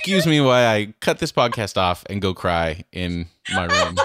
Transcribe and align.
excuse 0.00 0.26
me 0.26 0.40
while 0.40 0.66
I 0.66 0.94
cut 1.00 1.18
this 1.18 1.30
podcast 1.30 1.76
off 1.76 2.06
and 2.08 2.22
go 2.22 2.32
cry 2.32 2.84
in 2.90 3.26
my 3.52 3.66
room. 3.66 3.96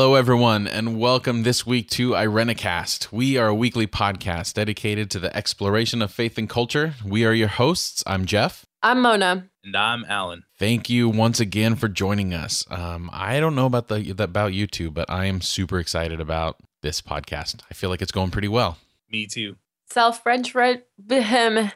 Hello, 0.00 0.14
everyone, 0.14 0.66
and 0.66 0.98
welcome 0.98 1.42
this 1.42 1.66
week 1.66 1.90
to 1.90 2.12
Irenicast. 2.12 3.12
We 3.12 3.36
are 3.36 3.48
a 3.48 3.54
weekly 3.54 3.86
podcast 3.86 4.54
dedicated 4.54 5.10
to 5.10 5.18
the 5.18 5.36
exploration 5.36 6.00
of 6.00 6.10
faith 6.10 6.38
and 6.38 6.48
culture. 6.48 6.94
We 7.04 7.26
are 7.26 7.34
your 7.34 7.48
hosts. 7.48 8.02
I'm 8.06 8.24
Jeff. 8.24 8.64
I'm 8.82 9.02
Mona. 9.02 9.50
And 9.62 9.76
I'm 9.76 10.06
Allen. 10.08 10.44
Thank 10.58 10.88
you 10.88 11.10
once 11.10 11.38
again 11.38 11.76
for 11.76 11.86
joining 11.86 12.32
us. 12.32 12.64
Um, 12.70 13.10
I 13.12 13.40
don't 13.40 13.54
know 13.54 13.66
about 13.66 13.88
the 13.88 14.14
about 14.18 14.54
you 14.54 14.66
two, 14.66 14.90
but 14.90 15.10
I 15.10 15.26
am 15.26 15.42
super 15.42 15.78
excited 15.78 16.18
about 16.18 16.56
this 16.80 17.02
podcast. 17.02 17.60
I 17.70 17.74
feel 17.74 17.90
like 17.90 18.00
it's 18.00 18.10
going 18.10 18.30
pretty 18.30 18.48
well. 18.48 18.78
Me 19.10 19.26
too. 19.26 19.56
Self 19.90 20.22
French 20.22 20.54
red 20.54 20.82
him. 21.10 21.70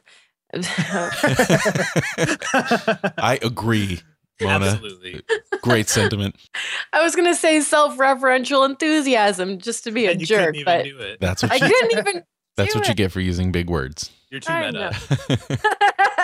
I 3.19 3.39
agree. 3.43 4.01
Mona. 4.41 4.65
Absolutely. 4.65 5.23
Great 5.65 5.89
sentiment. 5.89 6.37
I 6.93 7.03
was 7.03 7.17
gonna 7.17 7.35
say 7.35 7.61
self-referential 7.61 8.65
enthusiasm 8.69 9.59
just 9.59 9.85
to 9.85 9.91
be 9.91 10.07
a 10.07 10.13
And 10.13 10.21
you 10.21 10.27
jerk, 10.27 10.55
even 10.55 10.65
but 10.65 10.85
do 10.85 10.99
it. 10.99 11.21
That's 11.21 11.43
what 11.43 11.53
I 11.53 11.57
you, 11.57 11.73
couldn't 11.73 11.99
even. 11.99 12.23
that's 12.57 12.73
do 12.73 12.79
what 12.79 12.89
you 12.89 12.95
get 12.95 13.11
for 13.13 13.21
using 13.21 13.51
big 13.53 13.69
words. 13.71 14.11
You're 14.31 14.41
too 14.41 14.53
I 14.53 14.71
meta. 14.71 14.91
know. 15.29 15.37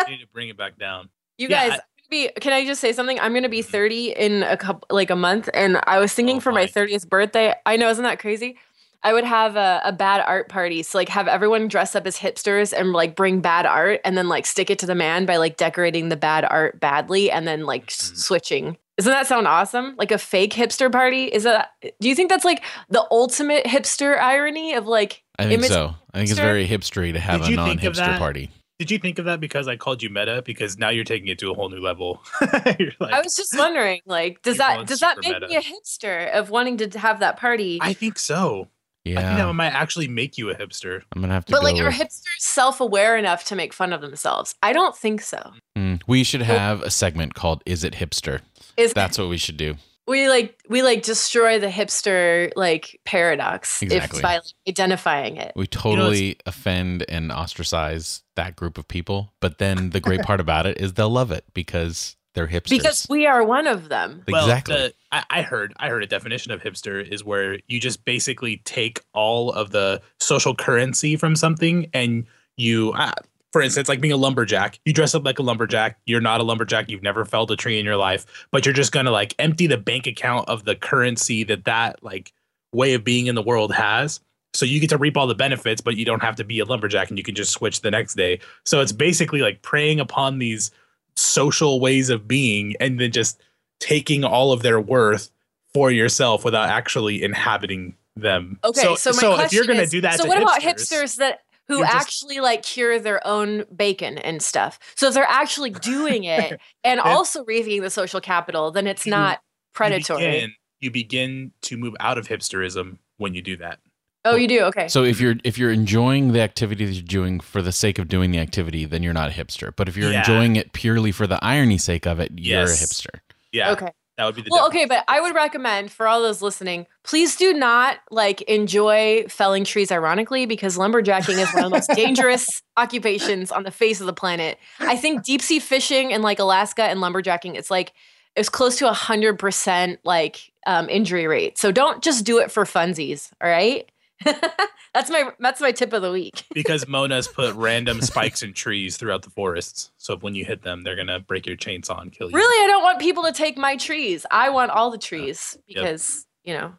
You 0.08 0.16
need 0.16 0.22
to 0.22 0.28
bring 0.32 0.48
it 0.48 0.56
back 0.56 0.76
down. 0.78 1.08
you 1.38 1.46
Yeah, 1.48 1.68
guys, 1.68 1.78
I- 1.78 1.82
be, 2.10 2.28
can 2.40 2.52
I 2.52 2.64
just 2.66 2.80
say 2.80 2.92
something? 2.92 3.20
I'm 3.20 3.32
gonna 3.32 3.48
be 3.48 3.60
mm-hmm. 3.60 3.70
30 3.70 4.10
in 4.12 4.42
a 4.42 4.56
couple, 4.56 4.86
like 4.90 5.10
a 5.10 5.16
month, 5.16 5.48
and 5.54 5.80
I 5.86 6.00
was 6.00 6.12
thinking 6.12 6.38
Oh 6.38 6.40
for 6.40 6.50
my 6.50 6.62
my. 6.62 6.66
30th 6.66 7.08
birthday. 7.08 7.54
I 7.64 7.76
know, 7.76 7.88
isn't 7.88 8.02
that 8.02 8.18
crazy? 8.18 8.58
I 9.02 9.12
would 9.12 9.24
have 9.24 9.56
a, 9.56 9.80
a 9.84 9.92
bad 9.92 10.22
art 10.26 10.48
party, 10.48 10.82
so 10.82 10.98
like 10.98 11.08
have 11.08 11.26
everyone 11.28 11.68
dress 11.68 11.96
up 11.96 12.06
as 12.06 12.16
hipsters 12.18 12.72
and 12.76 12.92
like 12.92 13.16
bring 13.16 13.40
bad 13.40 13.66
art, 13.66 14.00
and 14.04 14.16
then 14.16 14.28
like 14.28 14.46
stick 14.46 14.70
it 14.70 14.78
to 14.80 14.86
the 14.86 14.94
man 14.94 15.26
by 15.26 15.36
like 15.36 15.56
decorating 15.56 16.08
the 16.10 16.16
bad 16.16 16.44
art 16.44 16.78
badly, 16.80 17.30
and 17.30 17.46
then 17.48 17.64
like 17.64 17.84
s- 17.90 18.10
Mhm. 18.12 18.16
switching. 18.16 18.76
Doesn't 18.98 19.12
that 19.12 19.26
sound 19.26 19.46
awesome? 19.46 19.94
Like 19.96 20.10
a 20.12 20.18
fake 20.18 20.52
hipster 20.52 20.92
party? 20.92 21.24
Is 21.24 21.44
that? 21.44 21.70
Do 22.00 22.08
you 22.08 22.14
think 22.14 22.28
that's 22.28 22.44
like 22.44 22.62
the 22.90 23.06
ultimate 23.10 23.64
hipster 23.64 24.18
irony 24.20 24.74
of 24.74 24.86
like? 24.86 25.22
I 25.38 25.44
think 25.44 25.54
Image 25.60 25.70
so. 25.70 25.94
I 26.12 26.18
think 26.18 26.30
it's 26.30 26.38
very 26.38 26.68
hipstery 26.68 27.14
to 27.14 27.18
have 27.20 27.40
Did 27.40 27.48
a 27.48 27.50
you 27.52 27.56
think 27.64 27.84
of 27.84 27.96
non-hipster 27.96 28.18
party. 28.18 28.50
Did 28.78 28.90
you 28.90 28.98
think 28.98 29.18
of 29.18 29.24
that 29.26 29.40
because 29.40 29.68
I 29.68 29.76
called 29.76 30.02
you 30.02 30.10
meta? 30.10 30.42
Because 30.44 30.78
now 30.78 30.88
you're 30.90 31.04
taking 31.04 31.28
it 31.28 31.38
to 31.38 31.50
a 31.50 31.54
whole 31.54 31.68
new 31.70 31.80
level. 31.80 32.22
like, 32.40 32.92
I 33.00 33.20
was 33.22 33.36
just 33.36 33.56
wondering, 33.56 34.00
like, 34.06 34.42
does 34.42 34.58
that 34.58 34.86
does 34.86 35.00
that 35.00 35.18
make 35.22 35.32
meta. 35.34 35.48
me 35.48 35.56
a 35.56 35.60
hipster 35.62 36.30
of 36.32 36.50
wanting 36.50 36.76
to 36.78 36.98
have 36.98 37.20
that 37.20 37.38
party? 37.38 37.78
I 37.80 37.92
think 37.94 38.18
so. 38.18 38.68
I 39.06 39.08
think 39.08 39.16
Yeah, 39.16 39.46
that 39.46 39.52
might 39.54 39.72
actually 39.72 40.08
make 40.08 40.36
you 40.36 40.50
a 40.50 40.54
hipster. 40.54 41.02
I'm 41.14 41.22
gonna 41.22 41.32
have 41.32 41.44
to. 41.46 41.52
But 41.52 41.60
go 41.60 41.64
like, 41.64 41.80
are 41.80 41.90
hipsters 41.90 42.38
self-aware 42.38 43.16
enough 43.16 43.44
to 43.46 43.56
make 43.56 43.72
fun 43.72 43.92
of 43.92 44.00
themselves? 44.02 44.54
I 44.62 44.72
don't 44.72 44.96
think 44.96 45.22
so. 45.22 45.52
Mm, 45.76 46.02
we 46.06 46.22
should 46.22 46.42
have 46.42 46.82
a 46.82 46.90
segment 46.90 47.34
called 47.34 47.62
"Is 47.64 47.82
It 47.82 47.94
Hipster?" 47.94 48.40
Is 48.76 48.92
That's 48.92 49.18
what 49.18 49.28
we 49.28 49.36
should 49.38 49.56
do. 49.56 49.76
we 50.06 50.28
like 50.28 50.60
we 50.68 50.82
like 50.82 51.02
destroy 51.02 51.58
the 51.58 51.68
hipster 51.68 52.50
like 52.56 53.00
paradox 53.04 53.80
Exactly. 53.82 54.18
if 54.18 54.22
by 54.22 54.34
like, 54.34 54.42
identifying 54.68 55.36
it. 55.36 55.52
We 55.56 55.66
totally 55.66 56.36
offend 56.46 57.04
and 57.08 57.30
ostracize 57.32 58.22
that 58.36 58.56
group 58.56 58.76
of 58.76 58.86
people, 58.88 59.32
but 59.40 59.58
then 59.58 59.90
the 59.90 60.00
great 60.00 60.22
part 60.28 60.40
about 60.40 60.66
it 60.66 60.78
is 60.78 60.94
they'll 60.94 61.08
love 61.10 61.30
it 61.30 61.44
because 61.54 62.16
they're 62.34 62.46
hipsters. 62.46 62.70
Because 62.70 63.06
we 63.08 63.26
are 63.26 63.44
one 63.44 63.66
of 63.66 63.88
them. 63.88 64.22
exactly. 64.26 64.74
The, 64.74 64.94
I, 65.10 65.24
I 65.30 65.42
heard 65.42 65.74
I 65.78 65.88
heard 65.88 66.02
a 66.02 66.06
definition 66.06 66.52
of 66.52 66.62
hipster 66.62 67.06
is 67.06 67.24
where 67.24 67.58
you 67.66 67.80
just 67.80 68.04
basically 68.04 68.58
take 68.58 69.00
all 69.12 69.50
of 69.52 69.70
the 69.70 70.00
social 70.20 70.54
currency 70.54 71.16
from 71.16 71.34
something 71.34 71.88
and 71.92 72.26
you, 72.56 72.92
uh, 72.92 73.12
for 73.52 73.60
instance, 73.60 73.88
like 73.88 74.00
being 74.00 74.12
a 74.12 74.16
lumberjack. 74.16 74.78
You 74.84 74.92
dress 74.92 75.14
up 75.14 75.24
like 75.24 75.40
a 75.40 75.42
lumberjack. 75.42 75.98
You're 76.06 76.20
not 76.20 76.40
a 76.40 76.44
lumberjack. 76.44 76.88
You've 76.88 77.02
never 77.02 77.24
felled 77.24 77.50
a 77.50 77.56
tree 77.56 77.80
in 77.80 77.84
your 77.84 77.96
life, 77.96 78.46
but 78.52 78.64
you're 78.64 78.74
just 78.74 78.92
gonna 78.92 79.10
like 79.10 79.34
empty 79.38 79.66
the 79.66 79.78
bank 79.78 80.06
account 80.06 80.48
of 80.48 80.64
the 80.64 80.76
currency 80.76 81.42
that 81.44 81.64
that 81.64 82.02
like 82.02 82.32
way 82.72 82.94
of 82.94 83.02
being 83.02 83.26
in 83.26 83.34
the 83.34 83.42
world 83.42 83.72
has. 83.72 84.20
So 84.54 84.66
you 84.66 84.80
get 84.80 84.90
to 84.90 84.98
reap 84.98 85.16
all 85.16 85.26
the 85.26 85.34
benefits, 85.34 85.80
but 85.80 85.96
you 85.96 86.04
don't 86.04 86.22
have 86.22 86.36
to 86.36 86.44
be 86.44 86.58
a 86.58 86.64
lumberjack 86.64 87.08
and 87.08 87.18
you 87.18 87.22
can 87.24 87.34
just 87.34 87.52
switch 87.52 87.82
the 87.82 87.90
next 87.90 88.14
day. 88.14 88.40
So 88.64 88.80
it's 88.80 88.92
basically 88.92 89.40
like 89.40 89.62
preying 89.62 90.00
upon 90.00 90.38
these 90.38 90.72
social 91.20 91.80
ways 91.80 92.10
of 92.10 92.26
being 92.26 92.74
and 92.80 92.98
then 93.00 93.10
just 93.12 93.40
taking 93.78 94.24
all 94.24 94.52
of 94.52 94.62
their 94.62 94.80
worth 94.80 95.30
for 95.72 95.90
yourself 95.90 96.44
without 96.44 96.68
actually 96.68 97.22
inhabiting 97.22 97.94
them. 98.16 98.58
Okay, 98.64 98.94
so, 98.96 99.12
my 99.12 99.18
question 99.18 99.44
if 99.46 99.52
you're 99.52 99.66
gonna 99.66 99.82
is, 99.82 99.90
do 99.90 100.00
that, 100.00 100.16
so 100.16 100.24
to 100.24 100.28
what 100.28 100.42
about 100.42 100.60
hipsters, 100.60 100.92
hipsters 100.92 101.16
that 101.16 101.40
who 101.68 101.80
just- 101.80 101.94
actually 101.94 102.40
like 102.40 102.62
cure 102.62 102.98
their 102.98 103.24
own 103.26 103.64
bacon 103.74 104.18
and 104.18 104.42
stuff? 104.42 104.78
So 104.96 105.08
if 105.08 105.14
they're 105.14 105.24
actually 105.28 105.70
doing 105.70 106.24
it 106.24 106.60
and 106.84 106.98
also 107.00 107.44
reaping 107.44 107.82
the 107.82 107.90
social 107.90 108.20
capital, 108.20 108.70
then 108.70 108.86
it's 108.86 109.06
You- 109.06 109.10
not 109.10 109.38
you 109.38 109.72
predatory. 109.74 110.24
begin, 110.24 110.54
you 110.80 110.90
begin 110.90 111.52
to 111.62 111.76
move 111.76 111.94
out 112.00 112.18
of 112.18 112.26
hipsterism 112.26 112.98
when 113.18 113.34
you 113.34 113.42
do 113.42 113.56
that. 113.58 113.78
Oh, 114.24 114.36
you 114.36 114.48
do? 114.48 114.60
Okay. 114.64 114.88
so 114.88 115.04
if 115.04 115.20
you're 115.20 115.36
if 115.44 115.58
you're 115.58 115.72
enjoying 115.72 116.32
the 116.32 116.40
activity 116.40 116.84
that 116.86 116.92
you're 116.92 117.02
doing 117.02 117.40
for 117.40 117.62
the 117.62 117.72
sake 117.72 117.98
of 117.98 118.08
doing 118.08 118.30
the 118.30 118.38
activity, 118.38 118.84
then 118.84 119.02
you're 119.02 119.12
not 119.14 119.28
a 119.30 119.32
hipster. 119.32 119.72
But 119.74 119.88
if 119.88 119.96
you're 119.96 120.10
Yeah. 120.12 120.20
enjoying 120.20 120.56
it 120.56 120.72
purely 120.72 121.12
for 121.12 121.26
the 121.26 121.38
irony 121.44 121.78
sake 121.78 122.06
of 122.06 122.20
it, 122.20 122.32
you're 122.36 122.62
a 122.62 122.64
hipster. 122.66 123.20
Yeah, 123.52 123.72
okay. 123.72 123.88
that 124.16 124.26
would 124.26 124.34
be 124.36 124.42
the 124.42 124.48
Well, 124.50 124.66
definition. 124.68 124.90
okay, 124.92 124.94
but 125.00 125.04
I 125.12 125.20
would 125.20 125.34
recommend 125.34 125.90
for 125.90 126.06
all 126.06 126.20
those 126.22 126.40
listening, 126.42 126.86
please 127.02 127.34
do 127.36 127.52
not 127.54 127.98
like 128.10 128.42
enjoy 128.42 129.24
felling 129.28 129.64
trees 129.64 129.90
ironically 129.90 130.46
because 130.46 130.76
lumberjacking 130.76 131.38
is 131.38 131.48
one 131.54 131.64
of 131.64 131.70
the 131.70 131.76
most 131.76 131.90
dangerous 131.96 132.62
occupations 132.76 133.50
on 133.50 133.62
the 133.64 133.70
face 133.70 134.00
of 134.00 134.06
the 134.06 134.12
planet. 134.12 134.58
I 134.78 134.96
think 134.96 135.24
deep 135.24 135.40
sea 135.42 135.58
fishing 135.58 136.10
in 136.10 136.22
like 136.22 136.38
Alaska 136.38 136.82
and 136.84 137.00
lumberjacking, 137.00 137.56
it's 137.56 137.70
like 137.70 137.92
it's 138.36 138.48
close 138.48 138.76
to 138.78 138.88
a 138.88 138.92
hundred 138.92 139.38
percent 139.38 139.98
like 140.04 140.52
um, 140.66 140.88
injury 140.88 141.26
rate. 141.26 141.58
So 141.58 141.72
don't 141.72 142.02
just 142.02 142.24
do 142.24 142.38
it 142.38 142.50
for 142.52 142.64
funsies. 142.64 143.30
All 143.42 143.48
right. 143.50 143.90
that's 144.94 145.10
my 145.10 145.30
that's 145.38 145.60
my 145.60 145.72
tip 145.72 145.92
of 145.92 146.02
the 146.02 146.12
week. 146.12 146.44
because 146.54 146.86
Mona's 146.88 147.26
put 147.28 147.54
random 147.54 148.00
spikes 148.00 148.42
in 148.42 148.52
trees 148.52 148.96
throughout 148.96 149.22
the 149.22 149.30
forests. 149.30 149.90
So 149.98 150.16
when 150.16 150.34
you 150.34 150.44
hit 150.44 150.62
them, 150.62 150.82
they're 150.82 150.96
gonna 150.96 151.20
break 151.20 151.46
your 151.46 151.56
chainsaw 151.56 152.00
and 152.00 152.12
kill 152.12 152.30
you. 152.30 152.36
Really, 152.36 152.64
I 152.64 152.68
don't 152.68 152.82
want 152.82 152.98
people 153.00 153.22
to 153.24 153.32
take 153.32 153.56
my 153.56 153.76
trees. 153.76 154.26
I 154.30 154.50
want 154.50 154.70
all 154.70 154.90
the 154.90 154.98
trees 154.98 155.56
Yep. 155.66 155.76
because 155.82 156.26
you 156.44 156.54
know 156.54 156.72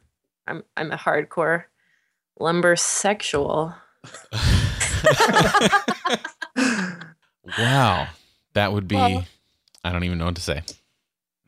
I'm 0.47 0.63
I'm 0.77 0.91
a 0.91 0.97
hardcore 0.97 1.63
lumber 2.39 2.75
sexual. 2.75 3.73
wow, 7.57 8.07
that 8.53 8.73
would 8.73 8.87
be. 8.87 8.95
Well- 8.95 9.25
I 9.83 9.91
don't 9.91 10.03
even 10.03 10.19
know 10.19 10.25
what 10.25 10.35
to 10.35 10.41
say. 10.41 10.61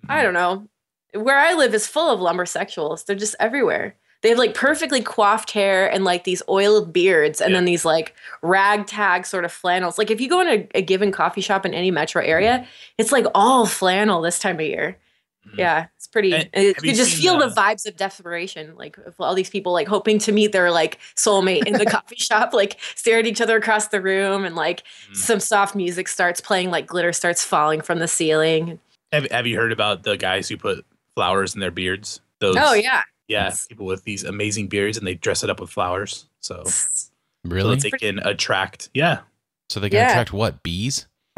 I 0.09 0.23
don't 0.23 0.33
know. 0.33 0.67
Where 1.13 1.37
I 1.37 1.53
live 1.53 1.75
is 1.75 1.85
full 1.85 2.11
of 2.11 2.19
lumber 2.19 2.45
sexuals. 2.45 3.05
They're 3.05 3.15
just 3.15 3.35
everywhere. 3.39 3.95
They 4.23 4.29
have 4.29 4.37
like 4.39 4.55
perfectly 4.55 5.01
coiffed 5.01 5.51
hair 5.51 5.91
and 5.91 6.03
like 6.05 6.23
these 6.23 6.41
oiled 6.49 6.91
beards 6.91 7.39
and 7.41 7.51
Yeah. 7.51 7.57
then 7.57 7.65
these 7.65 7.85
like 7.85 8.15
ragtag 8.41 9.25
sort 9.25 9.45
of 9.45 9.51
flannels. 9.51 9.97
Like 9.97 10.09
if 10.09 10.19
you 10.21 10.29
go 10.29 10.39
in 10.41 10.47
a, 10.47 10.67
a 10.75 10.81
given 10.81 11.11
coffee 11.11 11.41
shop 11.41 11.65
in 11.65 11.73
any 11.73 11.91
metro 11.91 12.23
area, 12.23 12.65
it's 12.97 13.11
like 13.11 13.25
all 13.35 13.65
flannel 13.65 14.21
this 14.21 14.39
time 14.39 14.55
of 14.55 14.61
year. 14.65 14.97
Mhm. 15.47 15.57
Yeah, 15.57 15.87
it's 15.97 16.07
pretty. 16.07 16.33
And 16.33 16.49
and 16.53 16.63
you 16.63 16.73
have 16.73 16.85
you 16.85 16.91
can 16.91 16.97
just 16.97 17.21
feel 17.21 17.37
the 17.37 17.49
the- 17.49 17.55
vibes 17.55 17.85
of 17.85 17.97
desperation, 17.97 18.75
like 18.77 18.97
of 18.99 19.13
all 19.19 19.35
these 19.35 19.49
people 19.49 19.73
like 19.73 19.89
hoping 19.89 20.17
to 20.19 20.31
meet 20.31 20.53
their 20.53 20.71
like 20.71 20.99
soulmate 21.17 21.67
in 21.67 21.73
the 21.73 21.85
coffee 21.97 22.15
shop, 22.15 22.53
like 22.53 22.79
stare 22.95 23.19
at 23.19 23.25
each 23.27 23.41
other 23.41 23.57
across 23.57 23.89
the 23.89 23.99
room, 23.99 24.45
and 24.45 24.55
like 24.55 24.83
Mhm. 25.11 25.17
some 25.17 25.39
soft 25.41 25.75
music 25.75 26.07
starts 26.07 26.39
playing, 26.39 26.71
like 26.71 26.87
glitter 26.87 27.11
starts 27.11 27.43
falling 27.43 27.81
from 27.81 27.99
the 27.99 28.07
ceiling. 28.07 28.79
Have, 29.11 29.29
have 29.31 29.45
you 29.45 29.57
heard 29.57 29.73
about 29.73 30.03
the 30.03 30.15
guys 30.15 30.47
who 30.47 30.55
put 30.55 30.85
flowers 31.13 31.53
in 31.53 31.59
their 31.59 31.71
beards? 31.71 32.21
Those, 32.39 32.55
Oh 32.57 32.73
yeah, 32.73 33.03
yeah, 33.27 33.45
Yes. 33.45 33.67
people 33.67 33.85
with 33.85 34.03
these 34.03 34.23
amazing 34.23 34.67
beards 34.67 34.97
and 34.97 35.05
they 35.07 35.13
dress 35.15 35.43
it 35.43 35.49
up 35.49 35.59
with 35.59 35.69
flowers. 35.69 36.25
So, 36.39 36.63
so 36.65 37.09
Really? 37.43 37.75
that 37.75 37.81
they 37.81 37.91
can 37.91 38.19
attract. 38.19 38.89
Yeah, 38.93 39.21
So 39.69 39.79
they 39.79 39.89
can 39.89 39.97
Yeah. 39.99 40.09
attract 40.11 40.33
what? 40.33 40.61
Bees? 40.63 41.07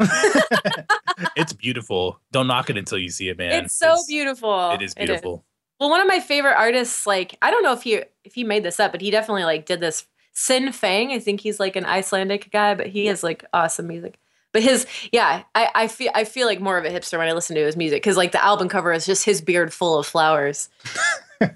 it's 1.36 1.52
beautiful. 1.52 2.20
Don't 2.32 2.46
knock 2.46 2.70
it 2.70 2.76
until 2.76 2.98
you 2.98 3.08
see 3.10 3.28
it, 3.28 3.38
man. 3.38 3.64
it's 3.64 3.74
so 3.74 3.96
beautiful. 4.06 4.70
It 4.72 4.82
is 4.82 4.94
beautiful. 4.94 5.44
Well, 5.80 5.90
one 5.90 6.00
of 6.00 6.06
my 6.06 6.20
favorite 6.20 6.54
artists, 6.56 7.06
like 7.06 7.36
I 7.42 7.50
don't 7.50 7.62
know 7.62 7.72
if 7.72 7.82
he 7.82 8.02
if 8.24 8.34
he 8.34 8.44
made 8.44 8.62
this 8.64 8.80
up, 8.80 8.92
but 8.92 9.00
he 9.00 9.10
definitely 9.10 9.44
like 9.44 9.66
did 9.66 9.80
this. 9.80 10.06
Sin 10.32 10.70
Fang, 10.72 11.12
I 11.12 11.18
think 11.18 11.40
he's 11.40 11.58
like 11.58 11.76
an 11.76 11.86
Icelandic 11.86 12.50
guy, 12.52 12.74
but 12.74 12.88
he 12.88 13.06
has 13.06 13.22
like 13.22 13.44
awesome 13.54 13.86
music. 13.86 14.18
But 14.56 14.62
his, 14.62 14.86
yeah, 15.12 15.42
I, 15.54 15.68
I 15.74 15.86
feel 15.86 16.10
I 16.14 16.24
feel 16.24 16.46
like 16.46 16.62
more 16.62 16.78
of 16.78 16.86
a 16.86 16.88
hipster 16.88 17.18
when 17.18 17.28
I 17.28 17.32
listen 17.32 17.54
to 17.56 17.62
his 17.66 17.76
music 17.76 18.02
because 18.02 18.16
like 18.16 18.32
the 18.32 18.42
album 18.42 18.70
cover 18.70 18.90
is 18.90 19.04
just 19.04 19.22
his 19.22 19.42
beard 19.42 19.70
full 19.70 19.98
of 19.98 20.06
flowers. 20.06 20.70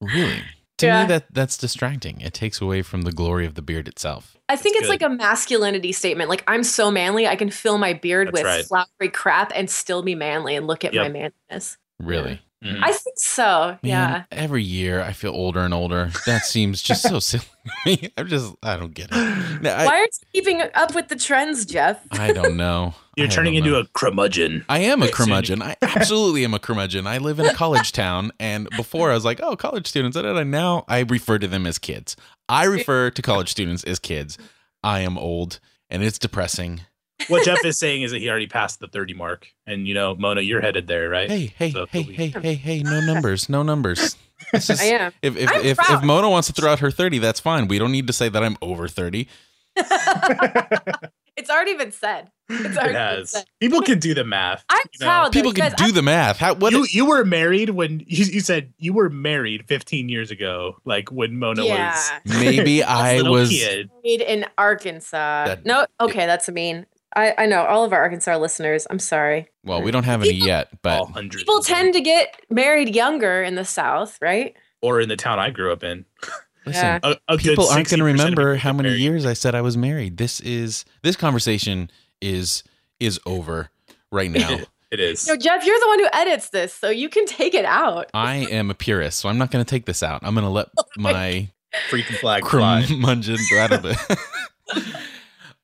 Really? 0.00 0.46
To 0.78 0.86
Yeah. 0.86 1.02
me, 1.02 1.08
that 1.08 1.26
that's 1.34 1.58
distracting. 1.58 2.22
It 2.22 2.32
takes 2.32 2.62
away 2.62 2.80
from 2.80 3.02
the 3.02 3.12
glory 3.12 3.44
of 3.44 3.56
the 3.56 3.62
beard 3.62 3.88
itself. 3.88 4.38
I 4.48 4.56
think 4.56 4.76
That's 4.76 4.84
it's 4.84 5.02
like 5.02 5.02
a 5.02 5.14
masculinity 5.14 5.92
statement. 5.92 6.30
Like 6.30 6.42
I'm 6.46 6.64
so 6.64 6.90
manly, 6.90 7.26
I 7.28 7.36
can 7.36 7.50
fill 7.50 7.76
my 7.76 7.92
beard 7.92 8.28
That's 8.28 8.32
with 8.32 8.44
right. 8.44 8.64
flowery 8.64 9.10
crap 9.12 9.52
and 9.54 9.68
still 9.68 10.02
be 10.02 10.14
manly 10.14 10.56
and 10.56 10.66
look 10.66 10.86
at 10.86 10.94
my 10.94 11.08
Yep. 11.10 11.12
manliness. 11.50 11.76
Really, 12.00 12.40
Mhm. 12.62 12.80
I 12.82 12.92
think 12.92 13.18
so. 13.18 13.70
Man, 13.70 13.78
Yeah. 13.82 14.22
Every 14.30 14.62
year, 14.62 15.02
I 15.02 15.12
feel 15.12 15.32
older 15.32 15.60
and 15.60 15.74
older. 15.74 16.10
That 16.26 16.44
seems 16.44 16.80
just 16.82 17.02
so 17.02 17.18
silly. 17.20 17.44
I'm 18.16 18.28
just, 18.28 18.54
I 18.62 18.76
don't 18.76 18.94
get 18.94 19.08
it. 19.10 19.62
No, 19.62 19.70
I, 19.72 19.84
Why 19.86 19.96
aren't 19.98 20.16
you 20.32 20.40
keeping 20.42 20.62
up 20.74 20.94
with 20.94 21.08
the 21.08 21.16
trends, 21.16 21.66
Jeff? 21.66 22.00
I 22.12 22.32
don't 22.32 22.56
know. 22.56 22.94
You're 23.16 23.26
I 23.26 23.30
turning 23.30 23.54
into 23.56 23.70
know. 23.70 23.80
a 23.80 23.86
curmudgeon. 23.94 24.64
I 24.68 24.78
am 24.80 25.02
a 25.02 25.08
curmudgeon. 25.10 25.60
I 25.60 25.76
absolutely 25.82 26.44
am 26.44 26.54
a 26.54 26.58
curmudgeon. 26.58 27.06
I 27.06 27.18
live 27.18 27.38
in 27.40 27.46
a 27.46 27.52
college 27.54 27.92
town, 27.92 28.30
and 28.40 28.68
before 28.76 29.10
I 29.10 29.14
was 29.14 29.24
like, 29.24 29.40
"Oh, 29.42 29.54
college 29.54 29.86
students." 29.86 30.14
da, 30.14 30.22
da, 30.22 30.32
da. 30.32 30.44
Now 30.44 30.84
I 30.88 31.00
refer 31.00 31.38
to 31.38 31.46
them 31.46 31.66
as 31.66 31.78
kids. 31.78 32.16
I 32.48 32.64
refer 32.64 33.10
to 33.10 33.20
college 33.22 33.50
students 33.50 33.84
as 33.84 33.98
kids. 33.98 34.38
I 34.82 35.00
am 35.00 35.18
old, 35.18 35.60
and 35.90 36.02
it's 36.02 36.18
depressing. 36.18 36.80
What 37.28 37.44
Jeff 37.44 37.64
is 37.64 37.78
saying 37.78 38.02
is 38.02 38.10
that 38.12 38.18
he 38.20 38.28
already 38.30 38.46
passed 38.46 38.80
the 38.80 38.88
30 38.88 39.14
mark. 39.14 39.48
And, 39.66 39.86
you 39.86 39.94
know, 39.94 40.14
Mona, 40.14 40.40
you're 40.40 40.60
headed 40.60 40.86
there, 40.86 41.08
right? 41.08 41.28
Hey, 41.30 41.52
hey, 41.56 41.70
So 41.70 41.86
hey, 41.86 42.02
he'll 42.02 42.14
hey, 42.14 42.28
hey, 42.40 42.54
hey! 42.54 42.82
No 42.82 43.00
numbers, 43.00 43.48
no 43.48 43.62
numbers. 43.62 44.16
This 44.52 44.70
is, 44.70 44.80
I 44.80 44.84
am. 44.84 45.12
if 45.22 45.36
if 45.36 45.48
I'm 45.50 45.64
if, 45.64 45.78
if. 45.90 46.02
Mona 46.02 46.28
wants 46.28 46.48
to 46.48 46.52
throw 46.52 46.72
out 46.72 46.80
her 46.80 46.90
thirty, 46.90 47.18
that's 47.18 47.40
fine. 47.40 47.68
We 47.68 47.78
don't 47.78 47.92
need 47.92 48.06
to 48.08 48.12
say 48.12 48.28
that 48.28 48.42
I'm 48.42 48.56
over 48.60 48.88
thirty. 48.88 49.28
it's 49.76 51.48
already 51.50 51.74
been 51.74 51.92
said. 51.92 52.30
It's 52.50 52.76
already 52.76 52.90
It 52.90 52.92
been 52.92 52.94
has. 53.18 53.30
said. 53.30 53.44
People 53.60 53.80
can 53.80 53.98
do 53.98 54.12
the 54.14 54.24
math. 54.24 54.64
I'm 54.68 54.78
you 54.92 55.00
know? 55.00 55.06
proud. 55.06 55.32
People 55.32 55.52
can 55.52 55.70
because 55.70 55.86
do 55.86 55.92
the 55.92 56.02
math. 56.02 56.36
How 56.38 56.54
what? 56.54 56.72
You, 56.72 56.86
you 56.90 57.06
were 57.06 57.24
married 57.24 57.70
when 57.70 58.00
you, 58.06 58.24
you 58.26 58.40
said 58.40 58.72
you 58.78 58.92
were 58.92 59.08
married 59.08 59.64
15 59.68 60.08
years 60.08 60.30
ago, 60.30 60.76
like 60.84 61.10
when 61.10 61.38
Mona 61.38 61.64
Yeah. 61.64 61.90
was 61.94 62.10
maybe 62.40 62.82
I 62.82 63.22
was. 63.22 63.48
kid. 63.50 63.90
Married 64.04 64.20
in 64.20 64.44
Arkansas. 64.58 65.46
That- 65.46 65.64
no, 65.64 65.86
okay, 66.00 66.26
that's 66.26 66.48
a 66.48 66.52
mean. 66.52 66.86
I, 67.14 67.34
I 67.38 67.46
know 67.46 67.64
all 67.64 67.84
of 67.84 67.92
our 67.92 68.00
Arkansas 68.02 68.36
listeners. 68.36 68.86
I'm 68.90 68.98
sorry. 68.98 69.48
Well, 69.64 69.82
we 69.82 69.90
don't 69.90 70.04
have 70.04 70.22
any 70.22 70.32
People- 70.32 70.46
yet, 70.48 70.68
but 70.82 71.06
People 71.30 71.60
tend 71.62 71.94
to 71.94 72.00
get 72.00 72.40
married 72.50 72.94
younger 72.94 73.42
in 73.42 73.54
the 73.54 73.64
South, 73.64 74.18
right? 74.20 74.54
or 74.80 75.00
in 75.00 75.08
the 75.08 75.16
town 75.16 75.38
I 75.38 75.50
grew 75.50 75.72
up 75.72 75.84
in. 75.84 76.04
listen. 76.66 76.82
Yeah. 76.84 76.98
A, 77.04 77.16
a 77.28 77.38
people 77.38 77.68
aren't 77.68 77.88
going 77.88 77.98
to 78.00 78.04
remember 78.04 78.56
how 78.56 78.72
many 78.72 78.88
married. 78.88 79.00
years 79.00 79.24
I 79.26 79.32
said 79.32 79.54
I 79.54 79.60
was 79.60 79.76
married. 79.76 80.16
This 80.16 80.40
is 80.40 80.84
this 81.02 81.14
conversation 81.14 81.88
is 82.20 82.64
is 82.98 83.20
over 83.24 83.70
right 84.10 84.30
now. 84.32 84.58
It 84.90 84.98
is. 85.00 85.26
No, 85.28 85.36
Jeff, 85.36 85.64
you're 85.64 85.78
the 85.78 85.86
one 85.86 86.00
who 86.00 86.08
edits 86.12 86.50
this, 86.50 86.74
so 86.74 86.90
you 86.90 87.08
can 87.08 87.24
take 87.26 87.54
it 87.54 87.64
out. 87.64 88.10
I 88.12 88.38
am 88.50 88.70
a 88.70 88.74
purist, 88.74 89.20
so 89.20 89.28
I'm 89.28 89.38
not 89.38 89.50
going 89.50 89.64
to 89.64 89.70
take 89.70 89.86
this 89.86 90.02
out. 90.02 90.20
I'm 90.24 90.34
going 90.34 90.44
to 90.44 90.50
let 90.50 90.68
oh 90.78 90.82
my 90.98 91.48
Freaking 91.88 92.16
flag 92.18 92.44
fly. 92.46 92.84
curmudgeon 92.86 93.38
out 93.58 93.72
of 93.72 93.84
it. 93.86 93.96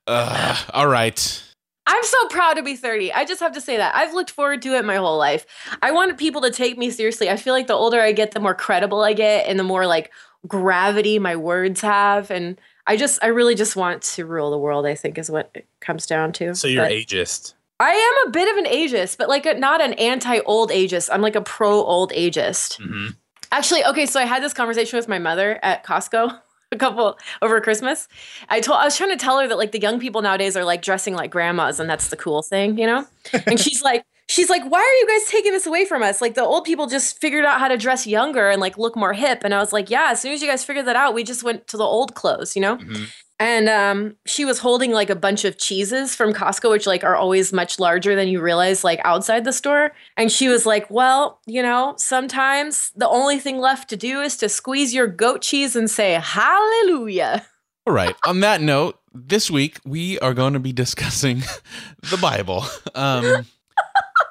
Uh, 0.09 0.57
all 0.73 0.87
right. 0.87 1.43
I'm 1.85 2.03
so 2.03 2.27
proud 2.27 2.53
to 2.53 2.63
be 2.63 2.75
30. 2.75 3.13
I 3.13 3.25
just 3.25 3.39
have 3.39 3.53
to 3.53 3.61
say 3.61 3.77
that. 3.77 3.95
I've 3.95 4.13
looked 4.13 4.29
forward 4.29 4.61
to 4.61 4.75
it 4.75 4.85
my 4.85 4.97
whole 4.97 5.17
life. 5.17 5.45
I 5.81 5.91
wanted 5.91 6.17
people 6.17 6.41
to 6.41 6.51
take 6.51 6.77
me 6.77 6.91
seriously. 6.91 7.29
I 7.29 7.35
feel 7.35 7.53
like 7.53 7.65
the 7.65 7.73
older 7.73 7.99
I 7.99 8.11
get, 8.11 8.31
the 8.31 8.39
more 8.39 8.53
credible 8.53 9.01
I 9.01 9.13
get 9.13 9.47
and 9.47 9.57
the 9.57 9.63
more 9.63 9.87
like 9.87 10.11
gravity 10.47 11.17
my 11.17 11.35
words 11.35 11.81
have. 11.81 12.29
And 12.29 12.61
I 12.85 12.95
just, 12.95 13.23
I 13.23 13.27
really 13.27 13.55
just 13.55 13.75
want 13.75 14.03
to 14.03 14.25
rule 14.25 14.51
the 14.51 14.57
world, 14.57 14.85
I 14.85 14.93
think 14.93 15.17
is 15.17 15.31
what 15.31 15.49
it 15.55 15.67
comes 15.79 16.05
down 16.05 16.31
to. 16.33 16.53
So 16.53 16.67
you're 16.67 16.83
But 16.83 16.91
ageist. 16.91 17.55
I 17.79 17.91
am 17.91 18.27
a 18.27 18.31
bit 18.31 18.51
of 18.51 18.65
an 18.65 18.71
ageist, 18.71 19.17
but 19.17 19.27
like 19.27 19.45
a, 19.47 19.55
not 19.55 19.81
an 19.81 19.93
anti 19.93 20.39
old 20.41 20.69
ageist. 20.69 21.09
I'm 21.11 21.21
like 21.21 21.35
a 21.35 21.41
pro 21.41 21.71
old 21.83 22.11
ageist. 22.11 22.77
hmm 22.81 23.09
Actually, 23.51 23.83
okay, 23.85 24.05
so 24.05 24.19
I 24.19 24.25
had 24.25 24.43
this 24.43 24.53
conversation 24.53 24.97
with 24.97 25.07
my 25.07 25.17
mother 25.17 25.59
at 25.63 25.83
Costco 25.83 26.39
a 26.71 26.77
couple 26.77 27.17
over 27.41 27.59
Christmas. 27.61 28.07
I 28.49 28.61
told 28.61 28.79
I 28.79 28.85
was 28.85 28.97
trying 28.97 29.11
to 29.11 29.17
tell 29.17 29.39
her 29.39 29.47
that 29.47 29.57
like 29.57 29.71
the 29.71 29.79
young 29.81 29.99
people 29.99 30.21
nowadays 30.21 30.55
are 30.55 30.63
like 30.63 30.81
dressing 30.81 31.15
like 31.15 31.31
grandmas 31.31 31.79
and 31.79 31.89
that's 31.89 32.09
the 32.09 32.17
cool 32.17 32.41
thing, 32.41 32.77
you 32.77 32.85
know? 32.85 33.05
And 33.49 33.59
she's 33.63 33.81
like 33.81 34.03
she's 34.27 34.49
like, 34.49 34.63
"Why 34.69 34.79
are 34.79 34.97
you 35.01 35.07
guys 35.07 35.29
taking 35.29 35.51
this 35.51 35.65
away 35.65 35.85
from 35.85 36.03
us? 36.03 36.21
Like 36.21 36.35
the 36.35 36.43
old 36.43 36.63
people 36.65 36.87
just 36.87 37.19
figured 37.19 37.45
out 37.45 37.59
how 37.59 37.67
to 37.67 37.77
dress 37.77 38.05
younger 38.05 38.49
and 38.49 38.61
like 38.61 38.77
look 38.77 38.95
more 38.95 39.13
hip." 39.13 39.41
And 39.43 39.53
I 39.53 39.59
was 39.59 39.73
like, 39.73 39.89
"Yeah, 39.89 40.09
as 40.11 40.21
soon 40.21 40.33
as 40.33 40.41
you 40.41 40.47
guys 40.47 40.63
figured 40.63 40.85
that 40.85 40.95
out, 40.95 41.13
we 41.13 41.23
just 41.23 41.43
went 41.43 41.67
to 41.67 41.77
the 41.77 41.83
old 41.83 42.15
clothes, 42.15 42.55
you 42.55 42.61
know?" 42.61 42.75
hmm 42.77 43.05
And 43.41 43.69
um, 43.69 44.15
she 44.25 44.43
was 44.43 44.59
holding 44.59 44.91
like 44.91 45.09
a 45.09 45.15
bunch 45.15 45.45
of 45.45 45.57
cheeses 45.57 46.13
from 46.13 46.33
Costco, 46.33 46.69
which 46.71 46.85
like 46.85 47.05
are 47.05 47.15
always 47.15 47.53
much 47.53 47.79
larger 47.79 48.13
than 48.13 48.27
you 48.27 48.41
realize 48.41 48.83
like 48.83 48.99
outside 49.05 49.45
the 49.45 49.53
store. 49.53 49.93
And 50.17 50.29
she 50.29 50.49
was 50.49 50.65
like, 50.65 50.89
"Well, 50.91 51.39
you 51.47 51.61
know, 51.61 51.93
sometimes 51.97 52.91
the 52.97 53.07
only 53.07 53.39
thing 53.39 53.59
left 53.59 53.89
to 53.91 53.95
do 53.97 54.19
is 54.21 54.35
to 54.37 54.49
squeeze 54.49 54.93
your 54.93 55.07
goat 55.07 55.41
cheese 55.41 55.75
and 55.77 55.89
say 55.89 56.19
hallelujah." 56.21 57.45
All 57.87 57.93
right. 57.93 58.13
On 58.27 58.41
that 58.41 58.59
note, 58.61 58.99
this 59.13 59.49
week 59.49 59.79
we 59.85 60.19
are 60.19 60.33
going 60.33 60.51
to 60.53 60.59
be 60.59 60.73
discussing 60.73 61.41
the 62.11 62.17
Bible. 62.17 62.65
Um, 62.93 63.45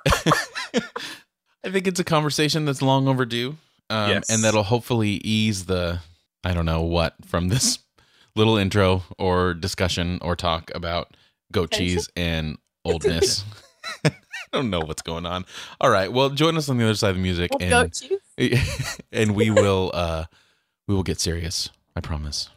I 1.64 1.70
think 1.70 1.86
it's 1.86 2.00
a 2.00 2.04
conversation 2.04 2.64
that's 2.64 2.82
long 2.82 3.08
overdue, 3.08 3.56
um, 3.90 4.10
Yes. 4.10 4.30
and 4.30 4.44
that'll 4.44 4.62
hopefully 4.62 5.12
ease 5.24 5.64
the 5.66 6.00
I 6.44 6.52
don't 6.54 6.66
know 6.66 6.82
what 6.82 7.14
from 7.26 7.48
this 7.48 7.78
little 8.34 8.56
intro 8.56 9.02
or 9.18 9.54
discussion 9.54 10.18
or 10.22 10.36
talk 10.36 10.70
about 10.74 11.16
goat 11.52 11.70
cheese 11.70 12.08
and 12.16 12.58
oldness. 12.84 13.44
I 14.04 14.10
don't 14.52 14.70
know 14.70 14.80
what's 14.80 15.02
going 15.02 15.26
on. 15.26 15.44
All 15.80 15.90
right. 15.90 16.12
Well, 16.12 16.30
join 16.30 16.56
us 16.56 16.68
on 16.68 16.78
the 16.78 16.84
other 16.84 16.94
side 16.94 17.10
of 17.10 17.16
the 17.16 17.22
music, 17.22 17.50
Well, 17.52 17.62
and 17.62 17.70
goat 17.70 17.92
cheese. 18.38 19.00
and 19.12 19.34
we 19.34 19.50
will 19.50 19.90
uh, 19.92 20.24
we 20.86 20.94
will 20.94 21.02
get 21.02 21.20
serious. 21.20 21.70
I 21.96 22.00
promise. 22.00 22.48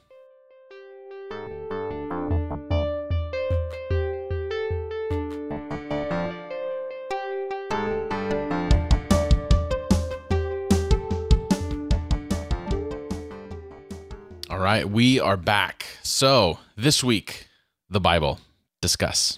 Right, 14.61 14.89
we 14.89 15.19
are 15.19 15.37
back. 15.37 15.85
So 16.03 16.59
this 16.75 17.03
week, 17.03 17.47
the 17.89 17.99
Bible. 17.99 18.39
Discuss. 18.81 19.37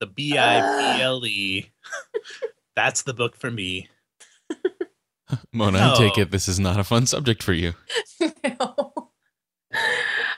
The 0.00 0.06
B 0.06 0.38
I 0.38 0.96
B 0.96 1.02
L 1.02 1.26
E. 1.26 1.70
That's 2.76 3.02
the 3.02 3.14
book 3.14 3.36
for 3.36 3.50
me. 3.50 3.88
Mona, 5.52 5.92
I 5.92 5.98
take 5.98 6.18
it 6.18 6.30
this 6.30 6.48
is 6.48 6.60
not 6.60 6.78
a 6.78 6.84
fun 6.84 7.06
subject 7.06 7.42
for 7.42 7.52
you. 7.52 7.74
No. 8.60 9.10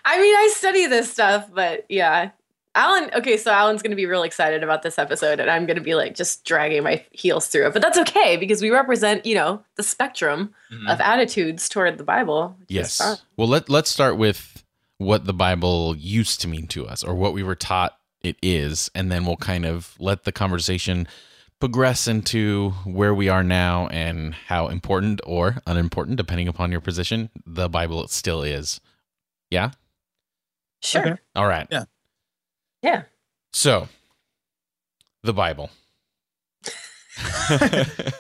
I 0.04 0.20
mean, 0.20 0.34
I 0.34 0.52
study 0.56 0.86
this 0.86 1.12
stuff, 1.12 1.48
but 1.54 1.86
yeah. 1.88 2.30
Allen, 2.76 3.10
okay, 3.14 3.36
so 3.36 3.50
Allen's 3.50 3.82
going 3.82 3.90
to 3.90 3.96
be 3.96 4.06
real 4.06 4.22
excited 4.22 4.62
about 4.62 4.82
this 4.82 4.96
episode, 4.98 5.40
and 5.40 5.50
I'm 5.50 5.66
going 5.66 5.76
to 5.76 5.82
be 5.82 5.94
like 5.96 6.14
just 6.14 6.44
dragging 6.44 6.84
my 6.84 7.04
heels 7.10 7.48
through 7.48 7.66
it. 7.66 7.72
But 7.72 7.82
that's 7.82 7.98
okay 7.98 8.36
because 8.36 8.62
we 8.62 8.70
represent, 8.70 9.26
you 9.26 9.34
know, 9.34 9.62
the 9.76 9.82
spectrum 9.82 10.54
Mhm. 10.72 10.88
of 10.92 11.00
attitudes 11.00 11.68
toward 11.68 11.98
the 11.98 12.04
Bible. 12.04 12.56
Yes. 12.68 13.00
Well, 13.36 13.48
let 13.48 13.68
let's 13.68 13.90
start 13.90 14.16
with 14.16 14.64
what 14.98 15.24
the 15.24 15.32
Bible 15.32 15.96
used 15.96 16.40
to 16.42 16.48
mean 16.48 16.68
to 16.68 16.86
us, 16.86 17.02
or 17.02 17.14
what 17.14 17.32
we 17.32 17.42
were 17.42 17.56
taught 17.56 17.96
it 18.22 18.36
is, 18.42 18.90
and 18.94 19.10
then 19.10 19.24
we'll 19.24 19.36
kind 19.36 19.64
of 19.64 19.94
let 19.98 20.22
the 20.24 20.30
conversation 20.32 21.08
progress 21.58 22.06
into 22.06 22.70
where 22.84 23.14
we 23.14 23.28
are 23.28 23.42
now 23.42 23.86
and 23.88 24.34
how 24.46 24.68
important 24.68 25.20
or 25.26 25.56
unimportant, 25.66 26.16
depending 26.16 26.46
upon 26.48 26.70
your 26.70 26.80
position, 26.80 27.30
the 27.44 27.68
Bible 27.68 28.06
still 28.08 28.42
is. 28.42 28.80
Yeah. 29.50 29.70
Sure. 30.82 31.02
Okay. 31.02 31.20
All 31.34 31.46
right. 31.46 31.66
Yeah. 31.70 31.84
Yeah. 32.82 33.02
So, 33.52 33.88
the 35.22 35.32
Bible. 35.32 35.70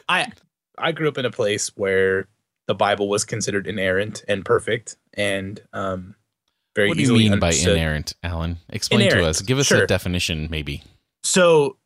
I 0.08 0.30
I 0.76 0.92
grew 0.92 1.08
up 1.08 1.18
in 1.18 1.24
a 1.24 1.30
place 1.30 1.68
where 1.76 2.28
the 2.66 2.74
Bible 2.74 3.08
was 3.08 3.24
considered 3.24 3.66
inerrant 3.66 4.24
and 4.28 4.44
perfect 4.44 4.96
and 5.14 5.60
um 5.72 6.14
very 6.74 6.88
what 6.88 6.96
do 6.96 7.00
you 7.00 7.04
easily 7.04 7.28
mean 7.28 7.40
by 7.40 7.52
inerrant, 7.52 8.14
Allen? 8.22 8.58
Explain 8.68 9.10
to 9.10 9.24
us. 9.24 9.40
Give 9.42 9.58
us 9.58 9.66
sure. 9.66 9.82
a 9.82 9.86
definition, 9.86 10.48
maybe. 10.50 10.82
So 11.22 11.76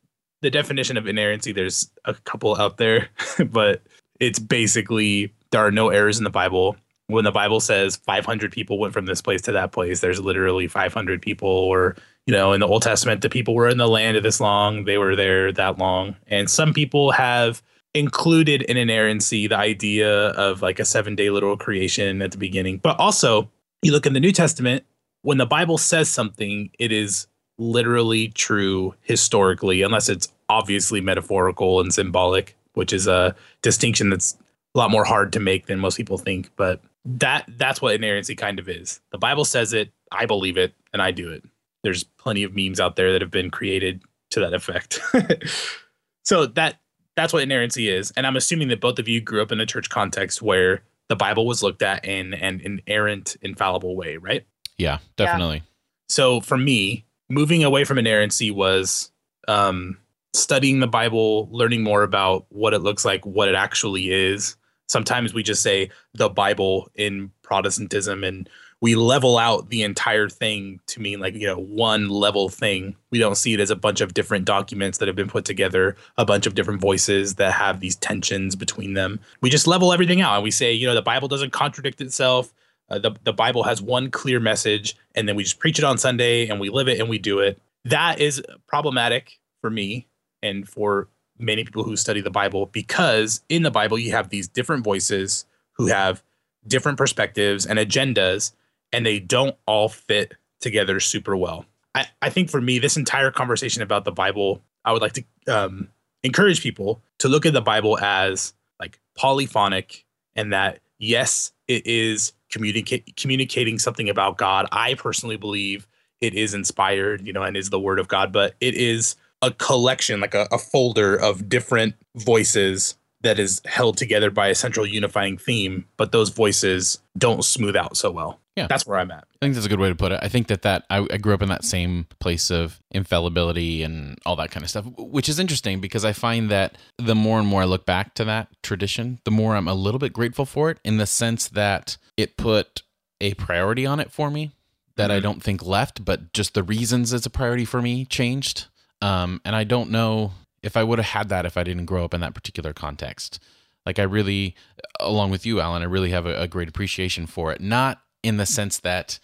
the 0.41 0.51
definition 0.51 0.95
of 0.95 1.07
inerrancy, 1.07 1.51
there's 1.51 1.89
a 2.05 2.13
couple 2.13 2.55
out 2.55 2.77
there, 2.77 3.09
but 3.47 3.81
it's 4.19 4.39
basically 4.39 5.33
there 5.51 5.65
are 5.65 5.71
no 5.71 5.89
errors 5.89 6.17
in 6.17 6.23
the 6.23 6.29
Bible. 6.29 6.77
When 7.07 7.23
the 7.23 7.31
Bible 7.31 7.59
says 7.59 7.95
500 7.97 8.51
people 8.51 8.79
went 8.79 8.93
from 8.93 9.05
this 9.05 9.21
place 9.21 9.41
to 9.43 9.51
that 9.53 9.71
place, 9.71 10.01
there's 10.01 10.19
literally 10.19 10.67
500 10.67 11.21
people. 11.21 11.49
Or 11.49 11.95
you 12.25 12.31
know, 12.31 12.53
in 12.53 12.59
the 12.59 12.67
Old 12.67 12.81
Testament, 12.81 13.21
the 13.21 13.29
people 13.29 13.53
were 13.53 13.69
in 13.69 13.77
the 13.77 13.87
land 13.87 14.17
of 14.17 14.23
this 14.23 14.39
long, 14.39 14.85
they 14.85 14.97
were 14.97 15.15
there 15.15 15.51
that 15.51 15.77
long, 15.77 16.15
and 16.27 16.49
some 16.49 16.73
people 16.73 17.11
have 17.11 17.61
included 17.93 18.61
in 18.63 18.75
inerrancy 18.77 19.47
the 19.47 19.57
idea 19.57 20.27
of 20.31 20.61
like 20.61 20.79
a 20.79 20.85
seven 20.85 21.15
day 21.15 21.29
literal 21.29 21.55
creation 21.57 22.21
at 22.21 22.31
the 22.31 22.37
beginning. 22.37 22.77
But 22.77 22.99
also, 22.99 23.49
you 23.81 23.91
look 23.91 24.05
in 24.05 24.13
the 24.13 24.19
New 24.19 24.31
Testament, 24.31 24.83
when 25.21 25.37
the 25.37 25.45
Bible 25.45 25.77
says 25.77 26.09
something, 26.09 26.69
it 26.77 26.91
is 26.91 27.27
literally 27.57 28.29
true 28.29 28.93
historically, 29.01 29.81
unless 29.81 30.09
it's 30.09 30.27
obviously 30.49 31.01
metaphorical 31.01 31.79
and 31.79 31.93
symbolic, 31.93 32.55
which 32.73 32.91
is 32.91 33.07
a 33.07 33.35
distinction 33.61 34.09
that's 34.09 34.37
a 34.73 34.77
lot 34.77 34.91
more 34.91 35.05
hard 35.05 35.31
to 35.33 35.39
make 35.39 35.67
than 35.67 35.79
most 35.79 35.95
people 35.95 36.17
think. 36.17 36.49
But 36.57 36.81
that 37.05 37.45
that's 37.57 37.81
what 37.81 37.95
inerrancy 37.95 38.35
kind 38.35 38.59
of 38.59 38.67
is. 38.67 38.99
The 39.11 39.17
Bible 39.17 39.45
says 39.45 39.73
it, 39.73 39.91
I 40.11 40.25
believe 40.25 40.57
it, 40.57 40.73
and 40.91 41.01
I 41.01 41.11
do 41.11 41.31
it. 41.31 41.43
There's 41.85 42.03
plenty 42.03 42.43
of 42.43 42.55
memes 42.55 42.79
out 42.79 42.95
there 42.95 43.13
that 43.13 43.21
have 43.21 43.31
been 43.31 43.51
created 43.51 44.01
to 44.31 44.39
that 44.39 44.53
effect. 44.53 44.99
so 46.23 46.47
that 46.47 46.79
that's 47.15 47.31
what 47.31 47.43
inerrancy 47.43 47.87
is. 47.87 48.11
And 48.17 48.27
I'm 48.27 48.35
assuming 48.35 48.67
that 48.69 48.81
both 48.81 48.99
of 48.99 49.07
you 49.07 49.21
grew 49.21 49.41
up 49.41 49.51
in 49.51 49.59
a 49.61 49.65
church 49.65 49.89
context 49.89 50.41
where 50.41 50.81
the 51.07 51.15
Bible 51.15 51.45
was 51.45 51.63
looked 51.63 51.81
at 51.81 52.03
in 52.03 52.33
an 52.33 52.59
inerrant, 52.61 53.37
infallible 53.41 53.95
way, 53.95 54.17
right? 54.17 54.45
Yeah, 54.77 54.97
definitely. 55.15 55.61
So 56.09 56.41
for 56.41 56.57
me, 56.57 57.05
moving 57.29 57.63
away 57.63 57.83
from 57.83 57.97
inerrancy 57.97 58.51
was 58.51 59.11
um, 59.47 59.97
studying 60.33 60.79
the 60.79 60.87
Bible, 60.87 61.47
learning 61.51 61.83
more 61.83 62.03
about 62.03 62.45
what 62.49 62.73
it 62.73 62.79
looks 62.79 63.05
like, 63.05 63.25
what 63.25 63.47
it 63.47 63.55
actually 63.55 64.11
is. 64.11 64.57
Sometimes 64.87 65.33
we 65.33 65.43
just 65.43 65.61
say 65.61 65.89
the 66.13 66.29
Bible 66.29 66.89
in 66.95 67.31
Protestantism 67.43 68.23
and 68.23 68.49
we 68.81 68.95
level 68.95 69.37
out 69.37 69.69
the 69.69 69.83
entire 69.83 70.29
thing 70.29 70.79
to 70.87 71.01
mean 71.01 71.19
like, 71.19 71.33
you 71.33 71.47
know, 71.47 71.57
one 71.57 72.09
level 72.09 72.49
thing. 72.49 72.95
We 73.09 73.19
don't 73.19 73.35
see 73.37 73.53
it 73.53 73.59
as 73.59 73.71
a 73.71 73.75
bunch 73.75 74.01
of 74.01 74.13
different 74.13 74.45
documents 74.45 74.97
that 74.97 75.07
have 75.07 75.15
been 75.15 75.29
put 75.29 75.45
together, 75.45 75.95
a 76.17 76.25
bunch 76.25 76.45
of 76.45 76.55
different 76.55 76.81
voices 76.81 77.35
that 77.35 77.53
have 77.53 77.79
these 77.79 77.95
tensions 77.95 78.55
between 78.55 78.93
them. 78.93 79.19
We 79.41 79.49
just 79.49 79.65
level 79.65 79.93
everything 79.93 80.21
out 80.21 80.35
and 80.35 80.43
we 80.43 80.51
say, 80.51 80.73
you 80.73 80.85
know, 80.85 80.93
the 80.93 81.01
Bible 81.01 81.27
doesn't 81.27 81.51
contradict 81.51 82.01
itself. 82.01 82.53
Uh, 82.89 82.99
the, 82.99 83.11
the 83.23 83.33
Bible 83.33 83.63
has 83.63 83.81
one 83.81 84.11
clear 84.11 84.39
message, 84.39 84.95
and 85.15 85.27
then 85.27 85.35
we 85.35 85.43
just 85.43 85.59
preach 85.59 85.79
it 85.79 85.85
on 85.85 85.97
Sunday 85.97 86.47
and 86.47 86.59
we 86.59 86.69
live 86.69 86.87
it 86.87 86.99
and 86.99 87.09
we 87.09 87.17
do 87.17 87.39
it. 87.39 87.59
That 87.85 88.19
is 88.19 88.43
problematic 88.67 89.39
for 89.61 89.69
me 89.69 90.07
and 90.43 90.67
for 90.67 91.07
many 91.39 91.63
people 91.63 91.83
who 91.83 91.95
study 91.95 92.21
the 92.21 92.29
Bible 92.29 92.67
because 92.67 93.41
in 93.49 93.63
the 93.63 93.71
Bible 93.71 93.97
you 93.97 94.11
have 94.11 94.29
these 94.29 94.47
different 94.47 94.83
voices 94.83 95.45
who 95.73 95.87
have 95.87 96.21
different 96.67 96.97
perspectives 96.97 97.65
and 97.65 97.79
agendas, 97.79 98.53
and 98.95 99.05
they 99.05 99.19
don't 99.19 99.57
all 99.65 99.89
fit 99.89 100.35
together 100.61 101.01
super 101.01 101.35
well. 101.35 101.65
I, 101.93 102.07
I 102.21 102.29
think 102.29 102.49
for 102.49 102.61
me, 102.61 102.79
this 102.79 102.95
entire 102.95 103.29
conversation 103.29 103.81
about 103.81 104.05
the 104.05 104.11
Bible, 104.11 104.61
I 104.85 104.93
would 104.93 105.01
like 105.01 105.13
to 105.13 105.23
um, 105.47 105.89
encourage 106.23 106.61
people 106.61 107.01
to 107.19 107.27
look 107.27 107.45
at 107.45 107.51
the 107.51 107.61
Bible 107.61 107.99
as 107.99 108.53
like 108.79 109.01
polyphonic 109.17 110.05
and 110.33 110.53
that 110.53 110.79
yes, 110.97 111.51
it 111.67 111.85
is 111.85 112.31
communicate 112.49 113.17
communicating 113.17 113.79
something 113.79 114.09
about 114.09 114.37
God. 114.37 114.65
I 114.71 114.93
personally 114.93 115.35
believe 115.35 115.87
it 116.21 116.33
is 116.33 116.53
inspired, 116.53 117.27
you 117.27 117.33
know, 117.33 117.43
and 117.43 117.57
is 117.57 117.71
the 117.71 117.79
word 117.79 117.99
of 117.99 118.07
God, 118.07 118.31
but 118.31 118.55
it 118.61 118.75
is 118.75 119.17
a 119.41 119.51
collection, 119.51 120.21
like 120.21 120.33
a, 120.33 120.47
a 120.53 120.57
folder 120.57 121.17
of 121.17 121.49
different 121.49 121.95
voices 122.15 122.95
that 123.25 123.39
is 123.39 123.61
held 123.65 123.97
together 123.97 124.29
by 124.29 124.47
a 124.47 124.55
central 124.55 124.85
unifying 124.85 125.37
theme, 125.37 125.85
but 125.97 126.11
those 126.11 126.29
voices 126.29 126.99
don't 127.17 127.43
smooth 127.43 127.75
out 127.75 127.97
so 127.97 128.11
well. 128.11 128.39
Yeah. 128.55 128.67
That's 128.67 128.87
where 128.87 128.97
I'm 128.97 129.11
at. 129.11 129.25
I 129.41 129.45
think 129.45 129.55
that's 129.55 129.65
a 129.65 129.69
good 129.69 129.79
way 129.79 129.89
to 129.89 129.95
put 129.95 130.13
it. 130.13 130.19
I 130.21 130.29
think 130.29 130.47
that 130.47 130.61
that 130.61 130.85
I, 130.89 131.05
I, 131.11 131.17
grew 131.17 131.33
up 131.33 131.41
in 131.41 131.49
that 131.49 131.65
same 131.65 132.07
place 132.19 132.49
of 132.49 132.79
infallibility 132.91 133.83
and 133.83 134.17
all 134.25 134.37
that 134.37 134.51
kind 134.51 134.63
of 134.63 134.69
stuff, 134.69 134.85
which 134.97 135.27
is 135.27 135.39
interesting 135.39 135.81
because 135.81 136.05
I 136.05 136.13
find 136.13 136.49
that 136.51 136.77
the 136.97 137.15
more 137.15 137.37
and 137.37 137.47
more 137.47 137.63
I 137.63 137.65
look 137.65 137.85
back 137.85 138.13
to 138.13 138.23
that 138.25 138.47
tradition, 138.63 139.19
the 139.25 139.31
more 139.31 139.57
I'm 139.57 139.67
a 139.67 139.73
little 139.73 139.99
bit 139.99 140.13
grateful 140.13 140.45
for 140.45 140.69
it 140.69 140.79
in 140.85 140.97
the 140.97 141.05
sense 141.05 141.49
that 141.49 141.97
it 142.15 142.37
put 142.37 142.83
a 143.19 143.33
priority 143.33 143.85
on 143.85 143.99
it 143.99 144.09
for 144.09 144.31
me 144.31 144.51
that 144.95 145.09
mm-hmm. 145.09 145.17
I 145.17 145.19
don't 145.19 145.43
think 145.43 145.65
left, 145.65 146.05
but 146.05 146.31
just 146.31 146.53
the 146.53 146.63
reasons 146.63 147.11
it's 147.11 147.25
a 147.25 147.29
priority 147.29 147.65
for 147.65 147.81
me 147.81 148.05
changed. 148.05 148.67
Um, 149.01 149.41
and 149.43 149.53
I 149.53 149.65
don't 149.65 149.91
know 149.91 150.31
if 150.65 150.75
I 150.75 150.83
would 150.83 150.97
have 150.97 151.05
had 151.05 151.29
that 151.29 151.45
if 151.45 151.57
I 151.57 151.63
didn't 151.63 151.85
grow 151.85 152.03
up 152.03 152.13
in 152.13 152.21
that 152.21 152.33
particular 152.33 152.73
context. 152.73 153.39
Like 153.85 153.99
I 153.99 154.03
really, 154.03 154.55
along 154.99 155.29
with 155.29 155.45
you, 155.45 155.61
Allen, 155.61 155.83
I 155.83 155.85
really 155.85 156.09
have 156.09 156.25
a, 156.25 156.41
a 156.41 156.47
great 156.47 156.67
appreciation 156.67 157.27
for 157.27 157.51
it. 157.51 157.61
Not 157.61 158.01
in 158.23 158.37
the 158.37 158.47
sense 158.47 158.79
that 158.79 159.19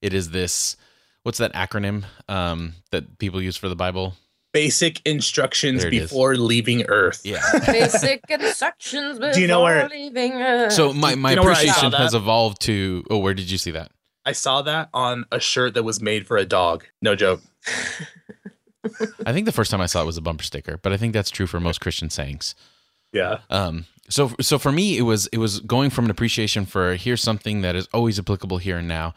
it 0.00 0.14
is 0.14 0.30
this 0.30 0.76
what's 1.22 1.38
that 1.38 1.52
acronym 1.52 2.04
um, 2.28 2.72
that 2.92 3.18
people 3.18 3.42
use 3.42 3.58
for 3.58 3.68
the 3.68 3.76
Bible? 3.76 4.14
Basic 4.52 5.02
instructions 5.04 5.84
before 5.84 6.32
is. 6.32 6.38
leaving 6.38 6.86
Earth. 6.88 7.20
Yeah. 7.24 7.42
Basic 7.66 8.24
instructions 8.30 9.18
before 9.18 9.34
Do 9.34 9.40
you 9.42 9.48
know 9.48 9.62
where, 9.62 9.86
leaving 9.90 10.32
Earth. 10.32 10.72
So 10.72 10.94
my, 10.94 11.14
my 11.14 11.30
you 11.30 11.36
know 11.36 11.42
appreciation 11.42 11.92
has 11.92 12.14
evolved 12.14 12.62
to 12.62 13.04
oh, 13.10 13.18
where 13.18 13.34
did 13.34 13.50
you 13.50 13.58
see 13.58 13.72
that? 13.72 13.90
I 14.24 14.32
saw 14.32 14.62
that 14.62 14.88
on 14.94 15.26
a 15.30 15.38
shirt 15.38 15.74
that 15.74 15.82
was 15.82 16.00
made 16.00 16.26
for 16.26 16.38
a 16.38 16.46
dog. 16.46 16.86
No 17.02 17.14
joke. 17.14 17.42
I 19.26 19.32
think 19.32 19.46
the 19.46 19.52
first 19.52 19.70
time 19.70 19.80
I 19.80 19.86
saw 19.86 20.02
it 20.02 20.06
was 20.06 20.16
a 20.16 20.22
bumper 20.22 20.44
sticker, 20.44 20.78
but 20.82 20.92
I 20.92 20.96
think 20.96 21.12
that's 21.12 21.30
true 21.30 21.46
for 21.46 21.60
most 21.60 21.80
Christian 21.80 22.10
sayings. 22.10 22.54
Yeah. 23.12 23.38
Um, 23.50 23.86
so 24.08 24.32
so 24.40 24.58
for 24.58 24.72
me 24.72 24.98
it 24.98 25.02
was 25.02 25.26
it 25.28 25.38
was 25.38 25.60
going 25.60 25.90
from 25.90 26.04
an 26.04 26.10
appreciation 26.10 26.66
for 26.66 26.94
here's 26.94 27.22
something 27.22 27.62
that 27.62 27.76
is 27.76 27.88
always 27.92 28.18
applicable 28.18 28.58
here 28.58 28.78
and 28.78 28.88
now 28.88 29.14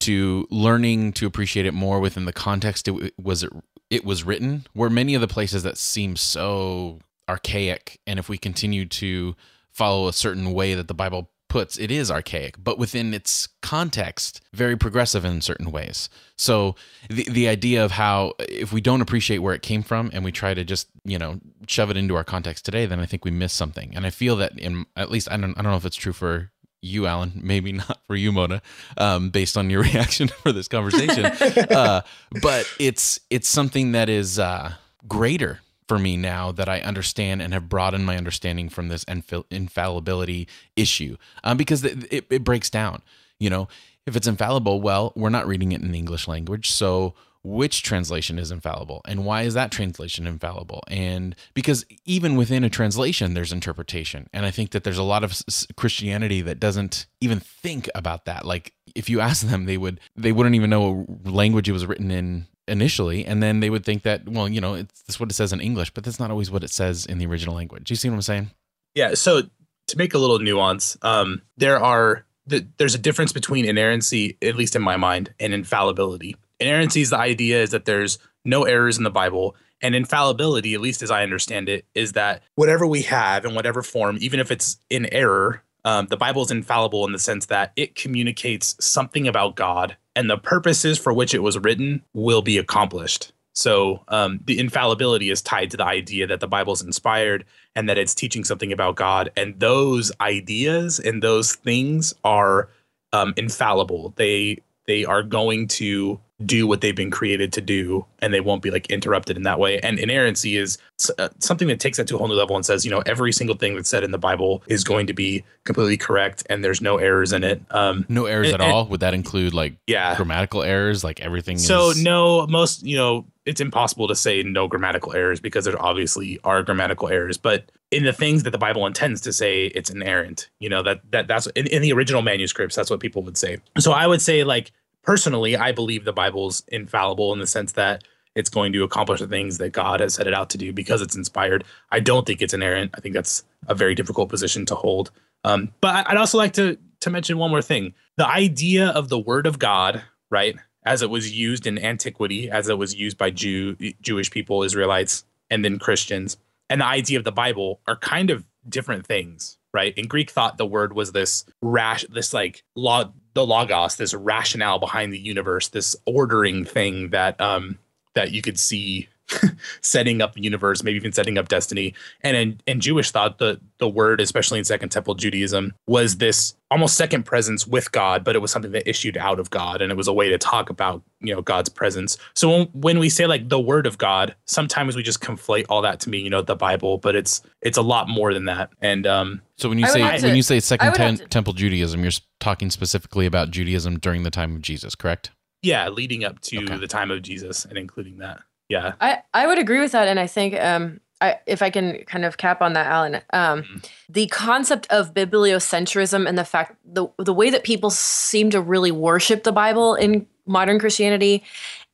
to 0.00 0.46
learning 0.50 1.12
to 1.12 1.26
appreciate 1.26 1.66
it 1.66 1.74
more 1.74 2.00
within 2.00 2.24
the 2.24 2.32
context 2.32 2.88
it 2.88 3.12
was 3.18 3.44
it 3.90 4.04
was 4.04 4.24
written 4.24 4.66
where 4.72 4.90
many 4.90 5.14
of 5.14 5.20
the 5.20 5.28
places 5.28 5.62
that 5.62 5.76
seem 5.76 6.16
so 6.16 7.00
archaic 7.28 8.00
and 8.06 8.18
if 8.18 8.28
we 8.28 8.38
continue 8.38 8.86
to 8.86 9.34
follow 9.70 10.08
a 10.08 10.12
certain 10.12 10.52
way 10.52 10.74
that 10.74 10.88
the 10.88 10.94
bible 10.94 11.30
puts 11.48 11.78
it 11.78 11.90
is 11.90 12.10
archaic 12.10 12.56
but 12.62 12.78
within 12.78 13.14
its 13.14 13.48
context 13.62 14.40
very 14.52 14.76
progressive 14.76 15.24
in 15.24 15.40
certain 15.40 15.70
ways. 15.70 16.08
So 16.36 16.76
the 17.08 17.24
the 17.24 17.48
idea 17.48 17.84
of 17.84 17.92
how 17.92 18.34
if 18.38 18.72
we 18.72 18.80
don't 18.80 19.00
appreciate 19.00 19.38
where 19.38 19.54
it 19.54 19.62
came 19.62 19.82
from 19.82 20.10
and 20.12 20.24
we 20.24 20.32
try 20.32 20.54
to 20.54 20.64
just 20.64 20.88
you 21.04 21.18
know 21.18 21.40
shove 21.66 21.90
it 21.90 21.96
into 21.96 22.14
our 22.16 22.24
context 22.24 22.64
today 22.64 22.86
then 22.86 23.00
i 23.00 23.06
think 23.06 23.24
we 23.24 23.30
miss 23.30 23.52
something. 23.52 23.94
And 23.94 24.06
i 24.06 24.10
feel 24.10 24.36
that 24.36 24.58
in 24.58 24.86
at 24.96 25.10
least 25.10 25.30
i 25.30 25.36
don't 25.36 25.56
i 25.58 25.62
don't 25.62 25.72
know 25.72 25.76
if 25.76 25.84
it's 25.84 25.96
true 25.96 26.12
for 26.12 26.50
you 26.80 27.06
allen 27.06 27.32
maybe 27.42 27.72
not 27.72 27.98
for 28.06 28.14
you 28.14 28.30
mona 28.32 28.62
um, 28.96 29.30
based 29.30 29.56
on 29.56 29.70
your 29.70 29.82
reaction 29.90 30.28
for 30.28 30.52
this 30.52 30.68
conversation 30.68 31.24
uh, 31.70 32.02
but 32.42 32.66
it's 32.78 33.20
it's 33.30 33.48
something 33.48 33.92
that 33.92 34.08
is 34.08 34.38
uh, 34.38 34.72
greater 35.06 35.60
for 35.88 35.98
me 35.98 36.16
now 36.16 36.52
that 36.52 36.68
I 36.68 36.80
understand 36.80 37.42
and 37.42 37.52
have 37.54 37.68
broadened 37.68 38.06
my 38.06 38.16
understanding 38.16 38.68
from 38.68 38.88
this 38.88 39.04
infallibility 39.50 40.46
issue 40.76 41.16
um, 41.42 41.56
because 41.56 41.82
it, 41.82 42.12
it, 42.12 42.26
it 42.30 42.44
breaks 42.44 42.70
down. 42.70 43.02
You 43.40 43.50
know, 43.50 43.68
if 44.06 44.14
it's 44.14 44.26
infallible, 44.26 44.80
well, 44.80 45.12
we're 45.16 45.30
not 45.30 45.46
reading 45.46 45.72
it 45.72 45.80
in 45.80 45.90
the 45.90 45.98
English 45.98 46.28
language. 46.28 46.70
So, 46.70 47.14
which 47.44 47.82
translation 47.82 48.38
is 48.38 48.50
infallible 48.50 49.00
and 49.06 49.24
why 49.24 49.42
is 49.42 49.54
that 49.54 49.70
translation 49.70 50.26
infallible 50.26 50.82
and 50.88 51.36
because 51.54 51.86
even 52.04 52.36
within 52.36 52.64
a 52.64 52.68
translation 52.68 53.32
there's 53.32 53.52
interpretation 53.52 54.28
and 54.32 54.44
i 54.44 54.50
think 54.50 54.72
that 54.72 54.82
there's 54.82 54.98
a 54.98 55.04
lot 55.04 55.22
of 55.22 55.40
christianity 55.76 56.42
that 56.42 56.58
doesn't 56.58 57.06
even 57.20 57.38
think 57.38 57.88
about 57.94 58.24
that 58.24 58.44
like 58.44 58.74
if 58.94 59.08
you 59.08 59.20
ask 59.20 59.46
them 59.46 59.66
they 59.66 59.78
would 59.78 60.00
they 60.16 60.32
wouldn't 60.32 60.56
even 60.56 60.68
know 60.68 60.92
what 60.92 61.32
language 61.32 61.68
it 61.68 61.72
was 61.72 61.86
written 61.86 62.10
in 62.10 62.46
initially, 62.68 63.24
and 63.24 63.42
then 63.42 63.60
they 63.60 63.70
would 63.70 63.84
think 63.84 64.02
that, 64.02 64.28
well, 64.28 64.48
you 64.48 64.60
know, 64.60 64.74
it's 64.74 65.18
what 65.18 65.30
it 65.30 65.34
says 65.34 65.52
in 65.52 65.60
English, 65.60 65.90
but 65.90 66.04
that's 66.04 66.20
not 66.20 66.30
always 66.30 66.50
what 66.50 66.62
it 66.62 66.70
says 66.70 67.06
in 67.06 67.18
the 67.18 67.26
original 67.26 67.54
language. 67.54 67.84
Do 67.84 67.92
you 67.92 67.96
see 67.96 68.08
what 68.08 68.16
I'm 68.16 68.22
saying? 68.22 68.50
Yeah. 68.94 69.14
So 69.14 69.42
to 69.88 69.98
make 69.98 70.14
a 70.14 70.18
little 70.18 70.38
nuance, 70.38 70.96
um, 71.02 71.42
there 71.56 71.80
are 71.80 72.24
the, 72.46 72.66
there's 72.76 72.94
a 72.94 72.98
difference 72.98 73.32
between 73.32 73.64
inerrancy, 73.64 74.36
at 74.42 74.56
least 74.56 74.76
in 74.76 74.82
my 74.82 74.96
mind, 74.96 75.34
and 75.40 75.52
infallibility. 75.52 76.36
Inerrancy 76.60 77.02
is 77.02 77.10
the 77.10 77.18
idea 77.18 77.62
is 77.62 77.70
that 77.70 77.84
there's 77.84 78.18
no 78.44 78.64
errors 78.64 78.98
in 78.98 79.04
the 79.04 79.10
Bible, 79.10 79.54
and 79.80 79.94
infallibility, 79.94 80.74
at 80.74 80.80
least 80.80 81.02
as 81.02 81.10
I 81.10 81.22
understand 81.22 81.68
it, 81.68 81.84
is 81.94 82.12
that 82.12 82.42
whatever 82.56 82.86
we 82.86 83.02
have 83.02 83.44
in 83.44 83.54
whatever 83.54 83.82
form, 83.82 84.18
even 84.20 84.40
if 84.40 84.50
it's 84.50 84.78
in 84.90 85.12
error, 85.12 85.62
um, 85.84 86.06
the 86.06 86.16
Bible 86.16 86.42
is 86.42 86.50
infallible 86.50 87.04
in 87.06 87.12
the 87.12 87.18
sense 87.18 87.46
that 87.46 87.72
it 87.76 87.94
communicates 87.94 88.76
something 88.84 89.28
about 89.28 89.56
God 89.56 89.96
and 90.14 90.28
the 90.28 90.36
purposes 90.36 90.98
for 90.98 91.12
which 91.12 91.34
it 91.34 91.42
was 91.42 91.58
written 91.58 92.02
will 92.12 92.42
be 92.42 92.58
accomplished. 92.58 93.32
So 93.54 94.04
um, 94.08 94.40
the 94.44 94.58
infallibility 94.58 95.30
is 95.30 95.42
tied 95.42 95.70
to 95.72 95.76
the 95.76 95.84
idea 95.84 96.26
that 96.28 96.40
the 96.40 96.46
Bible 96.46 96.72
is 96.72 96.82
inspired 96.82 97.44
and 97.74 97.88
that 97.88 97.98
it's 97.98 98.14
teaching 98.14 98.44
something 98.44 98.72
about 98.72 98.96
God. 98.96 99.30
And 99.36 99.58
those 99.58 100.12
ideas 100.20 101.00
and 101.00 101.22
those 101.22 101.54
things 101.54 102.14
are 102.22 102.68
um, 103.12 103.34
infallible. 103.36 104.12
They 104.16 104.62
they 104.86 105.04
are 105.04 105.22
going 105.22 105.68
to 105.68 106.20
do 106.44 106.68
what 106.68 106.80
they've 106.80 106.94
been 106.94 107.10
created 107.10 107.52
to 107.52 107.60
do 107.60 108.06
and 108.20 108.32
they 108.32 108.40
won't 108.40 108.62
be 108.62 108.70
like 108.70 108.86
interrupted 108.86 109.36
in 109.36 109.42
that 109.42 109.58
way. 109.58 109.80
And 109.80 109.98
inerrancy 109.98 110.56
is 110.56 110.78
uh, 111.18 111.28
something 111.40 111.66
that 111.66 111.80
takes 111.80 111.98
that 111.98 112.06
to 112.08 112.14
a 112.14 112.18
whole 112.18 112.28
new 112.28 112.34
level 112.34 112.54
and 112.54 112.64
says 112.64 112.84
you 112.84 112.90
know 112.90 113.02
every 113.06 113.32
single 113.32 113.56
thing 113.56 113.74
that's 113.74 113.88
said 113.88 114.04
in 114.04 114.12
the 114.12 114.18
bible 114.18 114.62
is 114.68 114.84
going 114.84 115.06
to 115.08 115.12
be 115.12 115.44
completely 115.64 115.96
correct 115.96 116.44
and 116.48 116.64
there's 116.64 116.80
no 116.80 116.98
errors 116.98 117.32
in 117.32 117.42
it. 117.42 117.60
Um 117.70 118.06
no 118.08 118.26
errors 118.26 118.52
and, 118.52 118.62
at 118.62 118.70
all? 118.70 118.86
Would 118.86 119.00
that 119.00 119.14
include 119.14 119.52
like 119.52 119.74
yeah. 119.88 120.14
grammatical 120.14 120.62
errors? 120.62 121.02
Like 121.02 121.20
everything 121.20 121.58
so 121.58 121.90
is... 121.90 122.02
no 122.02 122.46
most 122.46 122.84
you 122.84 122.96
know 122.96 123.26
it's 123.44 123.60
impossible 123.60 124.06
to 124.06 124.14
say 124.14 124.42
no 124.42 124.68
grammatical 124.68 125.14
errors 125.14 125.40
because 125.40 125.64
there 125.64 125.80
obviously 125.82 126.38
are 126.44 126.62
grammatical 126.62 127.08
errors. 127.08 127.38
But 127.38 127.72
in 127.90 128.04
the 128.04 128.12
things 128.12 128.42
that 128.42 128.50
the 128.50 128.58
bible 128.58 128.86
intends 128.86 129.20
to 129.22 129.32
say 129.32 129.66
it's 129.66 129.90
inerrant. 129.90 130.50
You 130.60 130.68
know 130.68 130.84
that 130.84 131.00
that 131.10 131.26
that's 131.26 131.48
in, 131.48 131.66
in 131.66 131.82
the 131.82 131.92
original 131.92 132.22
manuscripts 132.22 132.76
that's 132.76 132.90
what 132.90 133.00
people 133.00 133.24
would 133.24 133.36
say. 133.36 133.58
So 133.78 133.90
i 133.90 134.06
would 134.06 134.22
say 134.22 134.44
like 134.44 134.70
personally, 135.08 135.56
I 135.56 135.72
believe 135.72 136.04
the 136.04 136.12
Bible's 136.12 136.62
infallible 136.68 137.32
in 137.32 137.38
the 137.38 137.46
sense 137.46 137.72
that 137.72 138.04
it's 138.34 138.50
going 138.50 138.74
to 138.74 138.84
accomplish 138.84 139.20
the 139.20 139.26
things 139.26 139.56
that 139.56 139.70
God 139.70 140.00
has 140.00 140.12
set 140.12 140.26
it 140.26 140.34
out 140.34 140.50
to 140.50 140.58
do 140.58 140.70
because 140.70 141.00
it's 141.00 141.16
inspired. 141.16 141.64
I 141.90 141.98
don't 141.98 142.26
think 142.26 142.42
it's 142.42 142.52
inerrant. 142.52 142.90
I 142.92 143.00
think 143.00 143.14
that's 143.14 143.42
a 143.68 143.74
very 143.74 143.94
difficult 143.94 144.28
position 144.28 144.66
to 144.66 144.74
hold. 144.74 145.10
Um, 145.44 145.72
but 145.80 146.06
I'd 146.06 146.18
also 146.18 146.36
like 146.36 146.52
to 146.54 146.76
to 147.00 147.08
mention 147.08 147.38
one 147.38 147.50
more 147.50 147.62
thing. 147.62 147.94
The 148.16 148.28
idea 148.28 148.88
of 148.88 149.08
the 149.08 149.18
word 149.18 149.46
of 149.46 149.58
God, 149.58 150.02
right, 150.28 150.56
as 150.84 151.00
it 151.00 151.08
was 151.08 151.34
used 151.34 151.66
in 151.66 151.78
antiquity, 151.78 152.50
as 152.50 152.68
it 152.68 152.76
was 152.76 152.94
used 152.94 153.16
by 153.16 153.30
Jew 153.30 153.76
Jewish 154.02 154.30
people, 154.30 154.62
Israelites, 154.62 155.24
and 155.48 155.64
then 155.64 155.78
Christians, 155.78 156.36
and 156.68 156.82
the 156.82 156.86
idea 156.86 157.16
of 157.18 157.24
the 157.24 157.32
Bible 157.32 157.80
are 157.86 157.96
kind 157.96 158.28
of 158.28 158.44
different 158.68 159.06
things, 159.06 159.56
right? 159.78 159.96
In 159.96 160.08
Greek 160.08 160.28
thought, 160.28 160.58
the 160.58 160.66
word 160.66 160.92
was 160.92 161.12
this 161.12 161.44
rash, 161.62 162.04
this 162.10 162.34
like 162.34 162.64
log, 162.74 163.14
the 163.34 163.46
logos, 163.46 163.94
this 163.94 164.12
rationale 164.12 164.80
behind 164.80 165.12
the 165.12 165.20
universe, 165.20 165.68
this 165.68 165.94
ordering 166.04 166.64
thing 166.64 167.10
that 167.10 167.40
um 167.40 167.78
that 168.14 168.32
you 168.32 168.42
could 168.42 168.58
see 168.58 169.08
setting 169.80 170.20
up 170.22 170.34
the 170.34 170.42
universe, 170.42 170.82
maybe 170.82 170.96
even 170.96 171.12
setting 171.12 171.38
up 171.38 171.48
destiny. 171.48 171.94
And 172.22 172.36
in, 172.36 172.60
in 172.66 172.80
Jewish 172.80 173.10
thought, 173.10 173.38
the 173.38 173.60
the 173.78 173.88
word, 173.88 174.20
especially 174.20 174.58
in 174.58 174.64
Second 174.64 174.88
Temple 174.88 175.14
Judaism, 175.14 175.72
was 175.86 176.16
this 176.16 176.54
almost 176.70 176.96
second 176.96 177.22
presence 177.24 177.66
with 177.66 177.92
God, 177.92 178.24
but 178.24 178.34
it 178.34 178.40
was 178.40 178.50
something 178.50 178.72
that 178.72 178.88
issued 178.88 179.16
out 179.16 179.38
of 179.38 179.50
God, 179.50 179.80
and 179.80 179.90
it 179.92 179.96
was 179.96 180.08
a 180.08 180.12
way 180.12 180.28
to 180.28 180.38
talk 180.38 180.70
about 180.70 181.02
you 181.20 181.34
know 181.34 181.42
God's 181.42 181.68
presence. 181.68 182.16
So 182.34 182.48
when, 182.48 182.66
when 182.72 182.98
we 182.98 183.08
say 183.08 183.26
like 183.26 183.48
the 183.48 183.60
word 183.60 183.86
of 183.86 183.98
God, 183.98 184.34
sometimes 184.46 184.96
we 184.96 185.02
just 185.02 185.20
conflate 185.20 185.66
all 185.68 185.82
that 185.82 186.00
to 186.00 186.10
mean 186.10 186.24
you 186.24 186.30
know 186.30 186.42
the 186.42 186.56
Bible, 186.56 186.98
but 186.98 187.14
it's 187.14 187.42
it's 187.62 187.78
a 187.78 187.82
lot 187.82 188.08
more 188.08 188.32
than 188.34 188.46
that. 188.46 188.70
And 188.80 189.06
um, 189.06 189.42
so 189.56 189.68
when 189.68 189.78
you 189.78 189.86
say 189.86 190.00
have 190.00 190.20
to- 190.20 190.26
when 190.26 190.36
you 190.36 190.42
say 190.42 190.60
Second 190.60 190.86
I 190.86 190.90
would 190.90 190.98
have 190.98 191.06
Tem- 191.08 191.18
to- 191.18 191.26
Temple 191.26 191.52
Judaism, 191.52 192.02
you're 192.02 192.12
talking 192.40 192.70
specifically 192.70 193.26
about 193.26 193.50
Judaism 193.50 193.98
during 193.98 194.22
the 194.22 194.30
time 194.30 194.56
of 194.56 194.62
Jesus, 194.62 194.94
correct? 194.94 195.30
yeah, 195.60 195.88
leading 195.88 196.22
up 196.24 196.38
to 196.40 196.56
Okay. 196.62 196.76
the 196.76 196.86
time 196.86 197.10
of 197.10 197.20
Jesus 197.20 197.64
and 197.64 197.76
including 197.76 198.18
that. 198.18 198.38
Yeah. 198.68 198.94
I, 199.00 199.22
I 199.32 199.46
would 199.46 199.58
agree 199.58 199.80
with 199.80 199.92
that. 199.92 200.08
And 200.08 200.20
I 200.20 200.26
think 200.26 200.54
um, 200.60 201.00
I, 201.20 201.38
if 201.46 201.62
I 201.62 201.70
can 201.70 202.04
kind 202.04 202.24
of 202.24 202.36
cap 202.36 202.60
on 202.62 202.74
that, 202.74 202.86
Allen, 202.86 203.14
um, 203.32 203.62
Mhm. 203.62 203.88
the 204.08 204.26
concept 204.28 204.86
of 204.90 205.14
bibliocentrism 205.14 206.28
and 206.28 206.38
the 206.38 206.44
fact 206.44 206.76
the 206.84 207.08
the 207.18 207.32
way 207.34 207.50
that 207.50 207.64
people 207.64 207.90
seem 207.90 208.50
to 208.50 208.60
really 208.60 208.90
worship 208.92 209.42
the 209.44 209.52
Bible 209.52 209.94
in 209.94 210.26
modern 210.46 210.78
Christianity, 210.78 211.42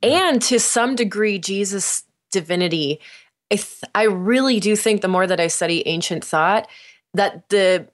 and 0.03 0.43
to 0.43 0.59
some 0.61 0.95
degree 0.95 1.39
Jesus' 1.39 2.05
divinity, 2.31 3.01
I 3.51 3.57
th- 3.57 3.85
I 3.95 4.03
really 4.05 4.61
do 4.61 4.77
think 4.77 5.01
the 5.01 5.09
more 5.09 5.27
that 5.27 5.41
I 5.41 5.47
study 5.47 5.87
ancient 5.87 6.25
thought, 6.25 6.69
that 7.15 7.49
the 7.49 7.87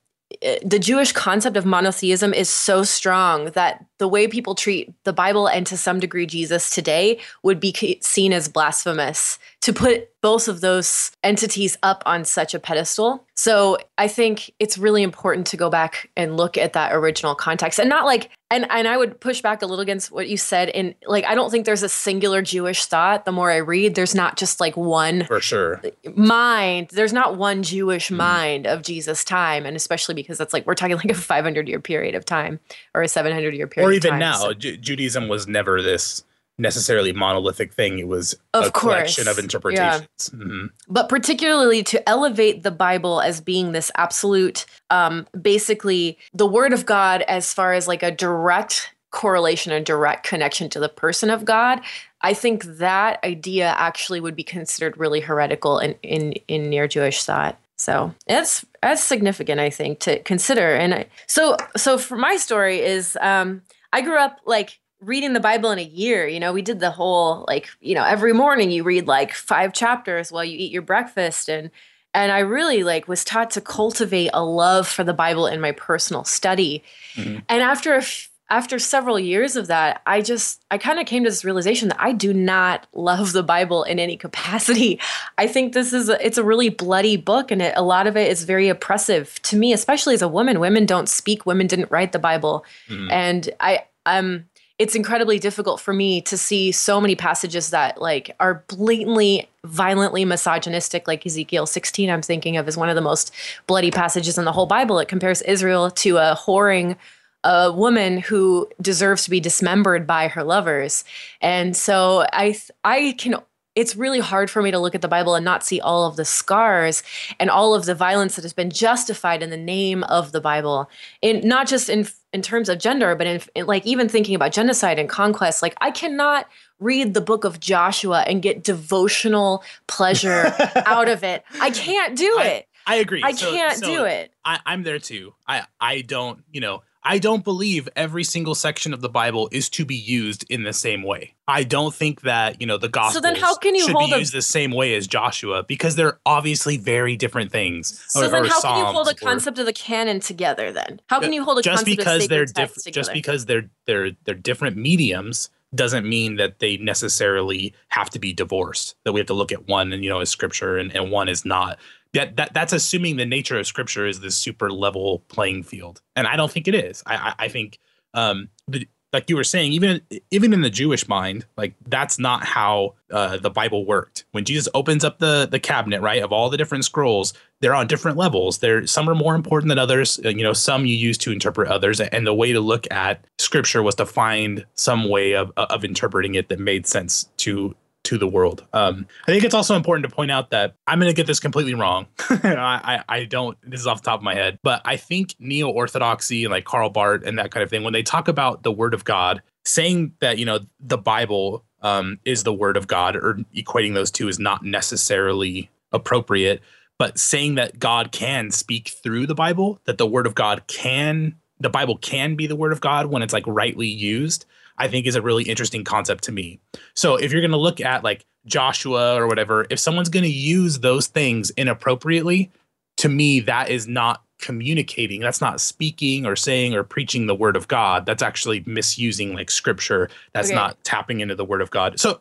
Eh, 0.42 0.58
the 0.64 0.78
Jewish 0.78 1.12
concept 1.12 1.56
of 1.56 1.66
monotheism 1.66 2.32
is 2.32 2.48
so 2.48 2.82
strong 2.82 3.46
that 3.52 3.84
the 3.98 4.08
way 4.08 4.26
people 4.26 4.54
treat 4.54 4.92
the 5.04 5.12
Bible 5.12 5.46
and 5.46 5.66
to 5.66 5.76
some 5.76 6.00
degree 6.00 6.26
Jesus 6.26 6.70
today 6.70 7.18
would 7.42 7.60
be 7.60 7.98
seen 8.00 8.32
as 8.32 8.48
blasphemous 8.48 9.38
to 9.60 9.72
put 9.72 10.08
both 10.20 10.48
of 10.48 10.60
those 10.60 11.12
entities 11.22 11.76
up 11.82 12.02
on 12.06 12.24
such 12.24 12.54
a 12.54 12.58
pedestal. 12.58 13.26
So 13.40 13.78
I 13.96 14.06
think 14.06 14.50
it's 14.58 14.76
really 14.76 15.02
important 15.02 15.46
to 15.46 15.56
go 15.56 15.70
back 15.70 16.10
and 16.14 16.36
look 16.36 16.58
at 16.58 16.74
that 16.74 16.92
original 16.92 17.34
context 17.34 17.78
and 17.80 17.88
not 17.88 18.04
like 18.04 18.28
and 18.50 18.66
and 18.68 18.86
I 18.86 18.98
would 18.98 19.18
push 19.18 19.40
back 19.40 19.62
a 19.62 19.66
little 19.66 19.80
against 19.80 20.12
what 20.12 20.28
you 20.28 20.36
said 20.36 20.68
in 20.68 20.94
like 21.06 21.24
I 21.24 21.34
don't 21.34 21.50
think 21.50 21.64
there's 21.64 21.82
a 21.82 21.88
singular 21.88 22.42
Jewish 22.42 22.84
thought. 22.84 23.24
The 23.24 23.32
more 23.32 23.50
I 23.50 23.56
read, 23.56 23.94
there's 23.94 24.14
not 24.14 24.36
just 24.36 24.60
like 24.60 24.76
one 24.76 25.24
For 25.24 25.40
sure. 25.40 25.80
mind 26.14 26.88
there's 26.92 27.14
not 27.14 27.38
one 27.38 27.62
jewish 27.62 28.08
mm-hmm. 28.08 28.16
mind 28.16 28.66
of 28.66 28.82
jesus 28.82 29.24
time 29.24 29.64
and 29.64 29.74
especially 29.74 30.14
because 30.14 30.36
that's 30.36 30.52
like 30.52 30.66
we're 30.66 30.74
talking 30.74 30.96
like 30.96 31.10
a 31.10 31.14
500 31.14 31.66
year 31.66 31.80
period 31.80 32.14
of 32.14 32.26
time 32.26 32.60
or 32.92 33.00
a 33.00 33.08
700 33.08 33.54
year 33.54 33.66
period 33.66 33.88
Or 33.88 33.90
of 33.92 33.96
even 33.96 34.10
time, 34.10 34.20
now, 34.20 34.36
so- 34.36 34.52
Ju- 34.52 34.76
Judaism 34.76 35.28
was 35.28 35.48
never 35.48 35.80
this 35.80 36.24
necessarily 36.60 37.12
monolithic 37.12 37.72
thing. 37.72 37.98
It 37.98 38.06
was 38.08 38.34
Of 38.54 38.66
a 38.66 38.70
collection 38.70 39.26
of 39.28 39.38
interpretations. 39.38 40.06
Mhm. 40.32 40.70
but 40.88 41.08
particularly 41.08 41.82
to 41.84 42.08
elevate 42.08 42.62
the 42.62 42.70
bible 42.70 43.20
as 43.20 43.40
being 43.40 43.72
this 43.72 43.90
absolute 43.96 44.66
um 44.90 45.26
basically 45.40 46.18
the 46.34 46.46
word 46.46 46.72
of 46.72 46.84
god 46.86 47.22
as 47.22 47.52
far 47.54 47.72
as 47.72 47.88
like 47.88 48.02
a 48.02 48.10
direct 48.10 48.90
correlation 49.10 49.72
a 49.72 49.80
direct 49.80 50.26
connection 50.26 50.68
to 50.70 50.78
the 50.80 50.88
person 50.88 51.30
of 51.30 51.44
god 51.44 51.80
i 52.22 52.34
think 52.34 52.64
that 52.64 53.18
idea 53.24 53.74
actually 53.78 54.20
would 54.20 54.36
be 54.36 54.44
considered 54.44 54.96
really 54.98 55.20
heretical 55.20 55.78
in 55.78 55.94
in, 56.02 56.32
in 56.48 56.68
near 56.68 56.86
jewish 56.88 57.22
thought 57.24 57.58
so 57.76 58.14
that's 58.26 58.64
that's 58.82 59.02
significant 59.02 59.60
i 59.60 59.70
think 59.70 59.98
to 60.00 60.18
consider 60.24 60.74
and 60.74 60.94
I, 60.94 61.06
so 61.26 61.56
so 61.76 61.98
for 61.98 62.16
my 62.16 62.36
story 62.36 62.80
is 62.80 63.16
um 63.20 63.62
i 63.92 64.00
grew 64.00 64.18
up 64.18 64.38
like 64.44 64.78
reading 65.00 65.32
the 65.32 65.40
bible 65.40 65.70
in 65.70 65.78
a 65.78 65.82
year 65.84 66.26
you 66.26 66.38
know 66.38 66.52
we 66.52 66.62
did 66.62 66.80
the 66.80 66.90
whole 66.90 67.44
like 67.48 67.68
you 67.80 67.94
know 67.94 68.04
every 68.04 68.32
morning 68.32 68.70
you 68.70 68.82
read 68.82 69.06
like 69.06 69.32
five 69.32 69.72
chapters 69.72 70.30
while 70.30 70.44
you 70.44 70.56
eat 70.58 70.70
your 70.72 70.82
breakfast. 70.82 71.48
And 71.48 71.70
and 72.12 72.32
i 72.32 72.40
really 72.40 72.82
like 72.82 73.08
was 73.08 73.24
taught 73.24 73.50
to 73.52 73.60
cultivate 73.60 74.30
a 74.34 74.44
love 74.44 74.86
for 74.88 75.04
the 75.04 75.14
bible 75.14 75.46
in 75.46 75.60
my 75.60 75.72
personal 75.72 76.24
study. 76.24 76.82
Mhm. 77.14 77.42
and 77.48 77.62
after 77.62 77.94
a 77.94 77.98
f- 77.98 78.28
after 78.50 78.80
several 78.80 79.16
years 79.18 79.54
of 79.54 79.68
that 79.68 80.02
i 80.06 80.20
just 80.20 80.64
i 80.72 80.76
kind 80.76 80.98
of 80.98 81.06
came 81.06 81.22
to 81.22 81.30
this 81.30 81.44
realization 81.44 81.88
that 81.88 82.00
i 82.00 82.12
do 82.12 82.34
not 82.34 82.86
love 82.92 83.32
the 83.32 83.44
bible 83.44 83.84
in 83.84 83.98
any 84.00 84.16
capacity. 84.16 84.98
I 85.38 85.46
think 85.46 85.72
this 85.72 85.92
is 85.92 86.08
a, 86.08 86.24
it's 86.26 86.36
a 86.36 86.42
really 86.44 86.68
bloody 86.68 87.16
book 87.16 87.50
and 87.52 87.62
it, 87.62 87.72
a 87.76 87.82
lot 87.82 88.06
of 88.08 88.16
it 88.16 88.28
is 88.30 88.42
very 88.44 88.68
oppressive 88.68 89.40
to 89.42 89.56
me 89.56 89.72
especially 89.72 90.14
as 90.14 90.20
a 90.22 90.28
woman. 90.28 90.58
Women 90.60 90.84
don't 90.84 91.08
speak 91.08 91.46
women 91.46 91.68
didn't 91.68 91.90
write 91.92 92.10
the 92.12 92.18
bible. 92.18 92.64
Mhm. 92.88 93.08
and 93.12 93.48
i 93.60 93.84
um 94.06 94.46
it's 94.80 94.94
incredibly 94.94 95.38
difficult 95.38 95.78
for 95.78 95.92
me 95.92 96.22
to 96.22 96.38
see 96.38 96.72
so 96.72 97.02
many 97.02 97.14
passages 97.14 97.68
that 97.68 98.00
like 98.00 98.34
are 98.40 98.64
blatantly 98.66 99.46
violently 99.62 100.24
misogynistic 100.24 101.06
like 101.06 101.26
ezekiel 101.26 101.66
16 101.66 102.08
i'm 102.08 102.22
thinking 102.22 102.56
of 102.56 102.66
as 102.66 102.78
one 102.78 102.88
of 102.88 102.94
the 102.94 103.02
most 103.02 103.30
bloody 103.66 103.90
passages 103.90 104.38
in 104.38 104.46
the 104.46 104.52
whole 104.52 104.64
bible. 104.64 104.98
It 104.98 105.06
compares 105.06 105.42
israel 105.42 105.90
to 105.90 106.16
a 106.16 106.34
whoring 106.34 106.96
a 107.44 107.70
woman 107.70 108.18
who 108.18 108.68
deserves 108.80 109.24
to 109.24 109.30
be 109.30 109.40
dismembered 109.40 110.06
by 110.06 110.28
her 110.28 110.42
lovers. 110.42 111.04
And 111.42 111.76
so 111.76 112.26
i 112.32 112.58
i 112.82 113.14
can 113.18 113.36
it's 113.76 113.94
really 113.94 114.20
hard 114.20 114.50
for 114.50 114.62
me 114.62 114.70
to 114.70 114.78
look 114.78 114.94
at 114.94 115.02
the 115.02 115.08
bible 115.08 115.34
and 115.34 115.44
not 115.44 115.62
see 115.62 115.80
all 115.80 116.06
of 116.06 116.16
the 116.16 116.24
scars 116.24 117.02
and 117.38 117.50
all 117.50 117.74
of 117.74 117.84
the 117.84 117.94
violence 117.94 118.34
that 118.36 118.42
has 118.42 118.52
been 118.52 118.70
justified 118.70 119.42
in 119.42 119.50
the 119.50 119.56
name 119.56 120.02
of 120.04 120.32
the 120.32 120.40
bible. 120.40 120.90
In 121.22 121.46
not 121.46 121.68
just 121.68 121.88
in 121.88 122.06
in 122.32 122.42
terms 122.42 122.68
of 122.68 122.78
gender 122.78 123.14
but 123.14 123.26
in, 123.26 123.40
in 123.54 123.66
like 123.66 123.84
even 123.86 124.08
thinking 124.08 124.34
about 124.34 124.52
genocide 124.52 124.98
and 124.98 125.08
conquest 125.08 125.62
like 125.62 125.74
i 125.80 125.90
cannot 125.90 126.46
read 126.78 127.12
the 127.14 127.20
book 127.20 127.44
of 127.44 127.58
joshua 127.60 128.20
and 128.26 128.40
get 128.42 128.62
devotional 128.62 129.62
pleasure 129.86 130.54
out 130.86 131.08
of 131.08 131.24
it 131.24 131.44
i 131.60 131.70
can't 131.70 132.16
do 132.16 132.36
I- 132.38 132.44
it 132.46 132.66
I 132.86 132.96
agree. 132.96 133.22
i 133.22 133.32
So- 133.32 133.50
can't 133.52 133.78
so 133.78 133.86
do 133.86 134.04
it 134.04 134.32
I, 134.44 134.58
I'm 134.64 134.82
there 134.84 134.98
too. 134.98 135.34
I, 135.46 135.64
I 135.80 136.00
don't, 136.00 136.42
you 136.50 136.60
know, 136.62 136.82
I 137.02 137.18
don't 137.18 137.42
believe 137.42 137.88
every 137.96 138.24
single 138.24 138.54
section 138.54 138.92
of 138.92 139.00
the 139.00 139.08
Bible 139.08 139.48
is 139.52 139.70
to 139.70 139.84
be 139.86 139.94
used 139.94 140.44
in 140.50 140.64
the 140.64 140.72
same 140.72 141.02
way. 141.02 141.34
I 141.48 141.64
don't 141.64 141.94
think 141.94 142.20
that, 142.22 142.60
you 142.60 142.66
know, 142.66 142.76
the 142.76 142.88
gospel 142.90 143.22
then 143.22 143.36
how 143.36 143.56
can 143.56 143.74
you 143.74 143.86
should 143.86 143.94
hold 143.96 144.10
be 144.10 144.16
a- 144.16 144.18
used 144.18 144.34
the 144.34 144.42
same 144.42 144.70
way 144.70 144.94
as 144.94 145.06
Joshua 145.06 145.62
because 145.62 145.96
they're 145.96 146.18
obviously 146.26 146.76
very 146.76 147.16
different 147.16 147.50
things. 147.52 148.02
so 148.08 148.20
or- 148.20 148.28
then 148.28 148.44
how 148.44 148.60
can 148.60 148.78
you 148.78 148.84
hold 148.84 149.06
a 149.06 149.10
Psalms 149.10 149.22
or- 149.22 149.26
concept 149.26 149.58
of 149.58 149.66
the 149.66 149.72
canon 149.72 150.20
together 150.20 150.72
then 150.72 151.00
how 151.06 151.20
can 151.20 151.32
you 151.32 151.42
hold 151.42 151.58
a 151.58 151.62
just 151.62 151.84
concept 151.86 151.98
because 151.98 152.22
of 152.24 152.28
they're 152.28 152.44
different 152.44 152.94
just 152.94 153.12
because 153.12 153.46
they're 153.46 153.70
they're 153.86 154.10
they're 154.24 154.34
different 154.34 154.76
mediums 154.76 155.48
doesn't 155.74 156.06
mean 156.08 156.36
that 156.36 156.58
they 156.58 156.76
necessarily 156.78 157.72
have 157.88 158.10
to 158.10 158.18
be 158.18 158.32
divorced 158.32 158.94
that 159.04 159.12
we 159.12 159.20
have 159.20 159.26
to 159.26 159.34
look 159.34 159.52
at 159.52 159.66
one 159.68 159.92
and 159.92 160.02
you 160.04 160.10
know 160.10 160.20
as 160.20 160.28
scripture 160.30 160.76
and, 160.78 160.94
and 160.94 161.10
one 161.10 161.28
is 161.28 161.44
not 161.44 161.78
that, 162.12 162.36
that 162.36 162.52
that's 162.54 162.72
assuming 162.72 163.16
the 163.16 163.26
nature 163.26 163.58
of 163.58 163.66
scripture 163.66 164.06
is 164.06 164.20
this 164.20 164.36
super 164.36 164.70
level 164.70 165.20
playing 165.28 165.62
field 165.62 166.00
and 166.16 166.26
i 166.26 166.36
don't 166.36 166.50
think 166.50 166.68
it 166.68 166.74
is 166.74 167.02
i 167.06 167.16
i, 167.16 167.44
I 167.44 167.48
think 167.48 167.78
um 168.14 168.48
the, 168.68 168.88
like 169.12 169.28
you 169.28 169.36
were 169.36 169.44
saying 169.44 169.72
even 169.72 170.00
even 170.30 170.52
in 170.52 170.62
the 170.62 170.70
jewish 170.70 171.08
mind 171.08 171.44
like 171.56 171.74
that's 171.86 172.18
not 172.18 172.44
how 172.44 172.94
uh, 173.10 173.36
the 173.38 173.50
bible 173.50 173.84
worked 173.84 174.24
when 174.32 174.44
jesus 174.44 174.68
opens 174.74 175.04
up 175.04 175.18
the 175.18 175.48
the 175.50 175.60
cabinet 175.60 176.00
right 176.00 176.22
of 176.22 176.32
all 176.32 176.50
the 176.50 176.56
different 176.56 176.84
scrolls 176.84 177.32
they're 177.60 177.74
on 177.74 177.86
different 177.86 178.16
levels. 178.16 178.58
They're 178.58 178.86
some 178.86 179.08
are 179.08 179.14
more 179.14 179.34
important 179.34 179.68
than 179.68 179.78
others. 179.78 180.18
Uh, 180.24 180.30
You 180.30 180.42
know, 180.42 180.52
some 180.52 180.86
you 180.86 180.96
use 180.96 181.18
to 181.18 181.32
interpret 181.32 181.68
others, 181.68 182.00
and 182.00 182.26
the 182.26 182.34
way 182.34 182.52
to 182.52 182.60
look 182.60 182.90
at 182.90 183.24
scripture 183.38 183.82
was 183.82 183.94
to 183.96 184.06
find 184.06 184.64
some 184.74 185.08
way 185.08 185.34
of 185.34 185.52
of 185.56 185.84
interpreting 185.84 186.34
it 186.34 186.48
that 186.48 186.58
made 186.58 186.86
sense 186.86 187.28
to 187.38 187.74
to 188.04 188.18
the 188.18 188.26
world. 188.26 188.64
Um, 188.72 189.06
I 189.26 189.32
think 189.32 189.44
it's 189.44 189.54
also 189.54 189.76
important 189.76 190.08
to 190.08 190.14
point 190.14 190.30
out 190.30 190.50
that 190.50 190.74
I'm 190.86 190.98
going 190.98 191.10
to 191.10 191.16
get 191.16 191.26
this 191.26 191.40
completely 191.40 191.74
wrong. 191.74 192.06
I, 192.30 193.02
I 193.08 193.24
don't. 193.24 193.58
This 193.62 193.80
is 193.80 193.86
off 193.86 194.02
the 194.02 194.10
top 194.10 194.20
of 194.20 194.24
my 194.24 194.34
head, 194.34 194.58
but 194.62 194.80
I 194.84 194.96
think 194.96 195.34
neo 195.38 195.68
orthodoxy 195.68 196.44
and 196.44 196.50
like 196.50 196.64
Karl 196.64 196.90
Barth 196.90 197.24
and 197.24 197.38
that 197.38 197.50
kind 197.50 197.62
of 197.62 197.70
thing, 197.70 197.82
when 197.82 197.92
they 197.92 198.02
talk 198.02 198.28
about 198.28 198.62
the 198.62 198.72
Word 198.72 198.94
of 198.94 199.04
God, 199.04 199.42
saying 199.64 200.14
that 200.20 200.38
you 200.38 200.44
know 200.44 200.60
the 200.80 200.98
Bible 200.98 201.64
um, 201.82 202.18
is 202.24 202.42
the 202.42 202.54
Word 202.54 202.76
of 202.76 202.86
God 202.86 203.16
or 203.16 203.38
equating 203.54 203.94
those 203.94 204.10
two 204.10 204.28
is 204.28 204.38
not 204.38 204.64
necessarily 204.64 205.70
appropriate 205.92 206.62
but 207.00 207.18
saying 207.18 207.54
that 207.54 207.78
God 207.78 208.12
can 208.12 208.50
speak 208.50 208.88
through 208.90 209.26
the 209.26 209.34
Bible, 209.34 209.80
that 209.86 209.96
the 209.96 210.06
word 210.06 210.26
of 210.26 210.34
God 210.34 210.66
can, 210.66 211.34
the 211.58 211.70
Bible 211.70 211.96
can 211.96 212.34
be 212.34 212.46
the 212.46 212.54
word 212.54 212.72
of 212.72 212.82
God 212.82 213.06
when 213.06 213.22
it's 213.22 213.32
like 213.32 213.46
rightly 213.46 213.86
used, 213.86 214.44
I 214.80 214.88
think 214.88 215.06
is 215.06 215.14
a 215.14 215.22
really 215.22 215.44
interesting 215.44 215.84
concept 215.84 216.24
to 216.24 216.32
me. 216.32 216.58
So 216.94 217.16
if 217.16 217.30
you're 217.32 217.42
going 217.42 217.50
to 217.50 217.56
look 217.58 217.80
at 217.80 218.02
like 218.02 218.24
Joshua 218.46 219.14
or 219.14 219.26
whatever, 219.26 219.66
if 219.70 219.78
someone's 219.78 220.08
going 220.08 220.22
to 220.24 220.30
use 220.32 220.78
those 220.80 221.06
things 221.06 221.50
inappropriately 221.50 222.50
to 222.96 223.08
me, 223.08 223.40
that 223.40 223.68
is 223.70 223.86
not 223.86 224.22
communicating. 224.38 225.20
That's 225.20 225.40
not 225.42 225.60
speaking 225.60 226.24
or 226.24 226.34
saying 226.34 226.74
or 226.74 226.82
preaching 226.82 227.26
the 227.26 227.34
word 227.34 227.56
of 227.56 227.68
God. 227.68 228.06
That's 228.06 228.22
actually 228.22 228.62
misusing 228.66 229.34
like 229.34 229.50
scripture. 229.50 230.08
That's 230.32 230.48
Okay. 230.48 230.54
not 230.56 230.82
tapping 230.82 231.20
into 231.20 231.34
the 231.34 231.44
word 231.44 231.60
of 231.60 231.70
God. 231.70 232.00
So 232.00 232.20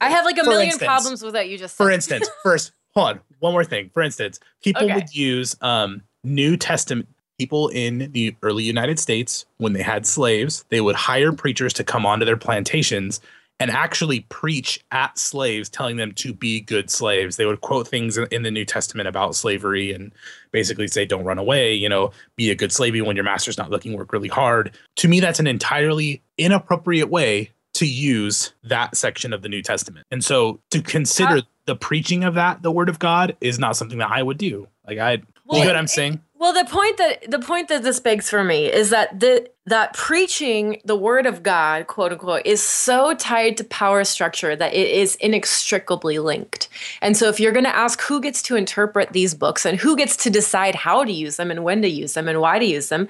I 0.00 0.08
have 0.08 0.24
like 0.24 0.38
a 0.38 0.44
million 0.44 0.68
instance- 0.70 0.86
problems 0.86 1.22
with 1.22 1.34
that 1.34 1.48
you 1.50 1.58
just 1.58 1.76
said. 1.76 1.84
for 1.84 1.90
instance, 1.90 2.28
first, 2.42 2.72
hold 2.94 3.08
on, 3.08 3.20
one 3.40 3.52
more 3.52 3.64
thing. 3.64 3.90
For 3.92 4.02
instance, 4.02 4.40
people 4.62 4.84
Okay. 4.84 4.94
would 4.94 5.14
use 5.14 5.56
um, 5.60 6.02
New 6.24 6.56
Testament. 6.56 7.08
People 7.38 7.68
in 7.68 8.10
the 8.12 8.34
early 8.42 8.64
United 8.64 8.98
States, 8.98 9.46
when 9.58 9.72
they 9.72 9.82
had 9.82 10.06
slaves, 10.06 10.64
they 10.70 10.80
would 10.80 10.96
hire 10.96 11.32
preachers 11.32 11.72
to 11.74 11.84
come 11.84 12.04
onto 12.04 12.24
their 12.24 12.36
plantations 12.36 13.20
and 13.60 13.70
actually 13.70 14.20
preach 14.28 14.80
at 14.90 15.16
slaves, 15.16 15.68
telling 15.68 15.96
them 15.96 16.12
to 16.12 16.32
be 16.32 16.60
good 16.60 16.90
slaves. 16.90 17.36
They 17.36 17.46
would 17.46 17.60
quote 17.60 17.86
things 17.86 18.16
in, 18.16 18.42
the 18.42 18.50
New 18.50 18.64
Testament 18.64 19.08
about 19.08 19.36
slavery 19.36 19.92
and 19.92 20.12
basically 20.50 20.88
say, 20.88 21.04
"Don't 21.04 21.24
run 21.24 21.38
away." 21.38 21.74
You 21.74 21.88
know, 21.88 22.10
be 22.36 22.50
a 22.50 22.56
good 22.56 22.72
slave 22.72 22.96
even 22.96 23.06
when 23.06 23.16
your 23.16 23.24
master's 23.24 23.58
not 23.58 23.70
looking. 23.70 23.96
Work 23.96 24.12
really 24.12 24.28
hard. 24.28 24.72
To 24.96 25.08
me, 25.08 25.20
that's 25.20 25.40
an 25.40 25.46
entirely 25.46 26.22
inappropriate 26.38 27.08
way 27.08 27.50
to 27.74 27.86
use 27.86 28.52
that 28.64 28.96
section 28.96 29.32
of 29.32 29.42
the 29.42 29.48
New 29.48 29.62
Testament. 29.62 30.06
And 30.10 30.24
so 30.24 30.60
to 30.70 30.82
consider 30.82 31.36
How- 31.36 31.42
the 31.66 31.76
preaching 31.76 32.24
of 32.24 32.34
that, 32.34 32.62
the 32.62 32.72
word 32.72 32.88
of 32.88 32.98
God, 32.98 33.36
is 33.40 33.58
not 33.60 33.76
something 33.76 33.98
that 33.98 34.10
I 34.10 34.22
would 34.24 34.38
do. 34.38 34.66
Like 34.86 34.98
I, 34.98 35.18
Well, 35.48 35.60
you 35.60 35.66
what 35.66 35.76
I'm 35.76 35.86
saying? 35.86 36.20
Well, 36.38 36.52
the 36.52 36.70
point 36.70 36.98
that 36.98 37.30
the 37.30 37.38
point 37.38 37.68
that 37.68 37.82
this 37.82 37.98
begs 37.98 38.28
for 38.28 38.44
me 38.44 38.66
is 38.66 38.90
that 38.90 39.18
the 39.18 39.50
that 39.66 39.94
preaching 39.94 40.80
the 40.84 40.94
word 40.94 41.26
of 41.26 41.42
God, 41.42 41.86
quote 41.86 42.12
unquote, 42.12 42.42
is 42.44 42.62
so 42.62 43.14
tied 43.14 43.56
to 43.56 43.64
power 43.64 44.04
structure 44.04 44.54
that 44.54 44.74
it 44.74 44.88
is 44.88 45.16
inextricably 45.16 46.18
linked. 46.18 46.68
And 47.00 47.16
so 47.16 47.28
if 47.28 47.40
you're 47.40 47.52
going 47.52 47.64
to 47.64 47.74
ask 47.74 48.00
who 48.02 48.20
gets 48.20 48.42
to 48.42 48.56
interpret 48.56 49.12
these 49.12 49.34
books 49.34 49.66
and 49.66 49.78
who 49.78 49.96
gets 49.96 50.16
to 50.18 50.30
decide 50.30 50.74
how 50.74 51.02
to 51.02 51.12
use 51.12 51.36
them 51.36 51.50
and 51.50 51.64
when 51.64 51.82
to 51.82 51.88
use 51.88 52.12
them 52.12 52.28
and 52.28 52.40
why 52.40 52.58
to 52.58 52.64
use 52.64 52.88
them, 52.88 53.08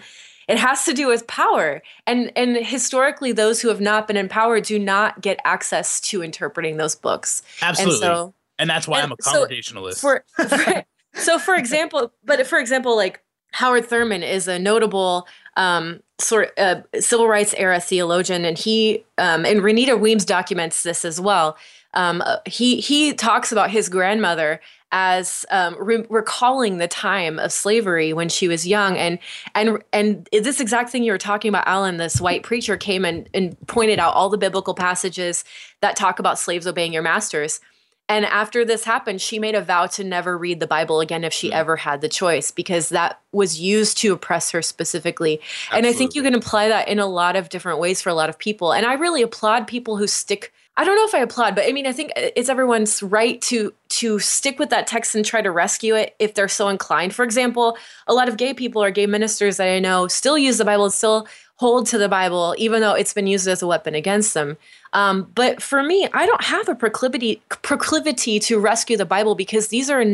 it 0.48 0.58
has 0.58 0.84
to 0.84 0.94
do 0.94 1.08
with 1.08 1.26
power. 1.26 1.82
And 2.06 2.32
and 2.34 2.56
historically 2.56 3.32
those 3.32 3.60
who 3.60 3.68
have 3.68 3.80
not 3.80 4.06
been 4.06 4.16
in 4.16 4.28
power 4.28 4.60
do 4.60 4.78
not 4.78 5.20
get 5.20 5.38
access 5.44 6.00
to 6.02 6.22
interpreting 6.22 6.76
those 6.78 6.94
books. 6.94 7.42
Absolutely. 7.60 8.06
And 8.06 8.32
And, 8.58 8.70
that's 8.70 8.88
why 8.88 9.00
and 9.00 9.12
I'm 9.12 9.12
a 9.12 9.22
so 9.22 9.32
congregationalist. 9.32 10.00
for, 10.00 10.24
for 10.48 10.84
so 11.14 11.38
for 11.38 11.54
example 11.54 12.12
but 12.24 12.46
for 12.46 12.58
example 12.58 12.96
like 12.96 13.22
howard 13.52 13.84
thurman 13.84 14.22
is 14.22 14.48
a 14.48 14.58
notable 14.58 15.26
um, 15.58 16.00
sort 16.20 16.52
uh, 16.58 16.82
civil 17.00 17.28
rights 17.28 17.54
era 17.56 17.80
theologian 17.80 18.44
and 18.44 18.56
he 18.56 19.04
um, 19.18 19.44
and 19.44 19.60
renita 19.60 19.98
weems 19.98 20.24
documents 20.24 20.82
this 20.82 21.04
as 21.04 21.20
well. 21.20 21.56
Um, 21.94 22.22
uh, 22.24 22.36
he 22.46 22.80
he 22.80 23.12
talks 23.12 23.50
about 23.50 23.70
his 23.70 23.88
grandmother 23.88 24.60
as 24.90 25.44
um, 25.50 25.76
re- 25.78 26.06
recalling 26.08 26.78
the 26.78 26.88
time 26.88 27.38
of 27.38 27.52
slavery 27.52 28.12
when 28.12 28.28
she 28.28 28.48
was 28.48 28.66
young 28.66 28.96
and 28.96 29.18
and 29.54 29.82
and 29.92 30.28
this 30.32 30.60
exact 30.60 30.90
thing 30.90 31.02
you 31.02 31.12
were 31.12 31.18
talking 31.18 31.50
about 31.50 31.64
allen 31.66 31.98
this 31.98 32.22
white 32.22 32.42
preacher 32.42 32.74
came 32.74 33.04
and, 33.04 33.28
and 33.34 33.54
pointed 33.66 33.98
out 33.98 34.14
all 34.14 34.30
the 34.30 34.38
biblical 34.38 34.72
passages 34.72 35.44
that 35.82 35.94
talk 35.94 36.18
about 36.18 36.38
slaves 36.38 36.66
obeying 36.66 36.92
your 36.92 37.02
masters 37.02 37.60
and 38.08 38.24
after 38.24 38.64
this 38.64 38.84
happened, 38.84 39.20
she 39.20 39.38
made 39.38 39.54
a 39.54 39.60
vow 39.60 39.86
to 39.86 40.04
never 40.04 40.36
read 40.38 40.60
the 40.60 40.66
Bible 40.66 41.00
again 41.00 41.24
if 41.24 41.32
she 41.32 41.50
Mm. 41.50 41.54
ever 41.54 41.76
had 41.76 42.00
the 42.00 42.08
choice 42.08 42.50
because 42.50 42.88
that 42.88 43.20
was 43.32 43.60
used 43.60 43.98
to 43.98 44.12
oppress 44.12 44.50
her 44.50 44.62
specifically. 44.62 45.40
And 45.72 45.86
I 45.86 45.92
think 45.92 46.14
you 46.14 46.22
can 46.22 46.34
apply 46.34 46.68
that 46.68 46.88
in 46.88 46.98
a 46.98 47.06
lot 47.06 47.36
of 47.36 47.48
different 47.48 47.78
ways 47.78 48.00
for 48.00 48.08
a 48.08 48.14
lot 48.14 48.28
of 48.30 48.38
people. 48.38 48.72
And 48.72 48.86
I 48.86 48.94
really 48.94 49.22
applaud 49.22 49.66
people 49.66 49.96
who 49.96 50.06
stick 50.06 50.52
I 50.80 50.84
don't 50.84 50.94
know 50.94 51.06
if 51.06 51.14
I 51.14 51.18
applaud, 51.18 51.56
but 51.56 51.64
I 51.68 51.72
mean 51.72 51.88
I 51.88 51.92
think 51.92 52.12
it's 52.16 52.48
everyone's 52.48 53.02
right 53.02 53.42
to 53.42 53.72
to 53.88 54.20
stick 54.20 54.60
with 54.60 54.70
that 54.70 54.86
text 54.86 55.14
and 55.16 55.24
try 55.24 55.42
to 55.42 55.50
rescue 55.50 55.96
it 55.96 56.14
if 56.20 56.34
they're 56.34 56.46
so 56.46 56.68
inclined. 56.68 57.12
For 57.12 57.24
example, 57.24 57.76
a 58.06 58.14
lot 58.14 58.28
of 58.28 58.36
gay 58.36 58.54
people 58.54 58.80
or 58.80 58.92
gay 58.92 59.06
ministers 59.06 59.56
that 59.56 59.66
I 59.68 59.80
know 59.80 60.06
still 60.06 60.38
use 60.38 60.58
the 60.58 60.64
Bible 60.64 60.88
still 60.90 61.26
hold 61.56 61.88
to 61.88 61.98
the 61.98 62.08
Bible 62.08 62.54
even 62.58 62.80
though 62.80 62.92
it's 62.94 63.12
been 63.12 63.26
used 63.26 63.48
as 63.48 63.60
a 63.60 63.66
weapon 63.66 63.96
against 63.96 64.34
them. 64.34 64.56
Um, 64.92 65.30
but 65.34 65.62
for 65.62 65.82
me, 65.82 66.08
I 66.12 66.26
don't 66.26 66.44
have 66.44 66.68
a 66.68 66.74
proclivity 66.74 67.42
proclivity 67.48 68.38
to 68.40 68.58
rescue 68.58 68.96
the 68.96 69.04
Bible 69.04 69.34
because 69.34 69.68
these 69.68 69.90
are. 69.90 70.04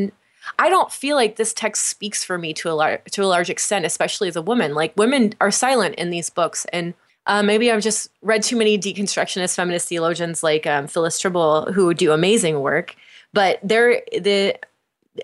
I 0.58 0.68
don't 0.68 0.92
feel 0.92 1.16
like 1.16 1.36
this 1.36 1.54
text 1.54 1.86
speaks 1.86 2.22
for 2.22 2.36
me 2.36 2.52
to 2.54 2.70
a 2.70 2.74
lar- 2.74 3.02
to 3.12 3.22
a 3.22 3.26
large 3.26 3.50
extent, 3.50 3.86
especially 3.86 4.28
as 4.28 4.36
a 4.36 4.42
woman. 4.42 4.74
Like 4.74 4.96
women 4.96 5.34
are 5.40 5.50
silent 5.50 5.94
in 5.94 6.10
these 6.10 6.28
books, 6.28 6.66
and 6.72 6.94
uh, 7.26 7.42
maybe 7.42 7.70
I've 7.70 7.82
just 7.82 8.10
read 8.22 8.42
too 8.42 8.56
many 8.56 8.78
deconstructionist 8.78 9.54
feminist 9.54 9.88
theologians 9.88 10.42
like 10.42 10.66
um, 10.66 10.86
Phyllis 10.86 11.20
Trible 11.20 11.72
who 11.72 11.94
do 11.94 12.12
amazing 12.12 12.60
work. 12.60 12.94
But 13.32 13.58
they're 13.62 14.02
the 14.12 14.56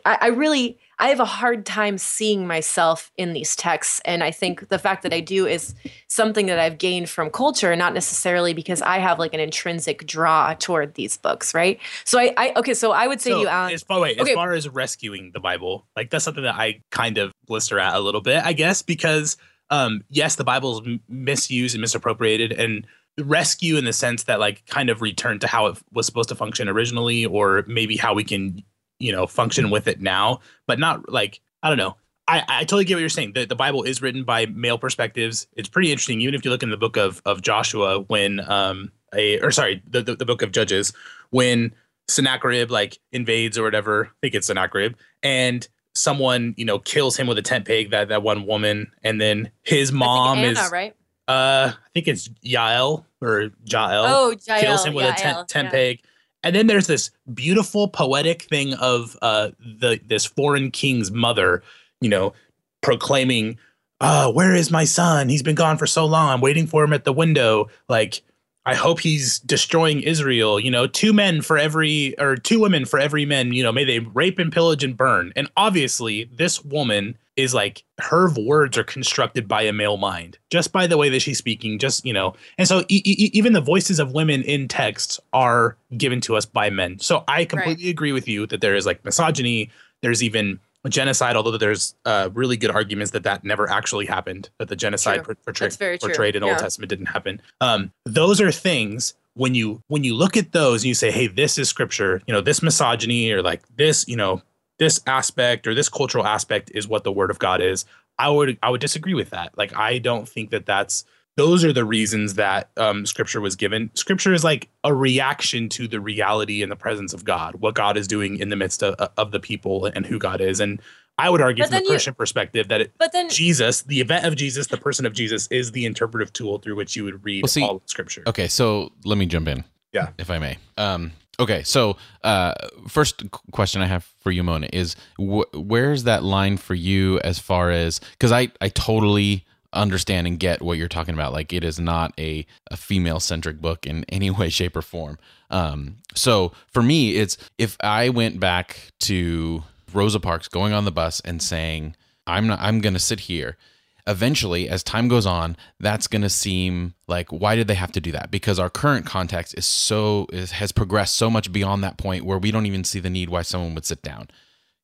I, 0.04 0.18
I 0.22 0.26
really 0.28 0.78
I 1.00 1.08
have 1.08 1.18
a 1.20 1.24
hard 1.24 1.66
time 1.66 1.98
seeing 1.98 2.46
myself 2.46 3.10
in 3.16 3.32
these 3.32 3.56
texts, 3.56 4.00
and 4.04 4.22
I 4.22 4.30
think 4.30 4.68
the 4.68 4.78
fact 4.78 5.02
that 5.02 5.12
I 5.12 5.20
do 5.20 5.46
is 5.46 5.74
something 6.08 6.46
that 6.46 6.58
I've 6.58 6.78
gained 6.78 7.08
from 7.08 7.30
culture, 7.30 7.74
not 7.74 7.94
necessarily 7.94 8.54
because 8.54 8.82
I 8.82 8.98
have 8.98 9.18
like 9.18 9.34
an 9.34 9.40
intrinsic 9.40 10.06
draw 10.06 10.54
toward 10.54 10.94
these 10.94 11.16
books, 11.16 11.54
right? 11.54 11.80
So 12.04 12.18
I, 12.18 12.32
I 12.36 12.52
okay, 12.56 12.74
so 12.74 12.92
I 12.92 13.06
would 13.06 13.20
say 13.20 13.30
to 13.32 13.38
you, 13.40 13.48
Allen, 13.48 13.72
as 13.72 13.82
far, 13.82 14.00
wait, 14.00 14.20
Okay. 14.20 14.30
as 14.30 14.34
far 14.34 14.52
as 14.52 14.68
rescuing 14.68 15.30
the 15.32 15.40
Bible, 15.40 15.86
like 15.96 16.10
that's 16.10 16.24
something 16.24 16.44
that 16.44 16.54
I 16.54 16.82
kind 16.90 17.18
of 17.18 17.32
blister 17.46 17.78
at 17.80 17.94
a 17.94 18.00
little 18.00 18.20
bit, 18.20 18.44
I 18.44 18.52
guess, 18.52 18.82
because 18.82 19.36
um, 19.70 20.04
yes, 20.10 20.34
the 20.36 20.44
Bible's 20.44 20.82
m- 20.86 21.00
misused 21.08 21.74
and 21.74 21.80
misappropriated, 21.80 22.52
and 22.52 22.86
rescue 23.18 23.76
in 23.76 23.84
the 23.84 23.92
sense 23.92 24.24
that 24.24 24.40
like 24.40 24.64
kind 24.66 24.90
of 24.90 25.02
return 25.02 25.38
to 25.40 25.46
how 25.46 25.66
it 25.66 25.78
was 25.92 26.06
supposed 26.06 26.28
to 26.28 26.34
function 26.34 26.68
originally, 26.68 27.24
or 27.24 27.64
maybe 27.66 27.96
how 27.96 28.12
we 28.14 28.24
can, 28.24 28.62
you 29.00 29.10
know, 29.12 29.26
function 29.26 29.70
with 29.70 29.88
it 29.88 30.00
now, 30.00 30.40
but 30.66 30.78
not 30.78 31.10
like 31.10 31.40
I 31.62 31.68
don't 31.68 31.78
know. 31.78 31.96
I, 32.28 32.44
I 32.48 32.60
totally 32.60 32.84
get 32.84 32.94
what 32.94 33.00
you're 33.00 33.08
saying. 33.08 33.32
The, 33.34 33.44
the 33.44 33.56
Bible 33.56 33.82
is 33.82 34.00
written 34.00 34.22
by 34.22 34.46
male 34.46 34.78
perspectives. 34.78 35.48
It's 35.56 35.68
pretty 35.68 35.90
interesting, 35.90 36.20
even 36.20 36.34
if 36.36 36.44
you 36.44 36.52
look 36.52 36.62
in 36.62 36.70
the 36.70 36.76
book 36.76 36.96
of 36.96 37.20
of 37.24 37.42
Joshua, 37.42 38.00
when 38.02 38.40
um 38.48 38.92
a 39.14 39.40
or 39.40 39.50
sorry, 39.50 39.82
the 39.88 40.02
the, 40.02 40.14
the 40.14 40.24
book 40.24 40.42
of 40.42 40.52
Judges, 40.52 40.92
when 41.30 41.74
Sennacherib 42.08 42.70
like 42.70 42.98
invades 43.12 43.56
or 43.58 43.62
whatever. 43.62 44.06
I 44.06 44.16
think 44.20 44.34
it's 44.34 44.46
Sennacherib, 44.46 44.94
and 45.22 45.66
someone 45.94 46.54
you 46.56 46.64
know 46.64 46.78
kills 46.78 47.16
him 47.16 47.26
with 47.26 47.38
a 47.38 47.42
tent 47.42 47.66
peg. 47.66 47.90
That 47.90 48.08
that 48.08 48.22
one 48.22 48.46
woman, 48.46 48.92
and 49.02 49.20
then 49.20 49.50
his 49.62 49.92
mom 49.92 50.38
Anna, 50.38 50.60
is 50.60 50.70
right? 50.70 50.94
uh 51.28 51.72
I 51.74 51.88
think 51.94 52.08
it's 52.08 52.28
Yael 52.44 53.04
or 53.20 53.50
Jael 53.64 54.04
Oh, 54.06 54.34
Jael, 54.46 54.60
kills 54.60 54.84
him 54.84 54.94
with 54.94 55.06
a 55.06 55.12
tent, 55.12 55.48
tent 55.48 55.66
yeah. 55.66 55.70
peg. 55.70 56.00
And 56.42 56.54
then 56.56 56.66
there's 56.66 56.86
this 56.86 57.10
beautiful 57.34 57.88
poetic 57.88 58.42
thing 58.42 58.74
of 58.74 59.16
uh 59.22 59.50
the 59.58 60.00
this 60.06 60.24
foreign 60.24 60.70
king's 60.70 61.10
mother, 61.10 61.62
you 62.00 62.08
know, 62.08 62.32
proclaiming, 62.80 63.58
uh, 64.00 64.32
where 64.32 64.54
is 64.54 64.70
my 64.70 64.84
son? 64.84 65.28
He's 65.28 65.42
been 65.42 65.54
gone 65.54 65.76
for 65.76 65.86
so 65.86 66.06
long. 66.06 66.30
I'm 66.30 66.40
waiting 66.40 66.66
for 66.66 66.82
him 66.84 66.92
at 66.92 67.04
the 67.04 67.12
window. 67.12 67.68
Like, 67.88 68.22
I 68.64 68.74
hope 68.74 69.00
he's 69.00 69.38
destroying 69.40 70.00
Israel. 70.02 70.60
You 70.60 70.70
know, 70.70 70.86
two 70.86 71.12
men 71.12 71.42
for 71.42 71.58
every 71.58 72.18
or 72.18 72.36
two 72.36 72.60
women 72.60 72.84
for 72.84 72.98
every 72.98 73.24
man, 73.24 73.52
you 73.52 73.62
know, 73.62 73.72
may 73.72 73.84
they 73.84 73.98
rape 73.98 74.38
and 74.38 74.52
pillage 74.52 74.84
and 74.84 74.96
burn. 74.96 75.32
And 75.36 75.50
obviously, 75.56 76.24
this 76.24 76.64
woman 76.64 77.16
is 77.40 77.54
like 77.54 77.84
her 78.00 78.30
words 78.34 78.76
are 78.78 78.84
constructed 78.84 79.46
by 79.48 79.62
a 79.62 79.72
male 79.72 79.96
mind 79.96 80.38
just 80.50 80.72
by 80.72 80.86
the 80.86 80.96
way 80.96 81.08
that 81.08 81.20
she's 81.20 81.38
speaking 81.38 81.78
just 81.78 82.04
you 82.04 82.12
know. 82.12 82.34
And 82.58 82.66
so 82.68 82.80
e- 82.88 83.02
e- 83.04 83.30
even 83.32 83.52
the 83.52 83.60
voices 83.60 83.98
of 83.98 84.12
women 84.12 84.42
in 84.42 84.68
texts 84.68 85.18
are 85.32 85.76
given 85.96 86.20
to 86.22 86.36
us 86.36 86.46
by 86.46 86.70
men. 86.70 86.98
So 86.98 87.24
i 87.28 87.44
completely 87.44 87.88
agree 87.90 88.12
with 88.12 88.28
you 88.28 88.46
that 88.46 88.60
there 88.60 88.74
is 88.74 88.86
like 88.86 89.04
misogyny 89.04 89.70
there's 90.02 90.22
even 90.22 90.58
genocide 90.88 91.36
although 91.36 91.58
there's 91.58 91.94
uh, 92.06 92.30
really 92.32 92.56
good 92.56 92.70
arguments 92.70 93.10
that 93.12 93.22
that 93.24 93.44
never 93.44 93.68
actually 93.68 94.06
happened 94.06 94.48
that 94.58 94.68
the 94.68 94.76
genocide 94.76 95.22
portray- 95.24 95.66
That's 95.66 95.76
very 95.76 95.98
true. 95.98 96.08
portrayed 96.08 96.36
in 96.36 96.42
Yeah. 96.42 96.50
old 96.50 96.58
testament 96.58 96.88
didn't 96.88 97.06
happen. 97.06 97.42
Um, 97.60 97.92
those 98.06 98.40
are 98.40 98.50
things 98.50 99.12
when 99.34 99.54
you 99.54 99.82
when 99.88 100.02
you 100.04 100.14
look 100.14 100.36
at 100.38 100.52
those 100.52 100.82
and 100.82 100.88
you 100.88 100.94
say 100.94 101.10
hey 101.10 101.26
this 101.28 101.56
is 101.58 101.68
scripture 101.68 102.20
you 102.26 102.32
know 102.34 102.40
this 102.40 102.62
misogyny 102.62 103.30
or 103.30 103.42
like 103.42 103.62
this 103.76 104.08
you 104.08 104.16
know 104.16 104.42
this 104.80 104.98
aspect 105.06 105.68
or 105.68 105.74
this 105.76 105.88
cultural 105.88 106.26
aspect 106.26 106.72
is 106.74 106.88
what 106.88 107.04
the 107.04 107.12
word 107.12 107.30
of 107.30 107.38
God 107.38 107.60
is. 107.62 107.84
I 108.18 108.28
would 108.30 108.58
I 108.62 108.70
would 108.70 108.80
disagree 108.80 109.14
with 109.14 109.30
that. 109.30 109.56
Like 109.56 109.76
I 109.76 109.98
don't 109.98 110.28
think 110.28 110.50
that 110.50 110.66
that's 110.66 111.04
those 111.36 111.64
are 111.64 111.72
the 111.72 111.84
reasons 111.84 112.34
that 112.34 112.70
um, 112.76 113.06
scripture 113.06 113.40
was 113.40 113.54
given. 113.56 113.90
Scripture 113.94 114.34
is 114.34 114.42
like 114.42 114.68
a 114.82 114.92
reaction 114.92 115.68
to 115.70 115.86
the 115.86 116.00
reality 116.00 116.60
and 116.62 116.70
the 116.72 116.76
presence 116.76 117.14
of 117.14 117.24
God, 117.24 117.54
what 117.56 117.74
God 117.76 117.96
is 117.96 118.08
doing 118.08 118.36
in 118.38 118.48
the 118.48 118.56
midst 118.56 118.82
of, 118.82 118.94
of 119.16 119.30
the 119.30 119.38
people 119.40 119.86
and 119.86 120.04
who 120.04 120.18
God 120.18 120.40
is. 120.40 120.58
And 120.60 120.82
I 121.16 121.30
would 121.30 121.40
argue 121.40 121.62
But 121.62 121.68
from 121.68 121.70
the 121.70 121.76
then 121.76 121.84
you- 121.84 121.90
Christian 121.90 122.14
perspective 122.14 122.68
that 122.68 122.80
it, 122.80 122.92
But 122.98 123.12
then 123.12 123.28
Jesus, 123.30 123.82
the 123.82 124.00
event 124.00 124.26
of 124.26 124.34
Jesus, 124.36 124.66
the 124.66 124.76
person 124.76 125.06
of 125.06 125.12
Jesus, 125.12 125.46
is 125.48 125.72
the 125.72 125.86
interpretive 125.86 126.32
tool 126.32 126.58
through 126.58 126.76
which 126.76 126.96
you 126.96 127.04
would 127.04 127.24
read 127.24 127.44
Well, 127.44 127.48
see- 127.48 127.62
all 127.62 127.80
Scripture. 127.86 128.22
Okay, 128.26 128.48
so 128.48 128.90
let 129.04 129.16
me 129.16 129.24
jump 129.26 129.46
in. 129.48 129.64
Yeah. 129.92 130.08
If 130.18 130.30
I 130.30 130.38
may. 130.38 130.58
Um, 130.76 131.12
okay, 131.40 131.62
so 131.62 131.96
uh, 132.22 132.52
first 132.88 133.24
question 133.50 133.82
I 133.82 133.86
have 133.86 134.04
for 134.20 134.30
you, 134.30 134.42
Mona, 134.42 134.68
is 134.72 134.94
wh- 135.18 135.52
where's 135.54 136.04
that 136.04 136.22
line 136.22 136.56
for 136.56 136.74
you 136.74 137.18
as 137.20 137.38
far 137.38 137.70
as 137.70 137.98
because 137.98 138.30
I 138.32 138.52
I 138.60 138.68
totally 138.68 139.44
understand 139.72 140.26
and 140.26 140.38
get 140.38 140.62
what 140.62 140.78
you're 140.78 140.88
talking 140.88 141.14
about. 141.14 141.32
Like 141.32 141.52
it 141.52 141.64
is 141.64 141.78
not 141.78 142.12
a, 142.18 142.46
a 142.70 142.76
female 142.76 143.20
centric 143.20 143.60
book 143.60 143.86
in 143.86 144.04
any 144.08 144.30
way, 144.38 144.48
shape, 144.48 144.76
or 144.76 144.82
form. 144.82 145.18
Um, 145.50 145.96
so 146.14 146.52
for 146.68 146.82
me, 146.82 147.16
it's 147.16 147.36
if 147.58 147.76
I 147.80 148.08
went 148.08 148.38
back 148.40 148.90
to 149.00 149.64
Rosa 149.92 150.20
Parks 150.20 150.48
going 150.48 150.72
on 150.72 150.84
the 150.84 150.92
bus 150.92 151.20
and 151.20 151.42
saying, 151.42 151.96
"I'm 152.26 152.46
not. 152.46 152.60
I'm 152.60 152.80
going 152.80 152.94
to 152.94 153.00
sit 153.00 153.20
here." 153.20 153.56
Eventually, 154.06 154.68
as 154.68 154.82
time 154.82 155.08
goes 155.08 155.26
on, 155.26 155.56
that's 155.78 156.06
going 156.06 156.22
to 156.22 156.28
seem 156.30 156.94
like 157.06 157.30
why 157.30 157.54
did 157.56 157.68
they 157.68 157.74
have 157.74 157.92
to 157.92 158.00
do 158.00 158.12
that? 158.12 158.30
Because 158.30 158.58
our 158.58 158.70
current 158.70 159.06
context 159.06 159.54
is 159.56 159.66
so 159.66 160.26
is, 160.32 160.52
has 160.52 160.72
progressed 160.72 161.16
so 161.16 161.30
much 161.30 161.52
beyond 161.52 161.84
that 161.84 161.96
point 161.98 162.24
where 162.24 162.38
we 162.38 162.50
don't 162.50 162.66
even 162.66 162.84
see 162.84 163.00
the 163.00 163.10
need 163.10 163.28
why 163.30 163.42
someone 163.42 163.74
would 163.74 163.84
sit 163.86 164.02
down. 164.02 164.28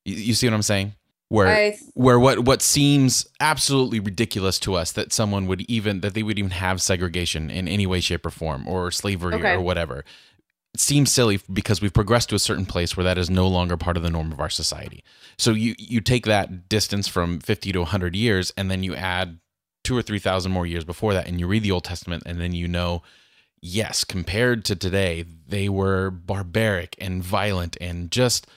You, 0.05 0.15
you 0.15 0.33
see 0.33 0.47
what 0.47 0.53
I'm 0.53 0.61
saying? 0.61 0.93
Where 1.29 1.47
I- 1.47 1.77
where 1.93 2.17
what 2.19 2.39
what 2.45 2.61
seems 2.61 3.27
absolutely 3.41 3.99
ridiculous 3.99 4.59
to 4.59 4.75
us 4.75 4.93
that 4.93 5.11
someone 5.11 5.45
would 5.47 5.61
even 5.69 5.99
that 6.01 6.13
they 6.13 6.23
would 6.23 6.39
even 6.39 6.51
have 6.51 6.81
segregation 6.81 7.49
in 7.49 7.67
any 7.67 7.85
way, 7.85 7.99
shape, 7.99 8.25
or 8.25 8.29
form, 8.29 8.65
or 8.67 8.91
slavery 8.91 9.35
Okay. 9.35 9.51
or 9.53 9.61
whatever. 9.61 10.05
Seems 10.77 11.11
silly 11.11 11.39
because 11.51 11.81
we've 11.81 11.93
progressed 11.93 12.29
to 12.29 12.35
a 12.35 12.39
certain 12.39 12.65
place 12.65 12.95
where 12.95 13.03
that 13.03 13.17
is 13.17 13.29
no 13.29 13.47
longer 13.47 13.77
part 13.77 13.97
of 13.97 14.03
the 14.03 14.09
norm 14.09 14.31
of 14.31 14.39
our 14.39 14.49
society. 14.49 15.03
So 15.37 15.51
you 15.51 15.75
you 15.77 16.01
take 16.01 16.25
that 16.25 16.69
distance 16.69 17.07
from 17.07 17.39
50 17.39 17.71
to 17.71 17.79
100 17.79 18.15
years 18.15 18.53
and 18.57 18.69
then 18.69 18.83
you 18.83 18.95
add 18.95 19.39
2 19.83 19.97
or 19.97 20.01
3000 20.01 20.51
more 20.51 20.65
years 20.65 20.83
before 20.83 21.13
that 21.13 21.27
and 21.27 21.39
you 21.39 21.47
read 21.47 21.63
the 21.63 21.71
Old 21.71 21.83
Testament 21.83 22.23
and 22.25 22.39
then 22.39 22.53
you 22.53 22.67
know 22.67 23.01
yes, 23.61 24.03
compared 24.03 24.65
to 24.65 24.75
today, 24.75 25.25
they 25.47 25.69
were 25.69 26.09
barbaric 26.09 26.95
and 26.99 27.23
violent 27.23 27.77
and 27.81 28.11
just 28.11 28.47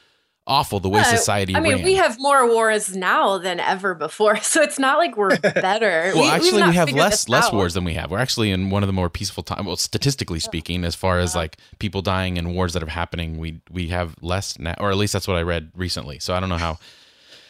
awful 0.47 0.81
the 0.81 0.89
way 0.89 1.01
Yeah, 1.01 1.05
society 1.15 1.55
I 1.55 1.61
mean, 1.61 1.75
ran. 1.77 1.85
we 1.85 1.95
have 1.95 2.17
more 2.19 2.49
wars 2.49 2.97
now 2.97 3.39
than 3.39 3.61
ever 3.61 3.95
before, 3.95 4.37
so 4.43 4.63
it's 4.63 4.79
not 4.79 4.99
like 4.99 5.17
we're 5.17 5.39
better. 5.39 6.13
well, 6.15 6.25
we've 6.25 6.33
actually, 6.33 6.63
we 6.65 6.75
have 6.75 6.91
less 6.93 7.29
less 7.29 7.47
out. 7.47 7.55
wars 7.55 7.75
than 7.75 7.85
we 7.85 7.95
have. 7.95 8.11
We're 8.11 8.19
actually 8.19 8.51
in 8.51 8.71
one 8.71 8.83
of 8.83 8.87
the 8.87 8.93
more 8.93 9.09
peaceful 9.11 9.43
times. 9.43 9.67
Well, 9.67 9.77
statistically 9.77 10.41
speaking, 10.41 10.85
as 10.85 10.95
far 10.95 11.19
as 11.19 11.35
like 11.35 11.57
people 11.79 12.03
dying 12.03 12.39
and 12.39 12.55
wars 12.55 12.73
that 12.73 12.83
are 12.83 12.91
happening, 12.91 13.39
we 13.39 13.61
we 13.71 13.89
have 13.89 14.17
less 14.21 14.59
now, 14.59 14.75
or 14.79 14.91
at 14.91 14.97
least 14.97 15.13
that's 15.13 15.29
what 15.29 15.37
I 15.37 15.43
read 15.43 15.71
recently. 15.75 16.19
So 16.19 16.35
I 16.35 16.41
don't 16.41 16.49
know 16.49 16.57
how 16.59 16.79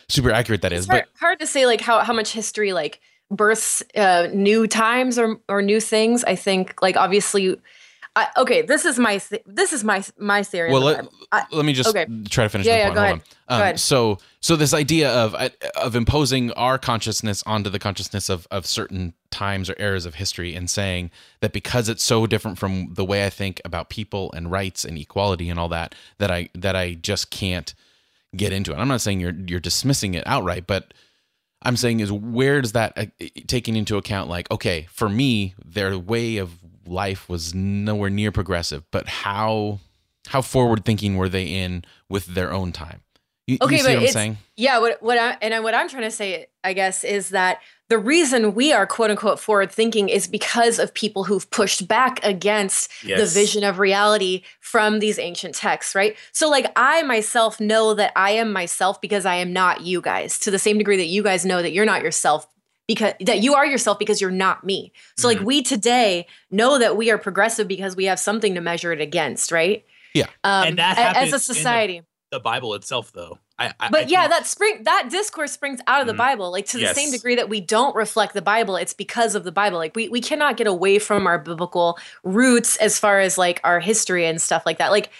super 0.08 0.30
accurate 0.32 0.62
that 0.62 0.72
is, 0.72 0.80
It's 0.80 0.86
but 0.88 0.94
hard, 0.94 1.06
hard 1.20 1.40
to 1.40 1.46
say 1.46 1.66
like 1.66 1.80
how, 1.80 2.00
how 2.00 2.12
much 2.12 2.32
history 2.32 2.72
like 2.72 3.00
births 3.30 3.80
uh, 3.94 4.26
new 4.34 4.66
times 4.66 5.18
or 5.18 5.36
or 5.48 5.62
new 5.62 5.80
things. 5.80 6.24
I 6.24 6.34
think 6.34 6.82
like 6.82 6.96
obviously, 6.96 7.56
I, 8.16 8.26
okay, 8.38 8.62
this 8.62 8.84
is 8.84 8.98
my 8.98 9.20
this 9.46 9.72
is 9.72 9.84
my 9.84 10.02
my 10.18 10.42
theory. 10.42 10.72
well, 10.72 10.82
let, 10.82 11.06
I- 11.30 11.44
let 11.52 11.64
me 11.64 11.72
just 11.72 11.90
okay. 11.90 12.06
try 12.28 12.44
to 12.44 12.48
finish 12.48 12.66
Yeah, 12.66 12.72
my 12.72 12.78
yeah, 12.78 12.84
point. 12.86 12.94
go 12.96 13.02
ahead. 13.02 13.12
on. 13.12 13.18
Go 13.18 13.54
Um, 13.54 13.60
ahead. 13.62 13.80
So, 13.80 14.18
so 14.40 14.56
this 14.56 14.74
idea 14.74 15.10
of 15.12 15.34
uh, 15.36 15.48
of 15.76 15.94
imposing 15.94 16.50
our 16.52 16.76
consciousness 16.76 17.42
onto 17.46 17.70
the 17.70 17.78
consciousness 17.78 18.28
of 18.28 18.48
of 18.50 18.66
certain 18.66 19.14
times 19.30 19.70
or 19.70 19.76
eras 19.78 20.06
of 20.06 20.16
history, 20.16 20.56
and 20.56 20.68
saying 20.68 21.12
that 21.40 21.52
because 21.52 21.88
it's 21.88 22.02
so 22.02 22.26
different 22.26 22.58
from 22.58 22.94
the 22.94 23.04
way 23.04 23.24
I 23.24 23.30
think 23.30 23.60
about 23.64 23.90
people 23.90 24.32
and 24.32 24.50
rights 24.50 24.84
and 24.84 24.98
equality 24.98 25.48
and 25.48 25.58
all 25.60 25.68
that, 25.68 25.94
that 26.18 26.30
I 26.32 26.48
that 26.54 26.74
I 26.74 26.94
just 26.94 27.30
can't 27.30 27.72
get 28.36 28.52
into 28.52 28.72
it. 28.72 28.76
I'm 28.76 28.88
not 28.88 29.00
saying 29.00 29.20
you're 29.20 29.34
you're 29.46 29.60
dismissing 29.60 30.14
it 30.14 30.24
outright, 30.26 30.66
but 30.66 30.92
I'm 31.62 31.76
saying 31.76 32.00
is 32.00 32.10
where 32.10 32.60
does 32.60 32.72
that 32.72 32.92
uh, 32.96 33.06
taking 33.46 33.76
into 33.76 33.96
account 33.98 34.28
like 34.28 34.50
okay, 34.50 34.88
for 34.90 35.08
me 35.08 35.54
their 35.64 35.96
way 35.98 36.38
of 36.38 36.58
life 36.90 37.28
was 37.28 37.54
nowhere 37.54 38.10
near 38.10 38.32
progressive, 38.32 38.82
but 38.90 39.08
how 39.08 39.78
how 40.28 40.42
forward 40.42 40.84
thinking 40.84 41.16
were 41.16 41.28
they 41.28 41.44
in 41.46 41.84
with 42.08 42.26
their 42.26 42.52
own 42.52 42.72
time? 42.72 43.00
You, 43.46 43.56
Okay, 43.62 43.76
you 43.76 43.78
see 43.78 43.84
but 43.84 43.88
what 43.90 43.96
I'm 43.96 44.02
it's- 44.02 44.12
saying? 44.12 44.38
Yeah, 44.56 44.78
what 44.78 45.02
what 45.02 45.18
I 45.18 45.36
and 45.40 45.54
I, 45.54 45.60
what 45.60 45.74
I'm 45.74 45.88
trying 45.88 46.02
to 46.04 46.10
say, 46.10 46.46
I 46.62 46.72
guess, 46.72 47.02
is 47.04 47.30
that 47.30 47.60
the 47.88 47.98
reason 47.98 48.54
we 48.54 48.72
are 48.72 48.86
quote 48.86 49.10
unquote 49.10 49.40
forward 49.40 49.72
thinking 49.72 50.08
is 50.08 50.28
because 50.28 50.78
of 50.78 50.94
people 50.94 51.24
who've 51.24 51.50
pushed 51.50 51.88
back 51.88 52.20
against 52.24 52.88
the 53.02 53.26
vision 53.26 53.64
of 53.64 53.80
reality 53.80 54.42
from 54.60 55.00
these 55.00 55.18
ancient 55.18 55.56
texts, 55.56 55.94
right? 55.96 56.16
So 56.32 56.48
like 56.48 56.70
I 56.76 57.02
myself 57.02 57.58
know 57.58 57.94
that 57.94 58.12
I 58.14 58.32
am 58.32 58.52
myself 58.52 59.00
because 59.00 59.26
I 59.26 59.36
am 59.36 59.52
not 59.52 59.80
you 59.80 60.00
guys 60.00 60.38
to 60.40 60.50
the 60.52 60.58
same 60.58 60.78
degree 60.78 60.98
that 60.98 61.06
you 61.06 61.22
guys 61.24 61.44
know 61.44 61.60
that 61.62 61.72
you're 61.72 61.86
not 61.86 62.02
yourself 62.02 62.46
because 62.94 63.12
that 63.20 63.38
you 63.38 63.54
are 63.54 63.64
yourself 63.64 64.00
because 64.00 64.20
you're 64.20 64.32
not 64.32 64.64
me. 64.64 64.92
So 65.16 65.28
like 65.28 65.38
we 65.40 65.62
today 65.62 66.26
know 66.50 66.76
that 66.76 66.96
we 66.96 67.08
are 67.12 67.18
progressive 67.18 67.68
because 67.68 67.94
we 67.94 68.06
have 68.06 68.18
something 68.18 68.56
to 68.56 68.60
measure 68.60 68.92
it 68.92 69.00
against, 69.00 69.52
right? 69.52 69.84
Yeah. 70.12 70.24
Um, 70.42 70.66
And 70.68 70.78
that 70.78 70.96
happens 70.98 71.32
as 71.32 71.40
a 71.48 71.54
society. 71.54 72.02
the 72.32 72.40
Bible 72.40 72.74
itself, 72.74 73.12
though. 73.12 73.38
I, 73.60 73.72
I 73.78 73.90
But 73.90 74.04
I 74.06 74.06
yeah, 74.08 74.20
think- 74.22 74.30
that 74.32 74.46
spring 74.46 74.82
that 74.84 75.08
discourse 75.10 75.52
springs 75.52 75.80
out 75.86 76.00
of 76.00 76.06
the 76.08 76.14
Mhm. 76.14 76.26
Bible. 76.26 76.50
Like 76.50 76.66
to 76.66 76.78
the 76.78 76.92
same 76.94 77.10
degree 77.12 77.36
that 77.36 77.48
we 77.48 77.60
don't 77.60 77.94
reflect 77.94 78.34
the 78.34 78.42
Bible, 78.42 78.74
it's 78.76 78.94
because 78.94 79.34
of 79.36 79.44
the 79.44 79.52
Bible. 79.52 79.78
Like 79.78 79.94
we 79.94 80.08
we 80.08 80.20
cannot 80.20 80.56
get 80.56 80.66
away 80.66 80.98
from 80.98 81.26
our 81.28 81.38
biblical 81.38 81.96
roots 82.24 82.76
as 82.76 82.98
far 82.98 83.20
as 83.20 83.38
like 83.38 83.60
our 83.62 83.78
history 83.78 84.26
and 84.26 84.40
stuff 84.42 84.62
like 84.66 84.78
that. 84.78 84.90
Like 84.90 85.10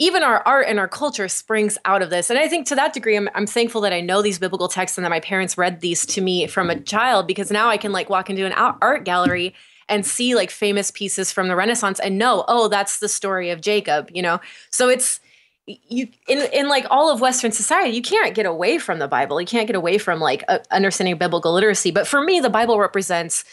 even 0.00 0.22
our 0.22 0.42
art 0.46 0.64
and 0.66 0.78
our 0.78 0.88
culture 0.88 1.28
springs 1.28 1.76
out 1.84 2.00
of 2.00 2.08
this. 2.08 2.30
And 2.30 2.38
I 2.38 2.48
think 2.48 2.66
to 2.68 2.74
that 2.74 2.94
degree, 2.94 3.16
I'm, 3.16 3.28
I'm 3.34 3.46
thankful 3.46 3.82
that 3.82 3.92
I 3.92 4.00
know 4.00 4.22
these 4.22 4.38
biblical 4.38 4.66
texts 4.66 4.96
and 4.96 5.04
that 5.04 5.10
my 5.10 5.20
parents 5.20 5.58
read 5.58 5.80
these 5.82 6.06
to 6.06 6.22
me 6.22 6.46
from 6.46 6.70
a 6.70 6.80
child 6.80 7.26
because 7.26 7.50
now 7.50 7.68
I 7.68 7.76
can 7.76 7.92
like 7.92 8.08
walk 8.08 8.30
into 8.30 8.46
an 8.46 8.52
art 8.52 9.04
gallery 9.04 9.54
and 9.90 10.06
see 10.06 10.34
like 10.34 10.50
famous 10.50 10.90
pieces 10.90 11.30
from 11.30 11.48
the 11.48 11.54
Renaissance 11.54 12.00
and 12.00 12.16
know, 12.16 12.46
oh, 12.48 12.66
that's 12.68 12.98
the 12.98 13.08
story 13.08 13.50
of 13.50 13.60
Jacob, 13.60 14.10
you 14.12 14.22
know? 14.22 14.40
So 14.70 14.88
it's, 14.88 15.20
you 15.66 16.08
in 16.26 16.38
in 16.52 16.68
like 16.68 16.84
all 16.90 17.12
of 17.12 17.20
western 17.20 17.52
society 17.52 17.94
you 17.94 18.02
can't 18.02 18.34
get 18.34 18.44
away 18.44 18.76
from 18.76 18.98
the 18.98 19.06
bible 19.06 19.40
you 19.40 19.46
can't 19.46 19.68
get 19.68 19.76
away 19.76 19.98
from 19.98 20.18
like 20.18 20.42
uh, 20.48 20.58
understanding 20.72 21.16
biblical 21.16 21.52
literacy 21.52 21.92
but 21.92 22.08
for 22.08 22.24
me 22.24 22.40
the 22.40 22.50
bible 22.50 22.80
represents 22.80 23.44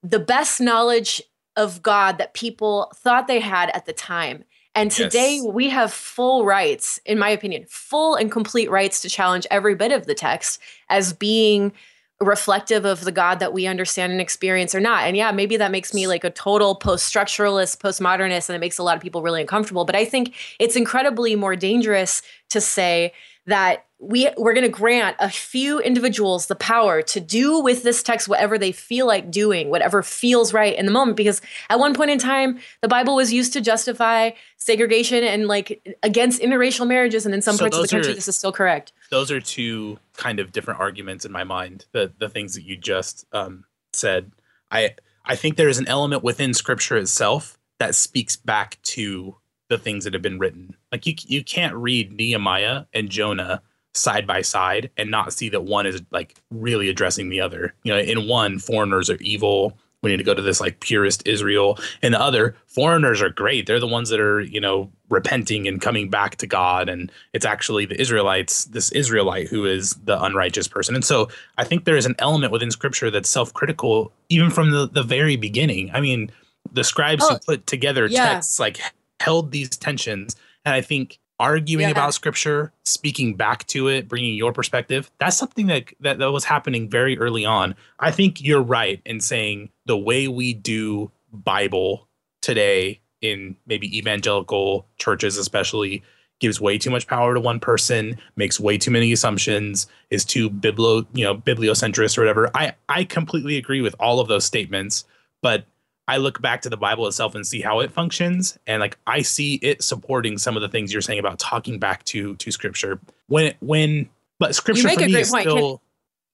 the 0.00 0.20
best 0.20 0.60
knowledge 0.60 1.20
of 1.56 1.82
god 1.82 2.18
that 2.18 2.34
people 2.34 2.92
thought 2.94 3.26
they 3.26 3.40
had 3.40 3.70
at 3.70 3.84
the 3.84 3.92
time 3.92 4.44
and 4.76 4.90
today 4.92 5.40
Yes. 5.42 5.52
we 5.52 5.68
have 5.70 5.92
full 5.92 6.44
rights 6.44 7.00
in 7.04 7.18
my 7.18 7.30
opinion 7.30 7.64
full 7.68 8.14
and 8.14 8.30
complete 8.30 8.70
rights 8.70 9.02
to 9.02 9.08
challenge 9.08 9.46
every 9.50 9.74
bit 9.74 9.90
of 9.90 10.06
the 10.06 10.14
text 10.14 10.60
as 10.88 11.12
being 11.12 11.72
reflective 12.20 12.86
of 12.86 13.02
the 13.02 13.12
God 13.12 13.40
that 13.40 13.52
we 13.52 13.66
understand 13.66 14.10
and 14.10 14.22
experience 14.22 14.74
or 14.74 14.80
not. 14.80 15.02
And 15.02 15.16
yeah, 15.16 15.32
maybe 15.32 15.58
that 15.58 15.70
makes 15.70 15.92
me 15.92 16.06
like 16.06 16.24
a 16.24 16.30
total 16.30 16.74
post 16.74 17.12
structuralist, 17.12 17.76
postmodernist, 17.78 18.48
and 18.48 18.56
it 18.56 18.58
makes 18.60 18.78
a 18.78 18.82
lot 18.82 18.96
of 18.96 19.02
people 19.02 19.20
really 19.20 19.42
uncomfortable. 19.42 19.84
But 19.84 19.96
I 19.96 20.06
think 20.06 20.34
it's 20.58 20.76
incredibly 20.76 21.36
more 21.36 21.56
dangerous 21.56 22.22
to 22.50 22.60
say 22.60 23.12
that 23.46 23.84
we 23.98 24.28
we're 24.36 24.52
going 24.52 24.64
to 24.66 24.68
grant 24.68 25.16
a 25.20 25.30
few 25.30 25.80
individuals 25.80 26.46
the 26.46 26.54
power 26.54 27.00
to 27.00 27.18
do 27.18 27.60
with 27.60 27.82
this 27.82 28.02
text 28.02 28.28
whatever 28.28 28.58
they 28.58 28.70
feel 28.72 29.06
like 29.06 29.30
doing, 29.30 29.70
whatever 29.70 30.02
feels 30.02 30.52
right 30.52 30.76
in 30.76 30.84
the 30.84 30.92
moment. 30.92 31.16
Because 31.16 31.40
at 31.70 31.78
one 31.78 31.94
point 31.94 32.10
in 32.10 32.18
time, 32.18 32.58
the 32.82 32.88
Bible 32.88 33.16
was 33.16 33.32
used 33.32 33.54
to 33.54 33.60
justify 33.62 34.30
segregation 34.58 35.24
and 35.24 35.46
like 35.48 35.96
against 36.02 36.42
interracial 36.42 36.86
marriages, 36.86 37.24
and 37.24 37.34
in 37.34 37.40
some 37.40 37.56
So 37.56 37.60
parts 37.64 37.76
of 37.76 37.82
the 37.84 37.88
country, 37.88 38.12
are- 38.12 38.14
this 38.14 38.28
is 38.28 38.36
still 38.36 38.52
correct. 38.52 38.92
those 39.10 39.30
are 39.30 39.40
two 39.40 39.98
kind 40.16 40.40
of 40.40 40.52
different 40.52 40.80
arguments 40.80 41.24
in 41.24 41.32
my 41.32 41.44
mind. 41.44 41.86
The 41.92 42.12
the 42.18 42.28
things 42.28 42.54
that 42.54 42.64
you 42.64 42.76
just 42.76 43.24
um, 43.32 43.64
said. 43.92 44.30
I 44.70 44.94
I 45.24 45.36
think 45.36 45.56
there 45.56 45.68
is 45.68 45.78
an 45.78 45.88
element 45.88 46.22
within 46.22 46.52
Scripture 46.52 46.96
itself 46.96 47.56
that 47.78 47.94
speaks 47.94 48.36
back 48.36 48.78
to 48.82 49.36
the 49.68 49.78
things 49.78 50.04
that 50.04 50.12
have 50.12 50.22
been 50.22 50.38
written. 50.38 50.76
Like 50.92 51.06
you 51.06 51.14
you 51.26 51.42
can't 51.44 51.74
read 51.74 52.12
Nehemiah 52.12 52.84
and 52.92 53.10
Jonah 53.10 53.62
side 53.96 54.26
by 54.26 54.42
side 54.42 54.90
and 54.96 55.10
not 55.10 55.32
see 55.32 55.48
that 55.48 55.64
one 55.64 55.86
is 55.86 56.02
like 56.10 56.34
really 56.50 56.88
addressing 56.88 57.28
the 57.28 57.40
other. 57.40 57.74
You 57.82 57.92
know, 57.92 57.98
in 57.98 58.28
one, 58.28 58.58
foreigners 58.58 59.10
are 59.10 59.16
evil. 59.16 59.76
We 60.02 60.10
need 60.10 60.18
to 60.18 60.24
go 60.24 60.34
to 60.34 60.42
this 60.42 60.60
like 60.60 60.80
purist 60.80 61.26
Israel. 61.26 61.78
And 62.02 62.14
the 62.14 62.20
other, 62.20 62.54
foreigners 62.66 63.22
are 63.22 63.30
great. 63.30 63.66
They're 63.66 63.80
the 63.80 63.86
ones 63.86 64.10
that 64.10 64.20
are, 64.20 64.40
you 64.40 64.60
know, 64.60 64.90
repenting 65.08 65.66
and 65.66 65.80
coming 65.80 66.10
back 66.10 66.36
to 66.36 66.46
God. 66.46 66.88
And 66.88 67.10
it's 67.32 67.46
actually 67.46 67.86
the 67.86 68.00
Israelites, 68.00 68.66
this 68.66 68.92
Israelite 68.92 69.48
who 69.48 69.64
is 69.64 69.94
the 70.04 70.22
unrighteous 70.22 70.68
person. 70.68 70.94
And 70.94 71.04
so 71.04 71.28
I 71.58 71.64
think 71.64 71.84
there 71.84 71.96
is 71.96 72.06
an 72.06 72.14
element 72.18 72.52
within 72.52 72.70
scripture 72.70 73.10
that's 73.10 73.28
self 73.28 73.52
critical, 73.52 74.12
even 74.28 74.50
from 74.50 74.70
the, 74.70 74.86
the 74.86 75.02
very 75.02 75.36
beginning. 75.36 75.90
I 75.92 76.00
mean, 76.00 76.30
the 76.70 76.84
scribes 76.84 77.24
Oh, 77.24 77.32
who 77.32 77.38
put 77.38 77.66
together 77.66 78.06
yeah. 78.06 78.34
texts 78.34 78.60
like 78.60 78.78
held 79.20 79.50
these 79.52 79.70
tensions. 79.70 80.36
And 80.64 80.74
I 80.74 80.80
think 80.80 81.18
arguing 81.38 81.84
Yeah. 81.86 81.90
about 81.90 82.14
scripture, 82.14 82.72
speaking 82.84 83.34
back 83.34 83.66
to 83.68 83.88
it, 83.88 84.08
bringing 84.08 84.34
your 84.34 84.52
perspective, 84.52 85.10
that's 85.18 85.36
something 85.36 85.66
that, 85.66 85.84
that 86.00 86.18
that 86.18 86.32
was 86.32 86.44
happening 86.44 86.88
very 86.88 87.18
early 87.18 87.44
on. 87.44 87.74
I 88.00 88.10
think 88.10 88.42
you're 88.42 88.62
right 88.62 89.00
in 89.04 89.20
saying 89.20 89.70
the 89.84 89.96
way 89.98 90.28
we 90.28 90.54
do 90.54 91.10
Bible 91.32 92.08
today 92.40 93.00
in 93.20 93.56
maybe 93.66 93.96
evangelical 93.98 94.86
churches 94.98 95.36
especially 95.36 96.02
gives 96.38 96.60
way 96.60 96.76
too 96.76 96.90
much 96.90 97.06
power 97.06 97.32
to 97.34 97.40
one 97.40 97.58
person, 97.58 98.18
makes 98.36 98.60
way 98.60 98.76
too 98.76 98.90
many 98.90 99.10
assumptions, 99.12 99.86
is 100.10 100.24
too 100.24 100.50
biblo, 100.50 101.06
you 101.14 101.24
know, 101.24 101.34
bibliocentrist 101.34 102.16
or 102.18 102.20
whatever. 102.22 102.50
I 102.54 102.74
I 102.88 103.04
completely 103.04 103.56
agree 103.56 103.80
with 103.80 103.94
all 103.98 104.20
of 104.20 104.28
those 104.28 104.44
statements, 104.44 105.04
but 105.42 105.64
I 106.08 106.18
look 106.18 106.40
back 106.40 106.62
to 106.62 106.68
the 106.70 106.76
Bible 106.76 107.06
itself 107.08 107.34
and 107.34 107.46
see 107.46 107.60
how 107.60 107.80
it 107.80 107.90
functions, 107.90 108.58
and 108.66 108.80
like 108.80 108.96
I 109.06 109.22
see 109.22 109.56
it 109.56 109.82
supporting 109.82 110.38
some 110.38 110.54
of 110.56 110.62
the 110.62 110.68
things 110.68 110.92
you're 110.92 111.02
saying 111.02 111.18
about 111.18 111.38
talking 111.38 111.78
back 111.78 112.04
to 112.06 112.36
to 112.36 112.50
Scripture. 112.52 113.00
When 113.28 113.54
when 113.60 114.08
but 114.38 114.54
Scripture 114.54 114.86
make 114.86 114.98
for 114.98 115.04
a 115.04 115.06
me 115.06 115.12
great 115.12 115.22
is 115.22 115.30
point. 115.30 115.48
Can- 115.48 115.76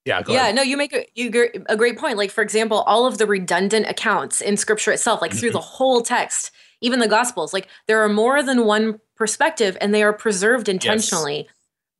yeah, 0.04 0.20
go 0.20 0.32
yeah, 0.32 0.40
ahead. 0.42 0.54
no, 0.56 0.62
you 0.62 0.76
make 0.76 0.92
a, 0.92 1.06
you 1.14 1.30
a 1.68 1.76
great 1.76 1.96
point. 1.96 2.18
Like 2.18 2.30
for 2.32 2.42
example, 2.42 2.78
all 2.82 3.06
of 3.06 3.18
the 3.18 3.26
redundant 3.26 3.86
accounts 3.86 4.40
in 4.40 4.56
Scripture 4.56 4.90
itself, 4.92 5.22
like 5.22 5.32
through 5.32 5.50
Mm-hmm. 5.50 5.54
the 5.58 5.60
whole 5.60 6.02
text, 6.02 6.50
even 6.80 6.98
the 6.98 7.06
Gospels, 7.08 7.52
like 7.52 7.68
there 7.86 8.02
are 8.02 8.08
more 8.08 8.42
than 8.42 8.64
one 8.66 9.00
perspective, 9.14 9.76
and 9.80 9.94
they 9.94 10.02
are 10.02 10.12
preserved 10.12 10.68
intentionally 10.68 11.48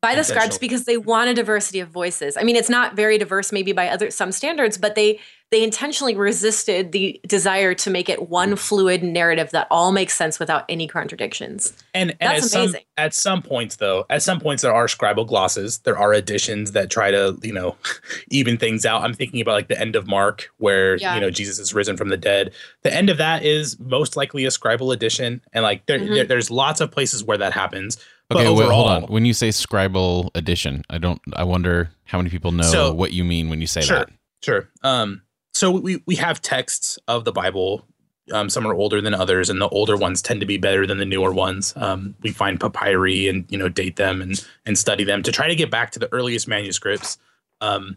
by 0.01 0.17
the 0.17 0.25
scribes 0.25 0.59
because 0.59 0.85
they 0.85 0.97
want 0.97 1.31
a 1.31 1.35
diversity 1.35 1.79
of 1.79 1.89
voices. 1.89 2.37
I 2.37 2.43
mean, 2.43 2.57
it's 2.57 2.69
not 2.69 2.97
very 2.97 3.19
diverse 3.19 3.53
maybe 3.53 3.71
by 3.71 3.87
other 3.89 4.11
some 4.11 4.33
standards, 4.33 4.77
but 4.77 4.97
they 4.97 5.21
they 5.53 5.63
intentionally 5.63 6.17
resisted 6.17 6.91
the 6.91 7.21
desire 7.29 7.75
to 7.75 7.91
make 7.91 8.09
it 8.09 8.29
one 8.31 8.57
fluid 8.57 9.03
narrative 9.05 9.51
that 9.51 9.69
all 9.71 9.93
makes 9.93 10.15
sense 10.15 10.41
without 10.41 10.65
any 10.69 10.89
contradictions. 10.89 11.73
And, 11.95 12.11
and 12.21 12.33
That's 12.33 12.45
at 12.47 12.51
some 12.51 12.75
at 12.97 13.15
some 13.15 13.43
points 13.43 13.77
though, 13.77 14.07
at 14.11 14.23
some 14.23 14.41
points 14.41 14.63
there 14.63 14.73
are 14.75 14.87
scribal 14.87 15.27
glosses. 15.27 15.79
There 15.81 15.97
are 15.97 16.13
additions 16.13 16.73
that 16.73 16.91
try 16.91 17.11
to, 17.11 17.39
you 17.43 17.53
know, 17.53 17.77
even 18.31 18.57
things 18.57 18.85
out. 18.85 19.03
I'm 19.03 19.15
thinking 19.15 19.41
about 19.41 19.53
like 19.53 19.69
the 19.69 19.79
end 19.79 19.95
of 19.95 20.09
Mark 20.09 20.51
where, 20.59 20.97
Yeah. 20.97 21.15
you 21.15 21.21
know, 21.21 21.31
Jesus 21.31 21.59
is 21.59 21.73
risen 21.75 21.97
from 21.97 22.09
the 22.09 22.17
dead. 22.17 22.53
The 22.83 22.93
end 22.93 23.11
of 23.11 23.19
that 23.19 23.45
is 23.45 23.79
most 23.79 24.17
likely 24.17 24.45
a 24.45 24.49
scribal 24.49 24.93
addition. 24.93 25.43
And 25.53 25.63
like 25.63 25.87
there, 25.87 25.99
Mhm. 26.01 26.15
there- 26.15 26.25
there's 26.25 26.51
lots 26.51 26.81
of 26.81 26.91
places 26.91 27.23
where 27.23 27.37
that 27.39 27.53
happens. 27.53 27.99
But 28.29 28.39
Okay, 28.39 28.49
wait, 28.51 28.71
hold 28.71 28.89
on. 28.89 29.03
When 29.05 29.27
you 29.27 29.35
say 29.35 29.51
scribal 29.51 30.31
addition, 30.35 30.83
I 30.89 30.97
don't. 30.97 31.21
I 31.37 31.45
wonder 31.45 31.91
how 32.05 32.17
many 32.17 32.31
people 32.31 32.51
know 32.53 32.63
So- 32.63 32.93
what 32.95 33.13
you 33.13 33.23
mean 33.25 33.51
when 33.51 33.61
you 33.61 33.67
say 33.67 33.83
Sure. 33.83 33.99
that. 33.99 34.09
Sure. 34.43 34.69
Um, 34.83 35.21
so 35.53 35.71
we 35.71 36.03
we 36.07 36.17
have 36.17 36.41
texts 36.43 36.99
of 37.09 37.25
the 37.25 37.33
Bible. 37.33 37.87
Um, 38.33 38.49
some 38.49 38.67
are 38.67 38.75
older 38.75 39.01
than 39.01 39.15
others, 39.15 39.51
and 39.51 39.61
the 39.61 39.69
older 39.69 39.97
ones 39.97 40.23
tend 40.23 40.41
to 40.41 40.47
be 40.47 40.57
better 40.57 40.87
than 40.87 40.99
the 40.99 41.05
newer 41.05 41.33
ones. 41.33 41.75
Um, 41.77 42.15
we 42.23 42.31
find 42.31 42.59
papyri 42.59 43.29
and 43.29 43.45
you 43.51 43.59
know 43.59 43.69
date 43.69 43.97
them 43.97 44.23
and 44.23 44.45
and 44.65 44.79
study 44.79 45.05
them 45.05 45.23
to 45.23 45.33
try 45.33 45.49
to 45.49 45.55
get 45.55 45.71
back 45.71 45.91
to 45.93 45.99
the 45.99 46.13
earliest 46.13 46.49
manuscripts. 46.49 47.19
Um, 47.61 47.97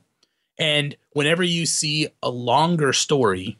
and 0.58 0.96
whenever 1.12 1.44
you 1.44 1.66
see 1.66 2.08
a 2.24 2.30
longer 2.30 2.94
story, 2.94 3.58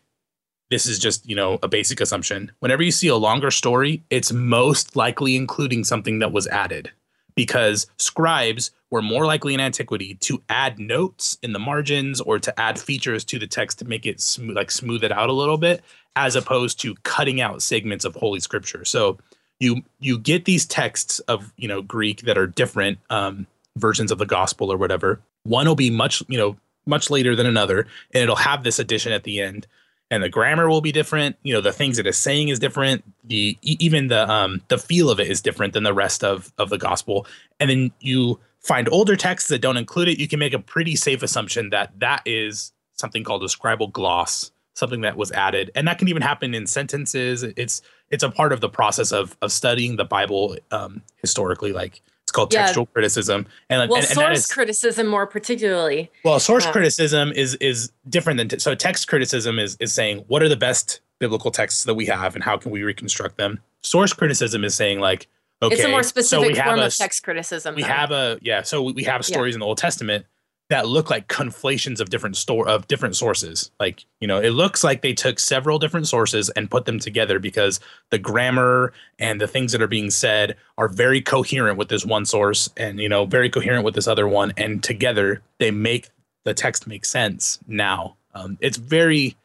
this 0.70 0.86
is 0.86 1.00
just 1.00 1.28
you 1.28 1.36
know 1.36 1.60
a 1.64 1.68
basic 1.68 2.02
assumption. 2.02 2.52
Whenever 2.60 2.84
you 2.84 2.92
see 2.92 3.08
a 3.08 3.16
longer 3.16 3.52
story, 3.52 4.04
it's 4.10 4.32
most 4.32 4.96
likely 4.96 5.36
including 5.36 5.84
something 5.84 6.20
that 6.20 6.32
was 6.32 6.48
added 6.48 6.92
because 7.36 7.88
scribes 7.98 8.72
were 8.96 9.02
more 9.02 9.26
likely 9.26 9.54
in 9.54 9.60
antiquity 9.60 10.16
to 10.22 10.42
add 10.48 10.80
notes 10.80 11.38
in 11.44 11.52
the 11.52 11.60
margins 11.60 12.22
or 12.22 12.40
to 12.40 12.58
add 12.58 12.80
features 12.80 13.26
to 13.26 13.38
the 13.38 13.46
text 13.46 13.78
to 13.78 13.84
make 13.84 14.06
it 14.06 14.22
smooth, 14.22 14.56
like 14.56 14.72
smooth 14.72 15.04
it 15.04 15.12
out 15.12 15.28
a 15.28 15.34
little 15.34 15.58
bit, 15.58 15.84
as 16.16 16.38
opposed 16.38 16.80
to 16.80 16.96
cutting 17.04 17.42
out 17.42 17.62
segments 17.62 18.06
of 18.06 18.16
holy 18.16 18.40
scripture. 18.40 18.86
So 18.86 19.18
you 19.60 19.82
you 20.00 20.18
get 20.18 20.46
these 20.46 20.66
texts 20.66 21.20
of 21.28 21.52
you 21.58 21.68
know 21.68 21.82
Greek 21.82 22.22
that 22.22 22.38
are 22.38 22.48
different 22.48 22.98
um, 23.10 23.48
versions 23.76 24.14
of 24.14 24.18
the 24.18 24.26
gospel 24.26 24.72
or 24.72 24.78
whatever. 24.78 25.20
One 25.44 25.68
will 25.68 25.76
be 25.76 25.90
much 25.90 26.24
you 26.30 26.38
know 26.38 26.56
much 26.86 27.10
later 27.10 27.36
than 27.36 27.48
another, 27.48 27.88
and 28.14 28.24
it'll 28.24 28.38
have 28.38 28.64
this 28.64 28.80
addition 28.80 29.12
at 29.12 29.24
the 29.24 29.42
end. 29.42 29.68
And 30.10 30.24
the 30.24 30.30
grammar 30.30 30.70
will 30.70 30.82
be 30.82 30.94
different. 30.94 31.36
You 31.44 31.54
know, 31.54 31.62
the 31.62 31.74
things 31.74 32.00
it 32.00 32.08
is 32.08 32.16
saying 32.16 32.48
is 32.48 32.60
different. 32.60 33.04
The 33.26 33.58
even 33.62 34.08
the 34.08 34.32
um 34.32 34.62
the 34.70 34.78
feel 34.78 35.10
of 35.10 35.20
it 35.20 35.28
is 35.28 35.42
different 35.42 35.74
than 35.74 35.84
the 35.84 35.94
rest 35.94 36.24
of 36.24 36.54
of 36.58 36.70
the 36.70 36.78
gospel 36.78 37.28
and 37.60 37.70
then 37.70 37.92
you 38.00 38.40
find 38.66 38.90
older 38.92 39.16
texts 39.16 39.50
that 39.50 39.60
don't 39.62 39.78
include 39.78 40.08
it, 40.10 40.20
you 40.20 40.28
can 40.28 40.40
make 40.40 40.54
a 40.54 40.60
pretty 40.60 40.96
safe 40.96 41.22
assumption 41.24 41.70
that 41.70 41.92
that 42.00 42.22
is 42.26 42.72
something 42.94 43.24
called 43.24 43.44
a 43.44 43.48
scribal 43.48 43.92
gloss, 43.92 44.52
something 44.74 45.02
that 45.02 45.16
was 45.18 45.32
added, 45.32 45.70
and 45.76 45.88
that 45.88 46.00
can 46.00 46.08
even 46.08 46.22
happen 46.22 46.54
in 46.56 46.66
sentences. 46.68 47.44
It's 47.44 47.82
it's 48.10 48.24
a 48.24 48.30
part 48.30 48.52
of 48.54 48.62
the 48.62 48.70
process 48.70 49.12
of 49.12 49.38
of 49.42 49.52
studying 49.52 49.96
the 49.98 50.06
Bible 50.06 50.58
um, 50.72 51.02
historically. 51.18 51.74
Like 51.74 52.02
it's 52.24 52.32
called 52.32 52.52
Yeah. 52.54 52.64
textual 52.64 52.88
criticism, 52.88 53.46
and, 53.70 53.88
Well, 53.90 54.00
and, 54.00 54.06
and 54.08 54.16
source 54.16 54.40
is 54.40 54.48
criticism 54.48 55.06
more 55.08 55.28
particularly. 55.28 56.12
well, 56.24 56.40
source 56.40 56.66
Yeah. 56.66 56.72
criticism 56.72 57.32
is 57.34 57.54
is 57.56 57.92
different 58.10 58.38
than 58.38 58.50
t- 58.50 58.60
so 58.60 58.74
text 58.74 59.08
criticism 59.08 59.60
is 59.60 59.78
is 59.80 59.94
saying 59.94 60.24
what 60.28 60.42
are 60.42 60.50
the 60.50 60.58
best 60.58 61.02
biblical 61.20 61.52
texts 61.52 61.84
that 61.84 61.94
we 61.94 62.06
have 62.08 62.34
and 62.36 62.44
how 62.44 62.58
can 62.58 62.72
we 62.72 62.82
reconstruct 62.84 63.38
them. 63.38 63.60
Source 63.82 64.12
criticism 64.12 64.64
is 64.66 64.74
saying 64.76 65.00
like 65.00 65.28
okay, 65.62 65.76
it's 65.76 65.84
a 65.84 65.88
more 65.90 66.04
so 66.04 66.10
specific 66.10 66.56
have 66.58 66.66
form 66.68 66.80
a 66.80 66.86
of 66.86 66.96
text 66.96 67.24
criticism. 67.24 67.76
we 67.76 67.82
though. 67.82 67.88
have 67.88 68.12
a 68.12 68.38
yeah 68.42 68.62
so 68.62 68.82
we- 68.84 68.94
we 68.94 69.04
have 69.04 69.22
Yeah. 69.28 69.34
stories 69.36 69.56
in 69.56 69.60
the 69.60 69.66
old 69.66 69.78
testament 69.78 70.26
that 70.72 70.88
look 70.88 71.12
like 71.12 71.28
conflations 71.28 72.02
of 72.02 72.10
different 72.10 72.36
store 72.36 72.68
of 72.68 72.88
different 72.88 73.16
sources 73.16 73.70
like 73.80 74.04
you 74.20 74.28
know 74.28 74.40
it 74.40 74.50
looks 74.50 74.84
like 74.84 75.02
they 75.04 75.14
took 75.14 75.40
several 75.40 75.78
different 75.78 76.08
sources 76.08 76.50
and 76.52 76.72
put 76.72 76.86
them 76.86 76.98
together 77.00 77.38
because 77.38 77.80
the 78.10 78.18
grammar 78.18 78.92
and 79.20 79.40
the 79.40 79.48
things 79.48 79.72
that 79.74 79.82
are 79.82 79.88
being 79.88 80.10
said 80.10 80.56
are 80.78 80.88
very 80.88 81.22
coherent 81.22 81.78
with 81.78 81.90
this 81.90 82.04
one 82.06 82.26
source 82.26 82.70
and 82.78 83.00
you 83.00 83.08
know 83.08 83.26
very 83.26 83.50
coherent 83.50 83.86
with 83.86 83.94
this 83.94 84.08
other 84.08 84.28
one 84.28 84.54
and 84.58 84.84
together 84.84 85.42
they 85.60 85.70
make 85.72 86.10
the 86.46 86.54
text 86.54 86.88
make 86.88 87.06
sense 87.06 87.60
now 87.68 88.16
um, 88.34 88.58
it's 88.60 88.78
very 88.78 89.36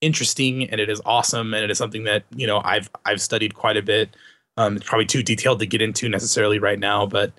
interesting 0.00 0.68
and 0.70 0.80
it 0.80 0.90
is 0.90 1.00
awesome 1.06 1.54
and 1.54 1.64
it 1.64 1.70
is 1.70 1.78
something 1.78 2.04
that 2.04 2.24
you 2.34 2.46
know 2.46 2.60
i've 2.64 2.90
i've 3.06 3.20
studied 3.22 3.54
quite 3.54 3.76
a 3.76 3.82
bit 3.82 4.10
um, 4.56 4.76
it's 4.76 4.86
probably 4.86 5.06
too 5.06 5.22
detailed 5.22 5.58
to 5.60 5.66
get 5.66 5.82
into 5.82 6.08
necessarily 6.08 6.58
right 6.58 6.78
now, 6.78 7.06
but 7.06 7.32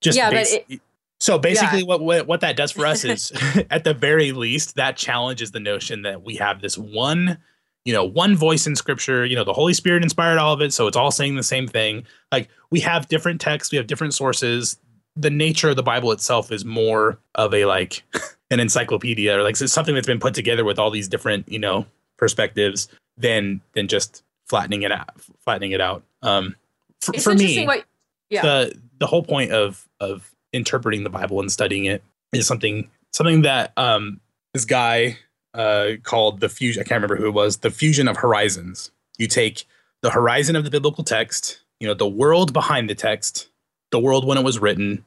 just 0.00 0.16
Yeah, 0.16 0.30
but 0.30 0.46
it- 0.68 0.80
so 1.20 1.38
basically, 1.38 1.82
what, 1.84 2.00
what 2.02 2.26
what 2.26 2.40
that 2.40 2.56
does 2.56 2.72
for 2.72 2.84
us 2.86 3.04
is, 3.04 3.32
at 3.70 3.84
the 3.84 3.94
very 3.94 4.32
least, 4.32 4.74
that 4.76 4.96
challenges 4.96 5.52
the 5.52 5.60
notion 5.60 6.02
that 6.02 6.22
we 6.22 6.34
have 6.36 6.60
this 6.60 6.76
one, 6.76 7.38
you 7.84 7.92
know, 7.92 8.04
one 8.04 8.36
voice 8.36 8.66
in 8.66 8.76
Scripture. 8.76 9.24
You 9.24 9.36
know, 9.36 9.44
the 9.44 9.52
Holy 9.52 9.72
Spirit 9.74 10.02
inspired 10.02 10.38
all 10.38 10.52
of 10.52 10.60
it, 10.60 10.72
so 10.72 10.86
it's 10.86 10.96
all 10.96 11.10
saying 11.10 11.36
the 11.36 11.42
same 11.42 11.66
thing. 11.66 12.04
Like 12.30 12.48
we 12.70 12.80
have 12.80 13.08
different 13.08 13.40
texts, 13.40 13.72
we 13.72 13.78
have 13.78 13.86
different 13.86 14.12
sources. 14.12 14.76
The 15.16 15.30
nature 15.30 15.70
of 15.70 15.76
the 15.76 15.82
Bible 15.82 16.10
itself 16.10 16.50
is 16.50 16.64
more 16.64 17.18
of 17.36 17.54
a 17.54 17.64
like 17.64 18.02
an 18.50 18.60
encyclopedia 18.60 19.38
or 19.38 19.42
like 19.42 19.56
so 19.56 19.66
something 19.66 19.94
that's 19.94 20.08
been 20.08 20.20
put 20.20 20.34
together 20.34 20.64
with 20.64 20.78
all 20.78 20.90
these 20.90 21.08
different, 21.08 21.48
you 21.48 21.60
know, 21.60 21.86
perspectives 22.18 22.88
than 23.16 23.60
than 23.74 23.86
just 23.86 24.23
flattening 24.46 24.82
it 24.82 24.92
out 24.92 25.10
flattening 25.44 25.72
it 25.72 25.80
out. 25.80 26.02
Um 26.22 26.56
for, 27.00 27.14
It's 27.14 27.24
for 27.24 27.32
interesting 27.32 27.62
me 27.62 27.66
what 27.66 27.84
yeah. 28.30 28.42
the 28.42 28.80
the 28.98 29.06
whole 29.06 29.22
point 29.22 29.52
of 29.52 29.88
of 30.00 30.32
interpreting 30.52 31.04
the 31.04 31.10
bible 31.10 31.40
and 31.40 31.50
studying 31.50 31.84
it 31.84 32.02
is 32.32 32.46
something 32.46 32.88
something 33.12 33.42
that 33.42 33.72
um 33.76 34.20
this 34.52 34.64
guy 34.64 35.18
uh 35.52 35.90
called 36.02 36.40
the 36.40 36.48
fusion 36.48 36.80
i 36.80 36.84
can't 36.84 36.96
remember 36.96 37.16
who 37.16 37.26
it 37.26 37.34
was 37.34 37.58
the 37.58 37.70
fusion 37.70 38.08
of 38.08 38.16
horizons. 38.16 38.90
You 39.18 39.28
take 39.28 39.66
the 40.02 40.10
horizon 40.10 40.56
of 40.56 40.64
the 40.64 40.70
biblical 40.70 41.04
text 41.04 41.60
you 41.80 41.86
know 41.86 41.94
the 41.94 42.08
world 42.08 42.52
behind 42.52 42.88
the 42.88 42.94
text 42.94 43.48
the 43.90 43.98
world 43.98 44.26
when 44.26 44.38
it 44.38 44.44
was 44.44 44.58
written 44.58 45.04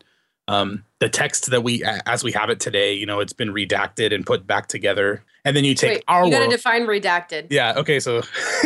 um, 0.49 0.85
the 0.99 1.09
text 1.09 1.49
that 1.51 1.61
we 1.61 1.83
as 2.05 2.23
we 2.23 2.31
have 2.31 2.49
it 2.49 2.59
today 2.59 2.93
you 2.93 3.05
know 3.05 3.19
it's 3.19 3.33
been 3.33 3.53
redacted 3.53 4.13
and 4.13 4.25
put 4.25 4.47
back 4.47 4.67
together 4.67 5.23
and 5.47 5.55
then 5.57 5.63
you 5.63 5.73
take 5.73 5.89
Wait, 5.91 6.03
our 6.07 6.25
you 6.25 6.31
got 6.31 6.39
to 6.39 6.43
world 6.45 6.51
define 6.51 6.85
redacted. 6.85 7.47
yeah 7.49 7.73
okay 7.77 7.99
so 7.99 8.21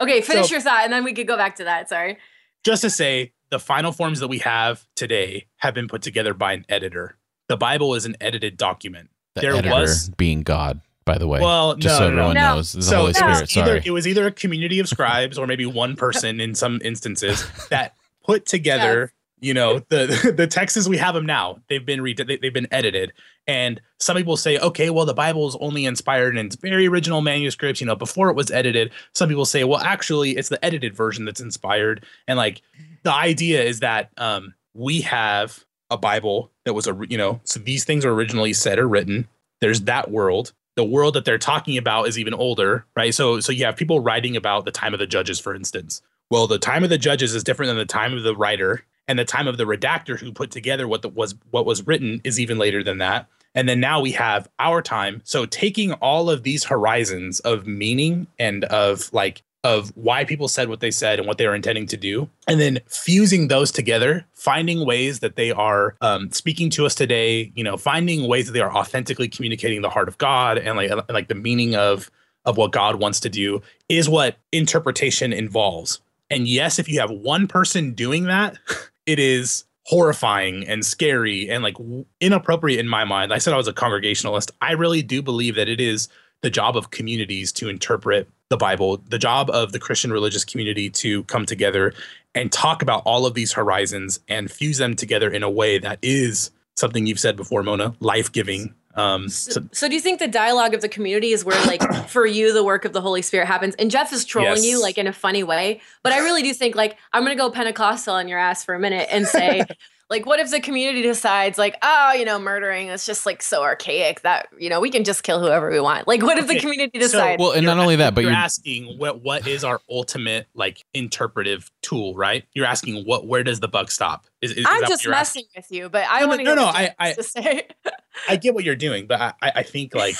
Okay, 0.00 0.20
finish 0.22 0.48
So- 0.48 0.54
your 0.56 0.60
thought, 0.60 0.82
and 0.84 0.92
then 0.92 1.04
we 1.04 1.12
could 1.14 1.26
go 1.28 1.36
back 1.36 1.56
to 1.56 1.64
that. 1.64 1.88
Sorry. 1.88 2.18
just 2.64 2.82
to 2.82 2.90
say 2.90 3.32
the 3.50 3.58
final 3.60 3.92
forms 3.92 4.18
that 4.20 4.28
we 4.28 4.38
have 4.38 4.84
today 4.96 5.46
have 5.58 5.72
been 5.74 5.86
put 5.86 6.02
together 6.02 6.34
by 6.34 6.52
an 6.52 6.64
editor. 6.68 7.16
The 7.48 7.56
Bible 7.56 7.94
is 7.94 8.04
an 8.04 8.16
edited 8.20 8.56
document. 8.56 9.10
The 9.34 9.42
There 9.42 9.54
editor 9.54 9.70
was- 9.70 10.08
being 10.16 10.42
God, 10.42 10.80
by 11.04 11.16
the 11.18 11.28
way. 11.28 11.40
Well, 11.40 11.76
just 11.76 11.94
no, 12.00 12.06
so 12.06 12.10
no, 12.10 12.16
no. 12.16 12.22
everyone 12.30 12.34
No. 12.34 12.54
knows, 12.56 12.72
the 12.72 12.82
so 12.82 12.96
Holy 12.98 13.10
it 13.10 13.16
Spirit. 13.16 13.40
was 13.40 13.56
either 13.56 13.66
Sorry. 13.66 13.82
it 13.84 13.90
was 13.92 14.08
either 14.08 14.26
a 14.26 14.32
community 14.32 14.80
of 14.80 14.88
scribes 14.88 15.38
or 15.38 15.46
maybe 15.46 15.64
one 15.64 15.94
person 15.94 16.40
in 16.40 16.54
some 16.56 16.80
instances 16.84 17.46
that 17.70 17.94
put 18.24 18.46
together, 18.46 19.12
you 19.44 19.52
know, 19.54 19.80
the 19.90 20.32
the 20.36 20.46
texts 20.46 20.76
as 20.76 20.88
we 20.88 20.96
have 20.96 21.14
them 21.14 21.26
now. 21.26 21.60
They've 21.68 21.84
been 21.84 22.00
re- 22.00 22.14
they, 22.14 22.36
they've 22.36 22.52
been 22.52 22.68
edited, 22.70 23.12
and 23.46 23.80
some 24.00 24.16
people 24.16 24.36
say, 24.36 24.58
okay, 24.58 24.90
well, 24.90 25.04
the 25.04 25.14
Bible 25.14 25.46
is 25.46 25.56
only 25.60 25.84
inspired 25.84 26.36
in 26.36 26.46
its 26.46 26.56
very 26.56 26.88
original 26.88 27.20
manuscripts, 27.20 27.80
you 27.80 27.86
know, 27.86 27.94
before 27.94 28.30
it 28.30 28.36
was 28.36 28.50
edited. 28.50 28.90
Some 29.14 29.28
people 29.28 29.44
say, 29.44 29.64
well, 29.64 29.80
actually, 29.80 30.32
it's 30.32 30.48
the 30.48 30.64
edited 30.64 30.96
version 30.96 31.24
that's 31.24 31.40
inspired, 31.40 32.04
and 32.26 32.38
like 32.38 32.62
the 33.02 33.12
idea 33.12 33.62
is 33.62 33.80
that 33.80 34.10
um, 34.16 34.54
we 34.72 35.02
have 35.02 35.64
a 35.90 35.98
Bible 35.98 36.50
that 36.64 36.72
was 36.72 36.86
a 36.86 36.98
you 37.08 37.18
know, 37.18 37.40
so 37.44 37.60
these 37.60 37.84
things 37.84 38.04
are 38.04 38.12
originally 38.12 38.54
said 38.54 38.78
or 38.78 38.88
written. 38.88 39.28
There's 39.60 39.82
that 39.82 40.10
world 40.10 40.52
the 40.76 40.84
world 40.84 41.14
that 41.14 41.24
they're 41.24 41.38
talking 41.38 41.78
about 41.78 42.08
is 42.08 42.18
even 42.18 42.34
older, 42.34 42.84
right? 42.96 43.14
So 43.14 43.40
so 43.40 43.52
you 43.52 43.64
have 43.64 43.76
people 43.76 44.00
writing 44.00 44.36
about 44.36 44.64
the 44.64 44.72
time 44.72 44.92
of 44.92 44.98
the 44.98 45.06
judges, 45.06 45.38
for 45.38 45.54
instance. 45.54 46.02
Well, 46.30 46.46
the 46.46 46.58
time 46.58 46.82
of 46.82 46.90
the 46.90 46.98
judges 46.98 47.34
is 47.34 47.44
different 47.44 47.68
than 47.68 47.76
the 47.76 47.84
time 47.84 48.16
of 48.16 48.22
the 48.22 48.34
writer, 48.34 48.84
and 49.08 49.18
the 49.18 49.24
time 49.24 49.46
of 49.46 49.56
the 49.56 49.64
redactor 49.64 50.18
who 50.18 50.32
put 50.32 50.50
together 50.50 50.88
what 50.88 51.02
the, 51.02 51.08
was 51.08 51.34
what 51.50 51.66
was 51.66 51.86
written 51.86 52.20
is 52.24 52.40
even 52.40 52.58
later 52.58 52.82
than 52.82 52.98
that. 52.98 53.28
And 53.54 53.68
then 53.68 53.78
now 53.78 54.00
we 54.00 54.12
have 54.12 54.48
our 54.58 54.82
time. 54.82 55.22
So 55.24 55.46
taking 55.46 55.92
all 55.94 56.28
of 56.28 56.42
these 56.42 56.64
horizons 56.64 57.40
of 57.40 57.66
meaning 57.66 58.26
and 58.38 58.64
of 58.64 59.12
like 59.12 59.42
of 59.62 59.90
why 59.96 60.24
people 60.24 60.46
said 60.46 60.68
what 60.68 60.80
they 60.80 60.90
said 60.90 61.18
and 61.18 61.26
what 61.26 61.38
they 61.38 61.46
were 61.46 61.54
intending 61.54 61.86
to 61.86 61.96
do, 61.96 62.28
and 62.46 62.60
then 62.60 62.80
fusing 62.86 63.48
those 63.48 63.72
together, 63.72 64.26
finding 64.34 64.84
ways 64.84 65.20
that 65.20 65.36
they 65.36 65.50
are 65.50 65.96
um, 66.02 66.30
speaking 66.30 66.68
to 66.70 66.84
us 66.84 66.94
today. 66.94 67.50
You 67.54 67.64
know, 67.64 67.76
finding 67.76 68.28
ways 68.28 68.46
that 68.46 68.52
they 68.52 68.60
are 68.60 68.74
authentically 68.74 69.28
communicating 69.28 69.80
the 69.80 69.88
heart 69.88 70.08
of 70.08 70.18
God 70.18 70.58
and 70.58 70.76
like 70.76 70.90
and, 70.90 71.02
like 71.08 71.28
the 71.28 71.34
meaning 71.34 71.74
of 71.74 72.10
of 72.44 72.56
what 72.58 72.72
God 72.72 72.96
wants 72.96 73.20
to 73.20 73.30
do 73.30 73.62
is 73.88 74.08
what 74.08 74.36
interpretation 74.52 75.32
involves. 75.32 76.00
And 76.28 76.46
yes, 76.46 76.78
if 76.78 76.88
you 76.88 77.00
have 77.00 77.10
one 77.10 77.46
person 77.46 77.92
doing 77.92 78.24
that, 78.24 78.58
it 79.06 79.18
is 79.18 79.64
horrifying 79.86 80.66
and 80.66 80.84
scary 80.84 81.48
and 81.50 81.62
like 81.62 81.76
inappropriate 82.20 82.80
in 82.80 82.88
my 82.88 83.04
mind. 83.04 83.32
I 83.32 83.38
said 83.38 83.52
I 83.52 83.58
was 83.58 83.68
a 83.68 83.72
congregationalist. 83.72 84.50
I 84.60 84.72
really 84.72 85.02
do 85.02 85.22
believe 85.22 85.56
that 85.56 85.68
it 85.68 85.80
is 85.80 86.08
the 86.42 86.50
job 86.50 86.76
of 86.76 86.90
communities 86.90 87.52
to 87.52 87.68
interpret 87.68 88.28
the 88.50 88.56
Bible, 88.56 88.98
the 89.08 89.18
job 89.18 89.50
of 89.50 89.72
the 89.72 89.78
Christian 89.78 90.12
religious 90.12 90.44
community 90.44 90.90
to 90.90 91.24
come 91.24 91.46
together 91.46 91.92
and 92.34 92.50
talk 92.52 92.82
about 92.82 93.02
all 93.04 93.26
of 93.26 93.34
these 93.34 93.52
horizons 93.52 94.20
and 94.28 94.50
fuse 94.50 94.78
them 94.78 94.94
together 94.94 95.30
in 95.30 95.42
a 95.42 95.50
way 95.50 95.78
that 95.78 95.98
is 96.02 96.50
something 96.76 97.06
you've 97.06 97.20
said 97.20 97.36
before, 97.36 97.62
Mona, 97.62 97.94
life 98.00 98.32
giving. 98.32 98.74
Um, 98.94 99.28
so, 99.28 99.60
so, 99.72 99.88
do 99.88 99.94
you 99.94 100.00
think 100.00 100.20
the 100.20 100.28
dialogue 100.28 100.72
of 100.72 100.80
the 100.80 100.88
community 100.88 101.32
is 101.32 101.44
where, 101.44 101.60
like, 101.66 101.82
for 102.08 102.26
you, 102.26 102.52
the 102.52 102.62
work 102.62 102.84
of 102.84 102.92
the 102.92 103.00
Holy 103.00 103.22
Spirit 103.22 103.46
happens? 103.46 103.74
And 103.74 103.90
Jeff 103.90 104.12
is 104.12 104.24
trolling 104.24 104.56
yes. 104.56 104.66
you, 104.66 104.80
like, 104.80 104.98
in 104.98 105.06
a 105.06 105.12
funny 105.12 105.42
way. 105.42 105.80
But 106.02 106.12
I 106.12 106.18
really 106.20 106.42
do 106.42 106.54
think, 106.54 106.76
like, 106.76 106.96
I'm 107.12 107.24
going 107.24 107.36
to 107.36 107.40
go 107.40 107.50
Pentecostal 107.50 108.14
on 108.14 108.28
your 108.28 108.38
ass 108.38 108.64
for 108.64 108.74
a 108.74 108.78
minute 108.78 109.08
and 109.10 109.26
say, 109.26 109.64
like 110.10 110.26
what 110.26 110.38
if 110.38 110.50
the 110.50 110.60
community 110.60 111.02
decides 111.02 111.58
like 111.58 111.76
oh 111.82 112.12
you 112.12 112.24
know 112.24 112.38
murdering 112.38 112.88
is 112.88 113.06
just 113.06 113.24
like 113.26 113.42
so 113.42 113.62
archaic 113.62 114.20
that 114.22 114.48
you 114.58 114.68
know 114.68 114.80
we 114.80 114.90
can 114.90 115.04
just 115.04 115.22
kill 115.22 115.40
whoever 115.40 115.70
we 115.70 115.80
want. 115.80 116.06
Like 116.06 116.22
what 116.22 116.38
if 116.38 116.46
the 116.46 116.58
community 116.58 116.98
decides 116.98 117.40
so, 117.40 117.44
well 117.44 117.52
and 117.52 117.64
not 117.64 117.78
only 117.78 117.96
that 117.96 118.14
but 118.14 118.22
you're, 118.22 118.30
you're, 118.30 118.38
asking 118.38 118.98
what 118.98 119.22
what 119.22 119.46
is 119.46 119.64
our 119.64 119.80
ultimate 119.90 120.46
like 120.54 120.84
interpretive 120.94 121.70
tool 121.82 122.14
right? 122.14 122.44
You're 122.54 122.66
asking 122.66 123.04
what 123.04 123.26
where 123.26 123.42
does 123.42 123.60
the 123.60 123.68
buck 123.68 123.90
stop? 123.90 124.26
Is, 124.42 124.52
is, 124.52 124.66
i'm 124.68 124.82
is 124.82 124.88
just 124.90 125.08
messing 125.08 125.44
asking? 125.44 125.44
with 125.56 125.70
you 125.70 125.88
but 125.88 126.04
i 126.10 126.20
no, 126.20 126.28
want 126.28 126.40
to 126.40 126.44
no 126.44 126.54
no, 126.54 126.62
no 126.64 126.68
i 126.68 126.94
I, 126.98 127.12
say. 127.14 127.66
I 128.28 128.36
get 128.36 128.54
what 128.54 128.62
you're 128.62 128.76
doing 128.76 129.06
but 129.06 129.20
i 129.20 129.34
i 129.40 129.62
think 129.62 129.94
like 129.94 130.16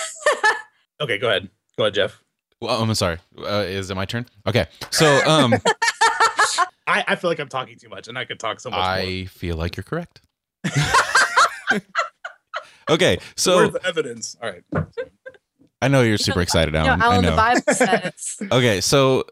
okay 1.00 1.18
go 1.18 1.28
ahead. 1.28 1.50
Go 1.76 1.84
ahead 1.84 1.94
jeff. 1.94 2.22
Well 2.60 2.82
i'm 2.82 2.94
sorry. 2.94 3.18
Uh, 3.36 3.64
is 3.66 3.90
it 3.90 3.94
my 3.94 4.06
turn? 4.06 4.24
Okay 4.46 4.66
so 4.90 5.20
um 5.26 5.54
I, 6.86 7.04
I 7.08 7.16
feel 7.16 7.30
like 7.30 7.38
I'm 7.38 7.48
talking 7.48 7.78
too 7.78 7.88
much 7.88 8.08
and 8.08 8.18
I 8.18 8.24
could 8.24 8.38
talk 8.38 8.60
so 8.60 8.70
much 8.70 8.78
I 8.78 9.04
more. 9.20 9.26
feel 9.28 9.56
like 9.56 9.76
you're 9.76 9.84
correct. 9.84 10.20
okay, 12.90 13.18
so 13.36 13.56
Where's 13.56 13.72
the 13.72 13.86
evidence? 13.86 14.36
All 14.42 14.50
right. 14.50 14.62
I 15.82 15.88
know 15.88 16.02
you're 16.02 16.18
super 16.18 16.40
excited, 16.40 16.74
Allen. 16.74 16.92
You 16.92 16.96
know, 16.96 17.04
Allen, 17.04 17.18
I 17.18 17.20
know. 17.20 17.30
the 17.30 17.36
Bible 17.36 17.62
says. 17.74 18.36
okay, 18.52 18.80
so 18.80 19.24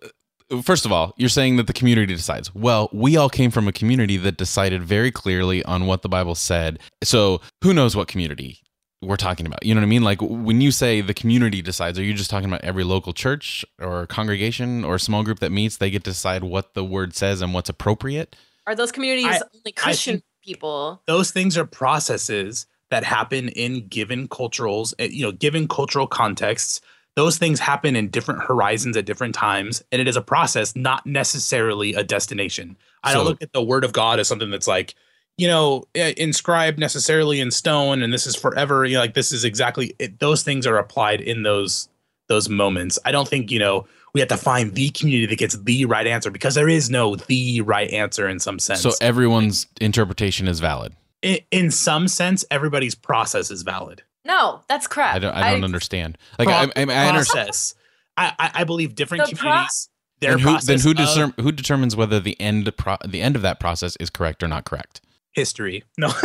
uh, 0.50 0.62
first 0.62 0.84
of 0.84 0.92
all, 0.92 1.14
you're 1.16 1.28
saying 1.28 1.56
that 1.56 1.66
the 1.66 1.72
community 1.72 2.14
decides. 2.14 2.54
Well, 2.54 2.88
we 2.92 3.16
all 3.16 3.30
came 3.30 3.50
from 3.50 3.68
a 3.68 3.72
community 3.72 4.16
that 4.18 4.36
decided 4.36 4.82
very 4.82 5.10
clearly 5.10 5.64
on 5.64 5.86
what 5.86 6.02
the 6.02 6.08
Bible 6.08 6.34
said. 6.34 6.78
So 7.02 7.40
who 7.62 7.72
knows 7.72 7.96
what 7.96 8.08
community 8.08 8.61
we're 9.02 9.16
talking 9.16 9.46
about. 9.46 9.64
You 9.64 9.74
know 9.74 9.80
what 9.80 9.86
I 9.86 9.88
mean? 9.88 10.02
Like 10.02 10.20
when 10.22 10.60
you 10.60 10.70
say 10.70 11.00
the 11.00 11.14
community 11.14 11.60
decides, 11.60 11.98
are 11.98 12.04
you 12.04 12.14
just 12.14 12.30
talking 12.30 12.48
about 12.48 12.62
every 12.62 12.84
local 12.84 13.12
church 13.12 13.64
or 13.80 14.06
congregation 14.06 14.84
or 14.84 14.98
small 14.98 15.22
group 15.22 15.40
that 15.40 15.50
meets? 15.50 15.76
They 15.76 15.90
get 15.90 16.04
to 16.04 16.10
decide 16.10 16.44
what 16.44 16.74
the 16.74 16.84
word 16.84 17.14
says 17.14 17.42
and 17.42 17.52
what's 17.52 17.68
appropriate. 17.68 18.36
Are 18.66 18.74
those 18.74 18.92
communities 18.92 19.26
I, 19.26 19.40
only 19.54 19.72
Christian 19.72 20.22
people? 20.44 21.02
Those 21.06 21.30
things 21.30 21.58
are 21.58 21.64
processes 21.64 22.66
that 22.90 23.04
happen 23.04 23.48
in 23.48 23.88
given 23.88 24.28
culturals, 24.28 24.94
eh, 24.98 25.08
you 25.10 25.22
know, 25.22 25.32
given 25.32 25.66
cultural 25.66 26.06
contexts. 26.06 26.80
Those 27.16 27.36
things 27.36 27.60
happen 27.60 27.96
in 27.96 28.08
different 28.08 28.42
horizons 28.42 28.96
at 28.96 29.04
different 29.04 29.34
times, 29.34 29.82
and 29.92 30.00
it 30.00 30.08
is 30.08 30.16
a 30.16 30.22
process, 30.22 30.74
not 30.76 31.04
necessarily 31.06 31.92
a 31.94 32.04
destination. 32.04 32.76
I 33.02 33.12
so, 33.12 33.18
don't 33.18 33.26
look 33.26 33.42
at 33.42 33.52
the 33.52 33.62
word 33.62 33.84
of 33.84 33.92
God 33.92 34.18
as 34.18 34.28
something 34.28 34.50
that's 34.50 34.68
like, 34.68 34.94
you 35.38 35.46
know 35.46 35.84
eh, 35.94 36.12
inscribed 36.16 36.78
necessarily 36.78 37.40
in 37.40 37.50
stone 37.50 38.02
and 38.02 38.12
this 38.12 38.26
is 38.26 38.36
forever 38.36 38.84
you 38.84 38.94
know 38.94 39.00
like 39.00 39.14
this 39.14 39.32
is 39.32 39.44
exactly 39.44 39.94
it, 39.98 40.18
those 40.18 40.42
things 40.42 40.66
are 40.66 40.76
applied 40.76 41.20
in 41.20 41.42
those 41.42 41.88
those 42.32 42.48
moments. 42.48 42.98
I 43.04 43.12
don't 43.12 43.28
think 43.28 43.50
you 43.50 43.58
know 43.58 43.86
we 44.14 44.20
have 44.20 44.28
to 44.30 44.36
find 44.36 44.74
the 44.74 44.90
community 44.90 45.26
that 45.26 45.38
gets 45.38 45.56
the 45.56 45.84
right 45.86 46.06
answer 46.06 46.30
because 46.30 46.54
there 46.54 46.68
is 46.68 46.90
no 46.90 47.16
the 47.16 47.60
right 47.60 47.90
answer 47.90 48.28
in 48.28 48.38
some 48.38 48.58
sense. 48.58 48.80
So 48.80 48.92
everyone's 49.00 49.66
interpretation 49.80 50.48
is 50.48 50.60
valid. 50.60 50.94
In, 51.20 51.38
in 51.50 51.70
some 51.70 52.08
sense 52.08 52.44
everybody's 52.50 52.94
process 52.94 53.50
is 53.50 53.62
valid. 53.62 54.02
No 54.24 54.62
that's 54.68 54.86
crap. 54.86 55.16
I 55.16 55.18
don't, 55.18 55.34
I 55.34 55.52
don't 55.52 55.62
I, 55.62 55.64
understand. 55.64 56.18
Like 56.38 56.48
pro- 56.48 56.56
I, 56.56 56.70
I, 56.76 57.08
I 57.08 57.10
process. 57.12 57.74
I, 58.16 58.50
I 58.54 58.64
believe 58.64 58.94
different 58.94 59.26
the 59.26 59.36
communities 59.36 59.88
pro- 60.20 60.28
their 60.28 60.38
who, 60.38 60.58
then 60.60 60.78
who, 60.78 61.22
of, 61.22 61.34
who 61.40 61.50
determines 61.50 61.96
whether 61.96 62.20
the 62.20 62.40
end 62.40 62.70
pro- 62.76 62.98
the 63.06 63.20
end 63.20 63.36
of 63.36 63.42
that 63.42 63.58
process 63.58 63.96
is 63.96 64.10
correct 64.10 64.42
or 64.42 64.48
not 64.48 64.64
correct 64.64 65.00
history. 65.32 65.84
No. 65.98 66.08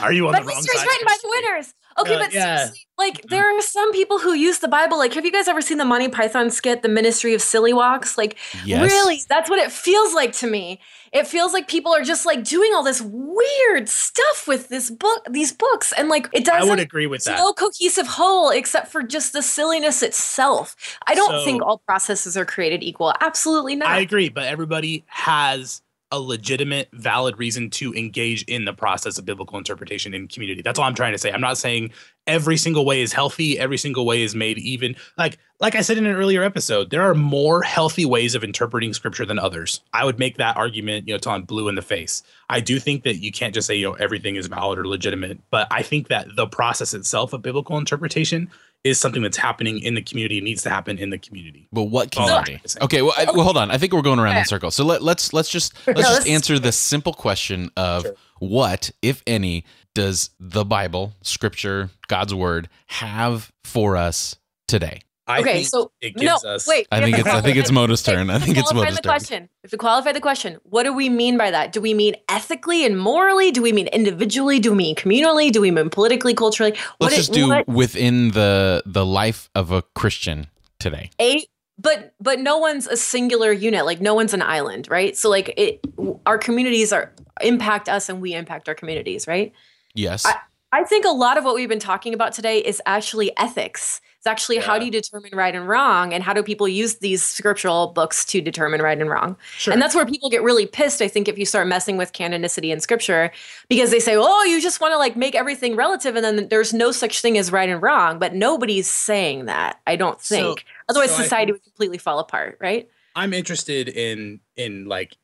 Are 0.00 0.12
you 0.12 0.26
on 0.26 0.32
but 0.32 0.40
the 0.40 0.46
wrong 0.46 0.56
history's 0.56 0.80
side? 0.80 0.86
written 0.86 1.06
by 1.06 1.16
the 1.22 1.28
winners. 1.28 1.74
Okay, 1.98 2.14
uh, 2.14 2.18
but 2.18 2.32
yeah. 2.32 2.56
seriously, 2.56 2.86
like 2.98 3.14
mm-hmm. 3.14 3.28
there 3.28 3.56
are 3.56 3.60
some 3.62 3.90
people 3.92 4.18
who 4.18 4.34
use 4.34 4.58
the 4.58 4.68
Bible. 4.68 4.98
Like, 4.98 5.14
have 5.14 5.24
you 5.24 5.32
guys 5.32 5.48
ever 5.48 5.62
seen 5.62 5.78
the 5.78 5.84
Monty 5.84 6.08
Python 6.08 6.50
skit, 6.50 6.82
"The 6.82 6.88
Ministry 6.88 7.32
of 7.32 7.40
Silly 7.40 7.72
Walks"? 7.72 8.18
Like, 8.18 8.36
yes. 8.64 8.82
really, 8.82 9.20
that's 9.28 9.48
what 9.48 9.58
it 9.58 9.72
feels 9.72 10.14
like 10.14 10.32
to 10.34 10.46
me. 10.46 10.80
It 11.12 11.26
feels 11.26 11.54
like 11.54 11.68
people 11.68 11.94
are 11.94 12.02
just 12.02 12.26
like 12.26 12.44
doing 12.44 12.72
all 12.74 12.82
this 12.82 13.00
weird 13.02 13.88
stuff 13.88 14.46
with 14.46 14.68
this 14.68 14.90
book, 14.90 15.26
these 15.30 15.52
books, 15.52 15.92
and 15.96 16.10
like 16.10 16.28
it 16.34 16.44
doesn't. 16.44 16.68
I 16.68 16.70
would 16.70 16.80
agree 16.80 17.06
with 17.06 17.24
that. 17.24 17.38
No 17.38 17.54
cohesive 17.54 18.06
whole 18.06 18.50
except 18.50 18.88
for 18.88 19.02
just 19.02 19.32
the 19.32 19.42
silliness 19.42 20.02
itself. 20.02 20.76
I 21.06 21.14
don't 21.14 21.30
so, 21.30 21.44
think 21.46 21.62
all 21.62 21.78
processes 21.78 22.36
are 22.36 22.44
created 22.44 22.82
equal. 22.82 23.14
Absolutely 23.20 23.74
not. 23.74 23.88
I 23.88 24.00
agree, 24.00 24.28
but 24.28 24.44
everybody 24.44 25.04
has 25.06 25.80
a 26.12 26.20
legitimate, 26.20 26.88
valid 26.92 27.38
reason 27.38 27.68
to 27.68 27.92
engage 27.94 28.44
in 28.44 28.64
the 28.64 28.72
process 28.72 29.18
of 29.18 29.24
biblical 29.24 29.58
interpretation 29.58 30.14
in 30.14 30.28
community. 30.28 30.62
That's 30.62 30.78
all 30.78 30.84
I'm 30.84 30.94
trying 30.94 31.12
to 31.12 31.18
say. 31.18 31.32
I'm 31.32 31.40
not 31.40 31.58
saying 31.58 31.90
every 32.26 32.56
single 32.56 32.84
way 32.84 33.02
is 33.02 33.12
healthy, 33.12 33.58
every 33.58 33.76
single 33.76 34.06
way 34.06 34.22
is 34.22 34.34
made 34.34 34.58
even. 34.58 34.94
Like 35.18 35.38
like 35.58 35.74
I 35.74 35.80
said 35.80 35.96
in 35.96 36.06
an 36.06 36.14
earlier 36.14 36.42
episode, 36.42 36.90
there 36.90 37.02
are 37.02 37.14
more 37.14 37.62
healthy 37.62 38.04
ways 38.04 38.34
of 38.34 38.44
interpreting 38.44 38.92
scripture 38.92 39.24
than 39.24 39.38
others. 39.38 39.80
I 39.94 40.04
would 40.04 40.18
make 40.18 40.36
that 40.36 40.56
argument, 40.56 41.08
you 41.08 41.14
know, 41.14 41.18
till 41.18 41.32
I'm 41.32 41.42
blue 41.42 41.68
in 41.68 41.74
the 41.74 41.82
face. 41.82 42.22
I 42.50 42.60
do 42.60 42.78
think 42.78 43.04
that 43.04 43.16
you 43.16 43.32
can't 43.32 43.54
just 43.54 43.66
say, 43.66 43.74
you 43.74 43.86
know, 43.86 43.94
everything 43.94 44.36
is 44.36 44.46
valid 44.48 44.78
or 44.78 44.86
legitimate, 44.86 45.38
but 45.50 45.66
I 45.70 45.82
think 45.82 46.08
that 46.08 46.28
the 46.36 46.46
process 46.46 46.92
itself 46.92 47.32
of 47.32 47.42
biblical 47.42 47.78
interpretation 47.78 48.50
is 48.84 49.00
something 49.00 49.22
that's 49.22 49.36
happening 49.36 49.80
in 49.80 49.94
the 49.94 50.02
community. 50.02 50.38
It 50.38 50.44
needs 50.44 50.62
to 50.62 50.70
happen 50.70 50.98
in 50.98 51.10
the 51.10 51.18
community. 51.18 51.68
But 51.72 51.84
what 51.84 52.10
community? 52.10 52.60
Okay, 52.80 53.02
well, 53.02 53.14
I, 53.16 53.24
well, 53.24 53.42
hold 53.42 53.56
on. 53.56 53.70
I 53.70 53.78
think 53.78 53.92
we're 53.92 54.02
going 54.02 54.18
around 54.18 54.36
in 54.36 54.44
circles. 54.44 54.74
So 54.74 54.84
let, 54.84 55.02
let's 55.02 55.32
let's 55.32 55.48
just 55.48 55.74
let's 55.86 56.00
no, 56.00 56.06
just 56.06 56.28
answer 56.28 56.58
the 56.58 56.72
simple 56.72 57.12
question 57.12 57.70
of 57.76 58.02
sure. 58.02 58.14
what, 58.38 58.90
if 59.02 59.22
any, 59.26 59.64
does 59.94 60.30
the 60.38 60.64
Bible, 60.64 61.14
Scripture, 61.22 61.90
God's 62.08 62.34
Word 62.34 62.68
have 62.86 63.52
for 63.64 63.96
us 63.96 64.36
today? 64.68 65.00
I 65.26 65.40
okay, 65.40 65.62
so 65.64 65.90
it 66.00 66.14
gives 66.14 66.44
no, 66.44 66.50
us. 66.50 66.68
Wait, 66.68 66.86
I 66.92 67.00
think 67.00 67.18
it's 67.18 67.28
I 67.28 67.40
think 67.40 67.56
it's 67.56 67.72
Mona's 67.72 68.02
turn. 68.02 68.30
I 68.30 68.38
think 68.38 68.56
it's 68.56 68.72
Mona's 68.72 68.96
the 68.96 69.02
turn. 69.02 69.10
Question. 69.10 69.48
If 69.64 69.72
we 69.72 69.78
qualify 69.78 70.12
the 70.12 70.20
question, 70.20 70.58
what 70.62 70.84
do 70.84 70.92
we 70.92 71.08
mean 71.08 71.36
by 71.36 71.50
that? 71.50 71.72
Do 71.72 71.80
we 71.80 71.94
mean 71.94 72.14
ethically 72.28 72.84
and 72.84 72.98
morally? 72.98 73.50
Do 73.50 73.60
we 73.60 73.72
mean 73.72 73.88
individually? 73.88 74.60
Do 74.60 74.70
we 74.70 74.76
mean 74.76 74.94
communally? 74.94 75.50
Do 75.50 75.60
we 75.60 75.72
mean 75.72 75.90
politically, 75.90 76.32
culturally? 76.32 76.72
What 76.98 77.10
Let's 77.10 77.16
just 77.16 77.32
do 77.32 77.48
what? 77.48 77.66
within 77.66 78.30
the 78.30 78.82
the 78.86 79.04
life 79.04 79.50
of 79.54 79.72
a 79.72 79.82
Christian 79.82 80.46
today. 80.78 81.10
A 81.20 81.44
but 81.78 82.14
but 82.20 82.38
no 82.38 82.58
one's 82.58 82.86
a 82.86 82.96
singular 82.96 83.50
unit. 83.52 83.84
Like 83.84 84.00
no 84.00 84.14
one's 84.14 84.32
an 84.32 84.42
island, 84.42 84.88
right? 84.88 85.16
So 85.16 85.28
like 85.28 85.52
it, 85.56 85.80
our 86.24 86.38
communities 86.38 86.92
are 86.92 87.12
impact 87.40 87.88
us, 87.88 88.08
and 88.08 88.20
we 88.20 88.32
impact 88.32 88.68
our 88.68 88.74
communities, 88.74 89.26
right? 89.26 89.52
Yes. 89.94 90.24
I, 90.24 90.36
I 90.76 90.84
think 90.84 91.04
a 91.04 91.10
lot 91.10 91.38
of 91.38 91.44
what 91.44 91.54
we've 91.54 91.68
been 91.68 91.78
talking 91.78 92.12
about 92.12 92.32
today 92.32 92.58
is 92.58 92.82
actually 92.86 93.36
ethics 93.38 94.00
it's 94.26 94.30
actually 94.32 94.56
yeah. 94.56 94.62
how 94.62 94.76
do 94.76 94.84
you 94.84 94.90
determine 94.90 95.30
right 95.34 95.54
and 95.54 95.68
wrong, 95.68 96.12
and 96.12 96.20
how 96.20 96.32
do 96.32 96.42
people 96.42 96.66
use 96.66 96.96
these 96.96 97.22
scriptural 97.22 97.92
books 97.92 98.24
to 98.24 98.40
determine 98.40 98.82
right 98.82 99.00
and 99.00 99.08
wrong? 99.08 99.36
Sure. 99.56 99.72
And 99.72 99.80
that's 99.80 99.94
where 99.94 100.04
people 100.04 100.28
get 100.30 100.42
really 100.42 100.66
pissed. 100.66 101.00
I 101.00 101.06
think 101.06 101.28
if 101.28 101.38
you 101.38 101.46
start 101.46 101.68
messing 101.68 101.96
with 101.96 102.12
canonicity 102.12 102.72
in 102.72 102.80
scripture, 102.80 103.30
because 103.68 103.92
they 103.92 104.00
say, 104.00 104.16
"Oh, 104.16 104.42
you 104.42 104.60
just 104.60 104.80
want 104.80 104.90
to 104.94 104.98
like 104.98 105.14
make 105.14 105.36
everything 105.36 105.76
relative," 105.76 106.16
and 106.16 106.24
then 106.24 106.48
there's 106.48 106.74
no 106.74 106.90
such 106.90 107.20
thing 107.20 107.38
as 107.38 107.52
right 107.52 107.68
and 107.68 107.80
wrong. 107.80 108.18
But 108.18 108.34
nobody's 108.34 108.88
saying 108.88 109.44
that. 109.44 109.78
I 109.86 109.94
don't 109.94 110.20
think. 110.20 110.58
So, 110.58 110.64
Otherwise, 110.88 111.14
so 111.14 111.22
society 111.22 111.52
would 111.52 111.62
completely 111.62 111.98
fall 111.98 112.18
apart, 112.18 112.58
right? 112.60 112.88
I'm 113.14 113.32
interested 113.32 113.88
in 113.88 114.40
in 114.56 114.86
like 114.86 115.16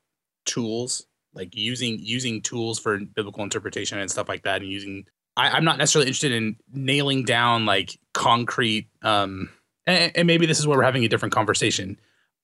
tools 0.44 1.07
like 1.34 1.57
using 1.57 1.98
using 2.00 2.40
tools 2.40 2.78
for 2.78 3.00
biblical 3.00 3.42
interpretation 3.42 3.98
and 3.98 4.09
stuff 4.09 4.28
like 4.28 4.44
that 4.44 4.62
and 4.62 4.70
using 4.70 5.07
I, 5.37 5.57
am 5.57 5.64
not 5.64 5.78
necessarily 5.78 6.09
interested 6.09 6.33
in 6.33 6.57
nailing 6.72 7.24
down 7.24 7.66
like 7.66 7.99
concrete. 8.12 8.89
Um, 9.03 9.51
and, 9.87 10.12
and 10.14 10.26
maybe 10.26 10.47
this 10.47 10.59
is 10.59 10.66
where 10.66 10.78
we're 10.78 10.85
having 10.85 11.05
a 11.05 11.09
different 11.09 11.35
conversation. 11.35 11.99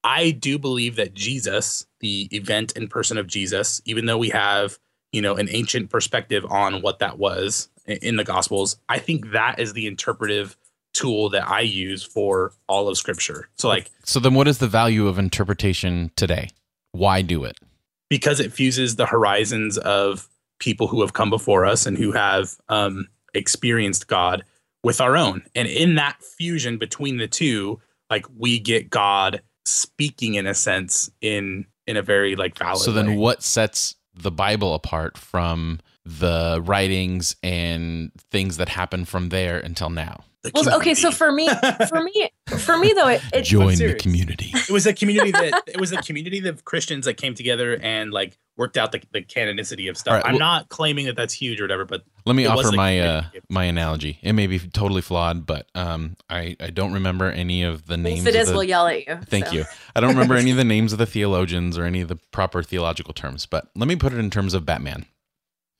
I 0.05 0.30
do 0.30 0.59
believe 0.59 0.97
that 0.97 1.14
Jesus, 1.14 1.86
the 2.01 2.28
event 2.32 2.76
and 2.76 2.89
person 2.89 3.18
of 3.18 3.26
Jesus, 3.26 3.80
even 3.84 4.07
though 4.07 4.18
we 4.18 4.30
have 4.30 4.78
you 5.12 5.22
know 5.22 5.36
an 5.36 5.49
ancient 5.51 5.91
perspective 5.91 6.45
on 6.49 6.82
what 6.82 6.99
that 6.99 7.18
was 7.18 7.68
in 7.86 8.16
the 8.16 8.24
Gospels, 8.24 8.78
I 8.89 8.99
think 8.99 9.32
that 9.32 9.59
is 9.59 9.72
the 9.72 9.86
interpretive 9.86 10.57
tool 10.93 11.30
that 11.30 11.49
I 11.49 11.61
use 11.61 12.03
for 12.03 12.53
all 12.66 12.89
of 12.89 12.97
Scripture. 12.99 13.49
So 13.57 13.68
like, 13.68 13.91
so 14.05 14.20
then, 14.20 14.34
what 14.34 14.49
is 14.49 14.59
the 14.59 14.68
value 14.68 15.09
of 15.09 15.18
interpretation 15.18 16.11
today? 16.16 16.49
Why 16.93 17.22
do 17.22 17.45
it? 17.45 17.59
Because 18.09 18.41
it 18.41 18.53
fuses 18.53 18.97
the 18.97 19.07
horizons 19.07 19.76
of 19.78 20.28
people 20.59 20.86
who 20.86 21.00
have 21.00 21.12
come 21.12 21.30
before 21.30 21.64
us 21.64 21.86
and 21.86 21.96
who 21.96 22.12
have 22.12 22.56
um, 22.68 23.09
experienced 23.34 24.06
God 24.09 24.44
with 24.82 25.00
our 25.00 25.16
own. 25.16 25.42
And 25.54 25.68
in 25.68 25.96
that 25.96 26.22
fusion 26.22 26.78
between 26.78 27.18
the 27.18 27.28
two, 27.28 27.80
like 28.11 28.26
we 28.36 28.59
get 28.59 28.90
God 28.90 29.42
speaking 29.64 30.34
in 30.34 30.46
a 30.46 30.54
sense 30.54 31.11
in 31.20 31.66
in 31.86 31.96
a 31.96 32.02
very 32.02 32.36
like 32.36 32.59
valid. 32.59 32.82
So 32.82 32.92
then, 32.92 33.11
way. 33.11 33.16
what 33.16 33.42
sets 33.42 33.96
the 34.14 34.30
Bible 34.30 34.74
apart 34.74 35.16
from 35.16 35.80
the 36.05 36.62
writings 36.64 37.36
and 37.42 38.12
things 38.30 38.57
that 38.57 38.68
happen 38.68 39.05
from 39.05 39.28
there 39.28 39.59
until 39.59 39.90
now. 39.90 40.24
The 40.42 40.53
Well, 40.55 40.76
okay, 40.76 40.94
so 40.94 41.11
for 41.11 41.32
me, 41.32 41.49
for 41.88 42.01
me, 42.01 42.30
for 42.59 42.78
me 42.78 42.92
though, 42.92 43.09
it, 43.09 43.20
it 43.32 43.42
Join 43.42 43.76
the 43.76 43.94
community. 43.94 44.53
it 44.55 44.70
was 44.70 44.86
a 44.86 44.92
community 44.92 45.32
that 45.32 45.64
it 45.66 45.80
was 45.80 45.90
a 45.90 45.96
community 46.01 46.46
of 46.46 46.64
Christians 46.64 47.07
that 47.07 47.14
came 47.14 47.34
together 47.34 47.76
and 47.82 48.12
like 48.12 48.38
worked 48.57 48.76
out 48.76 48.92
the, 48.92 49.03
the 49.12 49.22
canonicity 49.22 49.90
of 49.90 49.96
stuff. 49.99 50.12
All 50.12 50.18
right, 50.18 50.24
I'm 50.26 50.34
well- 50.34 50.38
not 50.38 50.68
claiming 50.68 51.07
that 51.07 51.16
that's 51.16 51.34
huge 51.34 51.61
or 51.61 51.64
whatever, 51.64 51.84
but 51.84 52.05
Let 52.24 52.36
me 52.36 52.46
offer 52.46 52.70
my 52.70 53.01
uh, 53.01 53.22
my 53.49 53.64
analogy. 53.64 54.20
It 54.22 54.32
may 54.32 54.46
be 54.46 54.61
totally 54.61 55.03
flawed, 55.03 55.44
but 55.44 55.68
um, 55.74 56.16
I 56.30 56.57
I 56.61 56.70
don't 56.70 56.92
remember 56.92 57.26
any 57.26 57.64
of 57.64 57.86
the 57.86 57.96
names. 57.96 58.20
if 58.20 58.28
it 58.28 58.36
of 58.36 58.42
is, 58.42 58.49
the- 58.49 58.55
we'll 58.55 58.64
yell 58.64 58.86
at 58.86 59.09
you. 59.09 59.18
Thank 59.26 59.46
so. 59.46 59.53
you. 59.53 59.64
I 59.96 60.01
don't 60.01 60.11
remember 60.11 60.34
any 60.36 60.53
of 60.53 60.57
the 60.57 60.64
names 60.64 60.92
of 60.92 60.99
the 61.01 61.07
theologians 61.07 61.76
or 61.76 61.84
any 61.84 62.01
of 62.01 62.07
the 62.07 62.16
proper 62.30 62.62
theological 62.62 63.12
terms, 63.12 63.44
but 63.44 63.70
let 63.74 63.88
me 63.88 63.96
put 63.96 64.12
it 64.12 64.20
in 64.20 64.30
terms 64.30 64.55
of 64.55 64.64
Batman. 64.64 65.07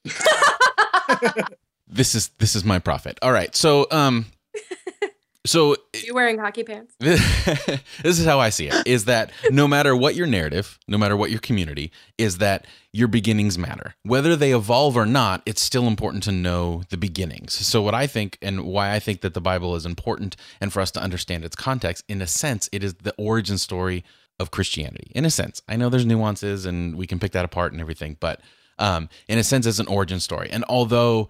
this 1.89 2.15
is 2.15 2.29
this 2.39 2.55
is 2.55 2.65
my 2.65 2.79
profit. 2.79 3.19
All 3.23 3.33
right. 3.33 3.55
So 3.55 3.87
um 3.91 4.27
so 5.47 5.77
You 6.05 6.15
wearing 6.15 6.39
hockey 6.39 6.65
pants? 6.65 6.95
this 7.01 7.81
is 8.03 8.25
how 8.25 8.41
I 8.41 8.51
see 8.51 8.69
it 8.69 8.87
is 8.87 9.07
that 9.07 9.31
no 9.51 9.67
matter 9.67 9.97
what 9.97 10.15
your 10.15 10.27
narrative, 10.27 10.79
no 10.89 10.99
matter 10.99 11.17
what 11.17 11.31
your 11.31 11.41
community, 11.41 11.91
is 12.17 12.39
that 12.39 12.67
your 12.93 13.09
beginnings 13.09 13.59
matter. 13.59 13.95
Whether 14.03 14.37
they 14.37 14.53
evolve 14.53 14.97
or 14.97 15.07
not, 15.07 15.43
it's 15.47 15.63
still 15.63 15.87
important 15.87 16.23
to 16.25 16.33
know 16.33 16.83
the 16.91 16.97
beginnings. 16.97 17.55
So, 17.55 17.83
what 17.83 17.95
I 17.95 18.07
think 18.07 18.39
and 18.43 18.65
why 18.65 18.95
I 18.95 18.99
think 18.99 19.21
that 19.21 19.35
the 19.35 19.41
Bible 19.41 19.77
is 19.77 19.87
important 19.87 20.37
and 20.61 20.73
for 20.73 20.81
us 20.81 20.91
to 20.93 21.01
understand 21.01 21.45
its 21.45 21.57
context, 21.57 22.05
in 22.09 22.23
a 22.23 22.27
sense, 22.27 22.69
it 22.73 22.83
is 22.83 22.95
the 22.95 23.15
origin 23.19 23.59
story 23.59 24.05
of 24.41 24.51
Christianity. 24.51 25.11
In 25.15 25.25
a 25.25 25.31
sense, 25.31 25.63
I 25.69 25.77
know 25.77 25.89
there's 25.89 26.07
nuances 26.07 26.65
and 26.65 26.97
we 26.97 27.07
can 27.07 27.19
pick 27.19 27.33
that 27.33 27.45
apart 27.45 27.73
and 27.73 27.81
everything, 27.81 28.17
but 28.21 28.41
um, 28.79 29.09
in 29.29 29.39
a 29.39 29.45
sense, 29.45 29.67
it's 29.67 29.79
an 29.79 29.87
origin 29.87 30.21
story. 30.21 30.49
And 30.51 30.65
although 30.69 31.29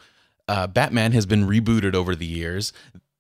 uh, 0.49 0.67
Batman 0.67 1.13
has 1.13 1.27
been 1.27 1.47
rebooted 1.47 1.95
over 1.95 2.17
the 2.17 2.27
years. 2.27 2.73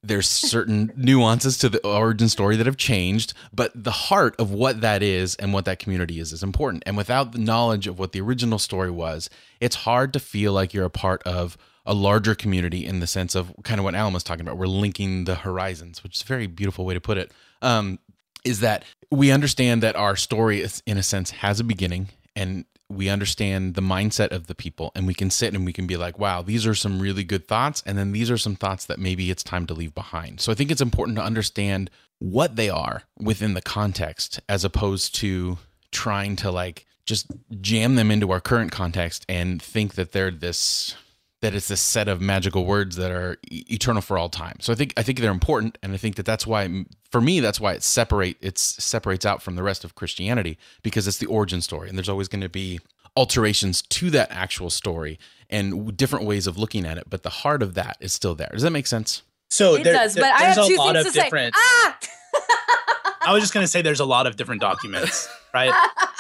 There's 0.03 0.29
certain 0.29 0.93
nuances 0.97 1.59
to 1.59 1.69
the 1.69 1.87
origin 1.87 2.29
story 2.29 2.57
that 2.57 2.67
have 2.67 2.77
changed, 2.77 3.35
but 3.53 3.71
the 3.75 3.91
heart 3.91 4.35
of 4.39 4.51
what 4.51 4.81
that 4.81 5.03
is 5.03 5.35
and 5.37 5.53
what 5.53 5.67
that 5.67 5.79
community 5.79 6.19
is 6.19 6.33
is 6.33 6.43
important. 6.43 6.83
And 6.87 6.97
without 6.97 7.33
the 7.33 7.39
knowledge 7.39 7.87
of 7.87 7.99
what 7.99 8.13
the 8.13 8.21
original 8.21 8.59
story 8.59 8.91
was, 8.91 9.29
it's 9.61 9.77
hard 9.77 10.13
to 10.15 10.21
feel 10.21 10.53
like 10.53 10.73
you're 10.73 10.85
a 10.85 10.91
part 10.91 11.23
of 11.25 11.59
a 11.85 11.95
larger 11.95 12.35
community 12.35 12.87
in 12.87 13.01
the 13.01 13.07
sense 13.07 13.35
of 13.35 13.53
kind 13.63 13.79
of 13.79 13.85
what 13.85 13.95
Allen 13.95 14.15
was 14.15 14.23
talking 14.23 14.43
about. 14.43 14.57
We're 14.57 14.67
linking 14.67 15.25
the 15.25 15.37
horizons, 15.37 16.03
which 16.03 16.17
is 16.17 16.23
a 16.23 16.27
very 16.27 16.47
beautiful 16.47 16.85
way 16.85 16.95
to 16.95 17.01
put 17.01 17.19
it. 17.19 17.33
Um, 17.61 17.99
is 18.45 18.61
that 18.61 18.85
we 19.11 19.31
understand 19.33 19.83
that 19.83 19.97
our 19.97 20.15
story, 20.15 20.61
is, 20.61 20.83
in 20.87 20.97
a 20.97 21.03
sense, 21.03 21.31
has 21.31 21.61
a 21.61 21.65
beginning 21.65 22.09
and 22.37 22.65
we 22.89 23.09
understand 23.09 23.75
the 23.75 23.83
mindset 23.83 24.29
of 24.33 24.47
the 24.47 24.55
people 24.55 24.93
and 24.95 25.07
we 25.07 25.15
can 25.15 25.31
sit 25.31 25.55
and 25.55 25.65
we 25.65 25.73
can 25.73 25.87
be 25.87 25.97
like 25.97 26.19
wow 26.19 26.43
these 26.43 26.67
are 26.67 26.75
some 26.75 27.01
really 27.01 27.25
good 27.25 27.47
thoughts. 27.47 27.83
And 27.85 27.99
then 27.99 28.13
these 28.13 28.31
are 28.31 28.39
some 28.39 28.57
thoughts 28.57 28.87
that 28.87 28.99
maybe 28.99 29.31
it's 29.31 29.43
time 29.43 29.67
to 29.67 29.75
leave 29.75 29.95
behind. 29.95 30.41
So 30.41 30.53
i 30.53 30.55
think 30.55 30.71
it's 30.71 30.81
important 30.81 31.17
to 31.19 31.25
understand 31.25 31.91
what 32.19 32.57
they 32.57 32.69
are 32.69 33.03
within 33.19 33.55
the 33.55 33.63
context 33.63 34.41
as 34.49 34.65
opposed 34.65 35.15
to 35.17 35.59
trying 35.93 36.37
to 36.37 36.51
like 36.51 36.87
just 37.07 37.27
jam 37.61 37.95
them 37.95 38.11
into 38.11 38.31
our 38.31 38.41
current 38.41 38.71
context 38.71 39.25
and 39.29 39.63
think 39.63 39.95
that 39.95 40.13
they're 40.13 40.31
this 40.31 40.95
that 41.41 41.55
it's 41.55 41.69
this 41.69 41.81
set 41.81 42.09
of 42.09 42.21
magical 42.21 42.65
words 42.65 42.97
that 42.97 43.11
are 43.13 43.39
e- 43.51 43.65
eternal 43.71 44.03
for 44.03 44.19
all 44.19 44.29
time. 44.29 44.57
So 44.61 44.73
I 44.73 44.77
think 44.77 44.93
I 44.97 45.03
think 45.03 45.21
they're 45.21 45.31
important, 45.31 45.79
and 45.83 45.93
I 45.93 45.97
think 45.97 46.17
that 46.17 46.27
that's 46.27 46.47
why 46.47 46.85
for 47.13 47.21
me 47.21 47.41
that's 47.41 47.61
why 47.61 47.73
it 47.75 47.83
separate 47.83 48.37
it's 48.41 48.61
separates 48.83 49.25
out 49.25 49.43
from 49.43 49.55
the 49.57 49.63
rest 49.63 49.85
of 49.85 49.95
Christianity 49.95 50.59
because 50.83 51.07
it's 51.07 51.19
the 51.19 51.27
origin 51.27 51.61
story, 51.61 51.89
and 51.89 51.97
there's 51.97 52.09
always 52.09 52.29
going 52.29 52.41
to 52.43 52.49
be 52.49 52.81
alterations 53.17 53.83
to 53.83 54.11
that 54.11 54.31
actual 54.31 54.71
story 54.71 55.19
and 55.51 55.97
different 55.97 56.25
ways 56.25 56.47
of 56.47 56.59
looking 56.59 56.85
at 56.87 56.99
it, 56.99 57.05
but 57.09 57.23
the 57.23 57.31
heart 57.31 57.63
of 57.63 57.75
that 57.75 57.97
is 58.01 58.13
still 58.13 58.35
there. 58.35 58.51
Does 58.53 58.63
that 58.63 58.71
make 58.71 58.87
sense? 58.87 59.23
so 59.51 59.77
It 59.77 59.85
there- 59.85 59.95
does, 59.95 60.15
there- 60.15 60.25
but 60.25 60.33
I 60.35 60.45
there's 60.45 60.57
have 60.57 60.65
a 60.67 60.69
two 60.69 60.77
lot 60.77 60.95
things 60.95 61.07
of 61.07 61.13
to 61.13 61.19
say. 61.19 61.25
different. 61.25 61.55
Ah! 61.57 61.99
I 63.23 63.33
was 63.33 63.43
just 63.43 63.53
gonna 63.55 63.67
say 63.67 63.83
there's 63.83 64.01
a 64.01 64.05
lot 64.05 64.27
of 64.27 64.37
different 64.37 64.61
documents, 64.61 65.29
right? 65.55 65.73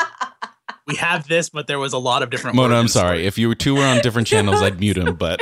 we 0.88 0.96
have 0.96 1.28
this, 1.28 1.50
but 1.50 1.66
there 1.66 1.78
was 1.78 1.92
a 1.92 1.98
lot 1.98 2.22
of 2.22 2.30
different. 2.30 2.56
Mona, 2.56 2.74
I'm 2.76 2.88
sorry. 2.88 3.26
If 3.26 3.38
you 3.38 3.54
two 3.54 3.76
were 3.76 3.84
on 3.84 4.00
different 4.00 4.26
channels, 4.32 4.60
I'd 4.62 4.80
mute 4.80 4.96
him, 4.98 5.14
but 5.14 5.40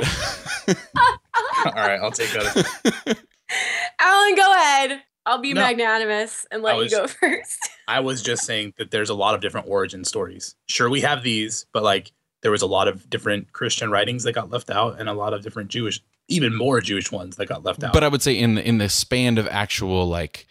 All 0.68 1.72
right, 1.72 1.98
I'll 2.00 2.10
take 2.10 2.30
that. 2.32 3.18
Allen, 4.00 4.34
go 4.34 4.52
ahead. 4.52 5.02
I'll 5.24 5.38
be 5.38 5.52
No. 5.54 5.60
magnanimous 5.62 6.46
and 6.50 6.62
let 6.62 6.76
was- 6.76 6.92
you 6.92 6.98
go 6.98 7.06
first. 7.06 7.58
I 7.88 8.00
was 8.00 8.22
just 8.22 8.44
saying 8.44 8.74
that 8.78 8.90
there's 8.90 9.10
a 9.10 9.14
lot 9.14 9.34
of 9.34 9.40
different 9.40 9.68
origin 9.68 10.04
stories. 10.04 10.54
Sure, 10.68 10.88
we 10.90 11.00
have 11.02 11.22
these, 11.22 11.66
but 11.72 11.82
like 11.82 12.12
there 12.42 12.50
was 12.50 12.62
a 12.62 12.66
lot 12.66 12.88
of 12.88 13.08
different 13.08 13.52
Christian 13.52 13.90
writings 13.90 14.24
that 14.24 14.32
got 14.32 14.50
left 14.50 14.70
out, 14.70 14.98
and 15.00 15.08
a 15.08 15.12
lot 15.12 15.32
of 15.34 15.42
different 15.42 15.68
Jewish, 15.70 16.00
even 16.28 16.54
more 16.54 16.80
Jewish 16.80 17.10
ones 17.10 17.36
that 17.36 17.46
got 17.46 17.64
left 17.64 17.82
out. 17.82 17.92
but 17.92 18.04
I 18.04 18.08
would 18.08 18.22
say 18.22 18.38
in 18.38 18.56
the, 18.56 18.66
in 18.68 18.78
the 18.78 18.88
span 18.88 19.38
of 19.38 19.46
actual 19.48 20.06
like 20.08 20.46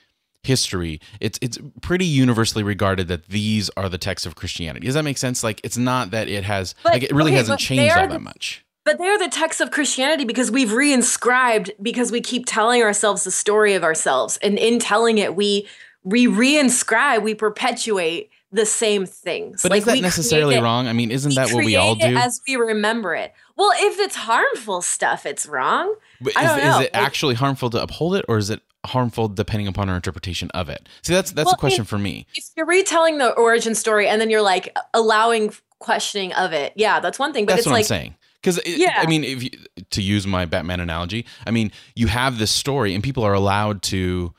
history, 0.46 1.00
it's 1.20 1.38
it's 1.42 1.58
pretty 1.82 2.06
universally 2.06 2.64
regarded 2.64 3.08
that 3.10 3.28
these 3.28 3.70
are 3.78 3.90
the 3.90 3.98
texts 3.98 4.26
of 4.26 4.36
Christianity. 4.36 4.86
Does 4.86 4.96
that 4.96 5.04
make 5.04 5.18
sense? 5.18 5.44
Like 5.44 5.60
it's 5.64 5.78
not 5.78 6.12
that 6.12 6.28
it 6.30 6.44
has 6.46 6.74
But- 6.84 6.94
like 6.94 7.04
it 7.04 7.12
really 7.12 7.32
okay, 7.32 7.38
hasn't 7.38 7.60
changed 7.60 7.94
all 7.96 8.04
are 8.04 8.08
that 8.08 8.14
the- 8.14 8.20
much. 8.20 8.62
But 8.86 9.00
they're 9.00 9.18
the 9.18 9.30
texts 9.30 9.62
of 9.62 9.72
Christianity 9.72 10.26
because 10.26 10.52
we've 10.52 10.70
reinscribed 10.70 11.72
because 11.82 12.12
we 12.12 12.22
keep 12.22 12.46
telling 12.46 12.84
ourselves 12.84 13.24
the 13.24 13.32
story 13.32 13.74
of 13.74 13.84
ourselves. 13.84 14.38
And 14.44 14.58
in 14.60 14.80
telling 14.80 15.18
it, 15.18 15.36
we 15.36 15.68
we 16.04 16.28
reinscribe, 16.28 17.24
we 17.24 17.34
perpetuate 17.34 18.30
the 18.52 18.66
same 18.66 19.06
things. 19.08 19.64
But 19.64 19.72
Like, 19.72 19.80
is 19.80 19.86
that 19.86 20.02
necessarily 20.02 20.56
it- 20.56 20.62
wrong? 20.62 20.88
I 20.88 20.94
mean, 20.94 21.10
isn't 21.12 21.34
that 21.34 21.52
what 21.52 21.66
we 21.66 21.76
all 21.76 21.96
do? 21.96 22.06
as 22.16 22.42
we 22.48 22.56
remember 22.56 23.16
it. 23.16 23.34
Well, 23.58 23.72
if 23.76 24.00
it's 24.00 24.16
harmful 24.16 24.82
stuff, 24.84 25.26
it's 25.26 25.46
wrong. 25.48 25.96
But 26.22 26.36
is, 26.36 26.52
is 26.52 26.58
it 26.58 26.66
like- 26.76 26.90
actually 26.94 27.36
harmful 27.36 27.70
to 27.72 27.82
uphold 27.82 28.16
it, 28.16 28.26
or 28.28 28.38
is 28.38 28.50
it 28.50 28.62
harmful 28.86 29.28
depending 29.28 29.68
upon 29.68 29.90
our 29.90 29.96
interpretation 29.96 30.50
of 30.52 30.70
it? 30.70 30.88
See, 31.02 31.14
that's 31.14 31.32
that's 31.32 31.48
Well, 31.48 31.56
a 31.56 31.58
question 31.58 31.82
if- 31.84 31.88
for 31.88 31.98
me. 31.98 32.28
If 32.36 32.46
you're 32.56 32.66
retelling 32.66 33.18
the 33.18 33.32
origin 33.32 33.76
story 33.76 34.08
and 34.08 34.20
then 34.22 34.30
you're 34.30 34.42
like 34.42 34.76
allowing 34.94 35.54
questioning 35.80 36.34
of 36.34 36.54
it, 36.54 36.74
yeah, 36.76 37.00
that's 37.00 37.20
one 37.20 37.34
thing. 37.34 37.46
But 37.46 37.54
That's 37.54 37.60
it's 37.62 37.68
what 37.68 37.74
like 37.74 37.84
I'm 37.86 37.88
saying. 37.88 38.16
Because 38.42 38.60
Yeah. 38.66 38.94
I 38.98 39.08
mean, 39.08 39.24
if 39.24 39.42
you, 39.44 39.50
to 39.90 40.02
use 40.04 40.28
my 40.28 40.46
Batman 40.46 40.80
analogy, 40.80 41.26
I 41.48 41.52
mean, 41.52 41.72
you 41.96 42.06
have 42.08 42.38
this 42.38 42.52
story, 42.52 42.94
and 42.94 43.04
people 43.04 43.24
are 43.24 43.34
allowed 43.34 43.82
to 43.84 44.34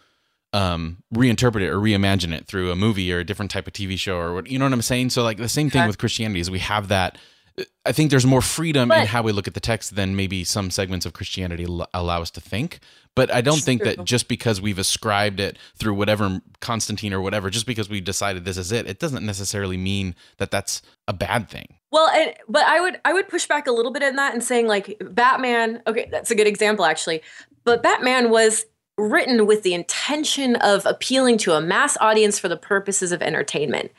um, 0.52 0.98
reinterpret 1.12 1.60
it 1.62 1.68
or 1.68 1.78
reimagine 1.78 2.32
it 2.32 2.46
through 2.46 2.70
a 2.70 2.76
movie 2.76 3.12
or 3.12 3.18
a 3.18 3.24
different 3.24 3.50
type 3.50 3.66
of 3.66 3.72
TV 3.72 3.98
show 3.98 4.16
or 4.16 4.32
what 4.32 4.46
you 4.46 4.58
know 4.58 4.64
what 4.64 4.72
I'm 4.72 4.80
saying. 4.82 5.10
So 5.10 5.22
like 5.22 5.36
the 5.38 5.48
same 5.48 5.68
thing 5.70 5.86
with 5.86 5.98
Christianity 5.98 6.40
is 6.40 6.50
we 6.50 6.60
have 6.60 6.88
that. 6.88 7.18
I 7.86 7.92
think 7.92 8.10
there's 8.10 8.26
more 8.26 8.42
freedom 8.42 8.92
in 8.92 9.06
how 9.06 9.22
we 9.22 9.32
look 9.32 9.48
at 9.48 9.54
the 9.54 9.60
text 9.60 9.94
than 9.94 10.14
maybe 10.14 10.44
some 10.44 10.70
segments 10.70 11.06
of 11.06 11.14
Christianity 11.14 11.64
l- 11.64 11.88
allow 11.94 12.20
us 12.20 12.30
to 12.32 12.40
think. 12.40 12.80
But 13.14 13.32
I 13.32 13.40
don't 13.40 13.62
think 13.62 13.80
True. 13.80 13.96
that 13.96 14.04
just 14.04 14.28
because 14.28 14.60
we've 14.60 14.78
ascribed 14.78 15.40
it 15.40 15.56
through 15.74 15.94
whatever 15.94 16.42
Constantine 16.60 17.14
or 17.14 17.22
whatever, 17.22 17.48
just 17.48 17.64
because 17.64 17.88
we 17.88 18.02
decided 18.02 18.44
this 18.44 18.58
is 18.58 18.72
it, 18.72 18.86
it 18.86 18.98
doesn't 18.98 19.24
necessarily 19.24 19.78
mean 19.78 20.14
that 20.36 20.50
that's 20.50 20.82
a 21.08 21.14
bad 21.14 21.48
thing. 21.48 21.76
Well, 21.90 22.08
and, 22.08 22.34
but 22.46 22.64
I 22.64 22.80
would 22.80 23.00
I 23.06 23.14
would 23.14 23.28
push 23.28 23.46
back 23.46 23.66
a 23.66 23.72
little 23.72 23.92
bit 23.92 24.02
in 24.02 24.16
that 24.16 24.34
and 24.34 24.44
saying 24.44 24.66
like 24.66 25.00
Batman. 25.00 25.82
Okay, 25.86 26.08
that's 26.10 26.30
a 26.30 26.34
good 26.34 26.46
example 26.46 26.84
actually. 26.84 27.22
But 27.64 27.82
Batman 27.82 28.28
was 28.28 28.66
written 28.98 29.46
with 29.46 29.62
the 29.62 29.74
intention 29.74 30.56
of 30.56 30.86
appealing 30.86 31.38
to 31.38 31.52
a 31.52 31.60
mass 31.60 31.96
audience 32.00 32.38
for 32.38 32.48
the 32.48 32.56
purposes 32.56 33.12
of 33.12 33.20
entertainment. 33.22 33.90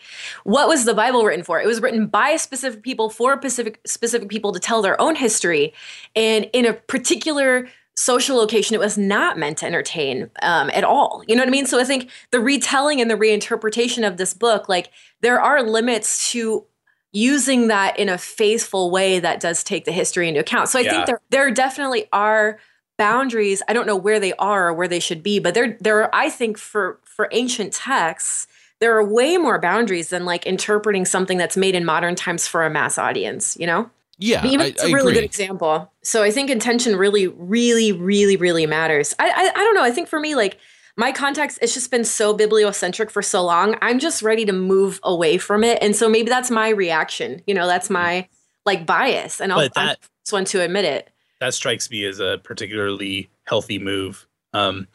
What 0.44 0.68
was 0.68 0.86
the 0.86 0.94
Bible 0.94 1.24
written 1.24 1.44
for? 1.44 1.62
It 1.62 1.68
was 1.68 1.82
written 1.82 2.08
by 2.08 2.36
specific 2.38 2.82
people 2.82 3.10
for 3.10 3.38
specific 3.38 3.80
specific 3.86 4.30
people 4.30 4.52
to 4.54 4.60
tell 4.60 4.82
their 4.82 5.00
own 5.00 5.16
history, 5.16 5.74
and 6.16 6.50
in 6.54 6.66
a 6.66 6.74
particular 6.74 7.68
social 7.96 8.38
location 8.38 8.76
it 8.76 8.80
was 8.80 8.96
not 8.96 9.40
meant 9.40 9.58
to 9.58 9.66
entertain 9.66 10.30
um, 10.44 10.70
at 10.76 10.84
all 10.84 11.24
you 11.28 11.36
know 11.36 11.42
what 11.42 11.48
i 11.48 11.52
mean 11.52 11.66
so 11.66 11.80
i 11.80 11.84
think 11.84 12.12
the 12.30 12.40
retelling 12.40 13.02
and 13.02 13.10
the 13.10 13.16
reinterpretation 13.16 14.08
of 14.08 14.18
this 14.18 14.36
book 14.36 14.70
like 14.70 14.92
there 15.22 15.42
are 15.42 15.64
limits 15.64 16.30
to 16.30 16.64
using 17.12 17.68
that 17.68 17.98
in 17.98 18.10
a 18.10 18.18
faithful 18.18 18.92
way 18.92 19.20
that 19.20 19.40
does 19.40 19.64
take 19.64 19.86
the 19.86 19.92
history 19.92 20.28
into 20.28 20.40
account. 20.40 20.70
So 20.70 20.78
I 20.78 20.84
Yeah. 20.84 20.92
think 20.92 21.06
there 21.08 21.20
there 21.30 21.52
definitely 21.52 22.08
are 22.12 22.60
boundaries. 22.98 23.62
I 23.68 23.74
don't 23.74 23.88
know 23.88 23.96
where 23.96 24.20
they 24.20 24.34
are 24.34 24.70
or 24.70 24.74
where 24.74 24.88
they 24.88 25.00
should 25.00 25.24
be, 25.24 25.40
but 25.40 25.54
there 25.54 25.78
there 25.80 26.02
are, 26.04 26.10
I 26.14 26.30
think 26.30 26.58
for 26.58 27.00
for 27.04 27.30
ancient 27.32 27.74
texts 27.74 28.48
there 28.80 28.96
are 28.96 29.04
way 29.04 29.38
more 29.38 29.60
boundaries 29.60 30.10
than 30.10 30.26
like 30.26 30.46
interpreting 30.46 31.06
something 31.06 31.38
that's 31.38 31.58
made 31.58 31.76
in 31.76 31.84
modern 31.86 32.16
times 32.16 32.48
for 32.48 32.64
a 32.66 32.70
mass 32.70 32.98
audience, 33.00 33.58
you 33.60 33.66
know? 33.66 33.90
Yeah, 34.20 34.46
Even 34.46 34.62
I, 34.62 34.68
it's 34.68 34.84
I 34.84 34.88
a 34.88 34.90
really 34.90 35.14
agree. 35.14 35.14
good 35.14 35.24
example. 35.24 35.92
So 36.04 36.24
I 36.24 36.32
think 36.32 36.50
intention 36.50 36.96
really, 36.96 37.28
really, 37.28 37.92
really, 37.92 38.36
really 38.38 38.66
matters. 38.66 39.14
I, 39.20 39.30
I 39.30 39.50
I 39.50 39.64
don't 39.64 39.76
know. 39.76 39.84
I 39.84 39.92
think 39.92 40.08
for 40.08 40.20
me, 40.20 40.36
like 40.36 40.58
my 40.96 41.12
context, 41.12 41.60
it's 41.62 41.74
just 41.74 41.92
been 41.92 42.04
so 42.04 42.36
bibliocentric 42.36 43.12
for 43.12 43.22
so 43.22 43.44
long. 43.44 43.76
I'm 43.82 44.00
just 44.00 44.22
ready 44.24 44.46
to 44.46 44.54
move 44.54 45.00
away 45.04 45.38
from 45.38 45.64
it. 45.64 45.78
And 45.82 45.96
so 45.96 46.10
maybe 46.10 46.30
that's 46.30 46.50
my 46.52 46.70
reaction. 46.70 47.42
You 47.48 47.54
know, 47.54 47.68
that's 47.68 47.90
my 47.90 48.28
like 48.66 48.86
bias. 48.86 49.40
And 49.42 49.54
I'll 49.54 49.60
But 49.60 49.72
I'm 49.76 49.88
the 49.90 50.08
first 50.26 50.34
one 50.34 50.46
to 50.46 50.62
admit 50.62 50.86
it. 50.86 51.10
That 51.40 51.54
strikes 51.54 51.90
me 51.92 52.06
as 52.06 52.20
a 52.20 52.40
particularly 52.44 53.30
healthy 53.44 53.80
move. 53.80 54.28
Um, 54.54 54.88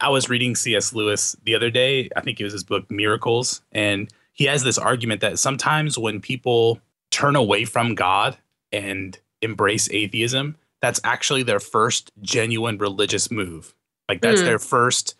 I 0.00 0.08
was 0.08 0.28
reading 0.28 0.54
C.S. 0.54 0.92
Lewis 0.94 1.36
the 1.44 1.54
other 1.54 1.70
day. 1.70 2.08
I 2.16 2.20
think 2.20 2.40
it 2.40 2.44
was 2.44 2.52
his 2.52 2.64
book 2.64 2.90
Miracles, 2.90 3.62
and 3.72 4.08
he 4.32 4.44
has 4.44 4.62
this 4.62 4.78
argument 4.78 5.20
that 5.20 5.38
sometimes 5.38 5.98
when 5.98 6.20
people 6.20 6.80
turn 7.10 7.36
away 7.36 7.64
from 7.64 7.94
God 7.94 8.38
and 8.70 9.18
embrace 9.42 9.90
atheism, 9.90 10.56
that's 10.80 11.00
actually 11.04 11.42
their 11.42 11.60
first 11.60 12.10
genuine 12.22 12.78
religious 12.78 13.30
move. 13.30 13.74
Like 14.08 14.20
that's 14.22 14.40
Mm. 14.40 14.44
their 14.44 14.58
first. 14.58 15.16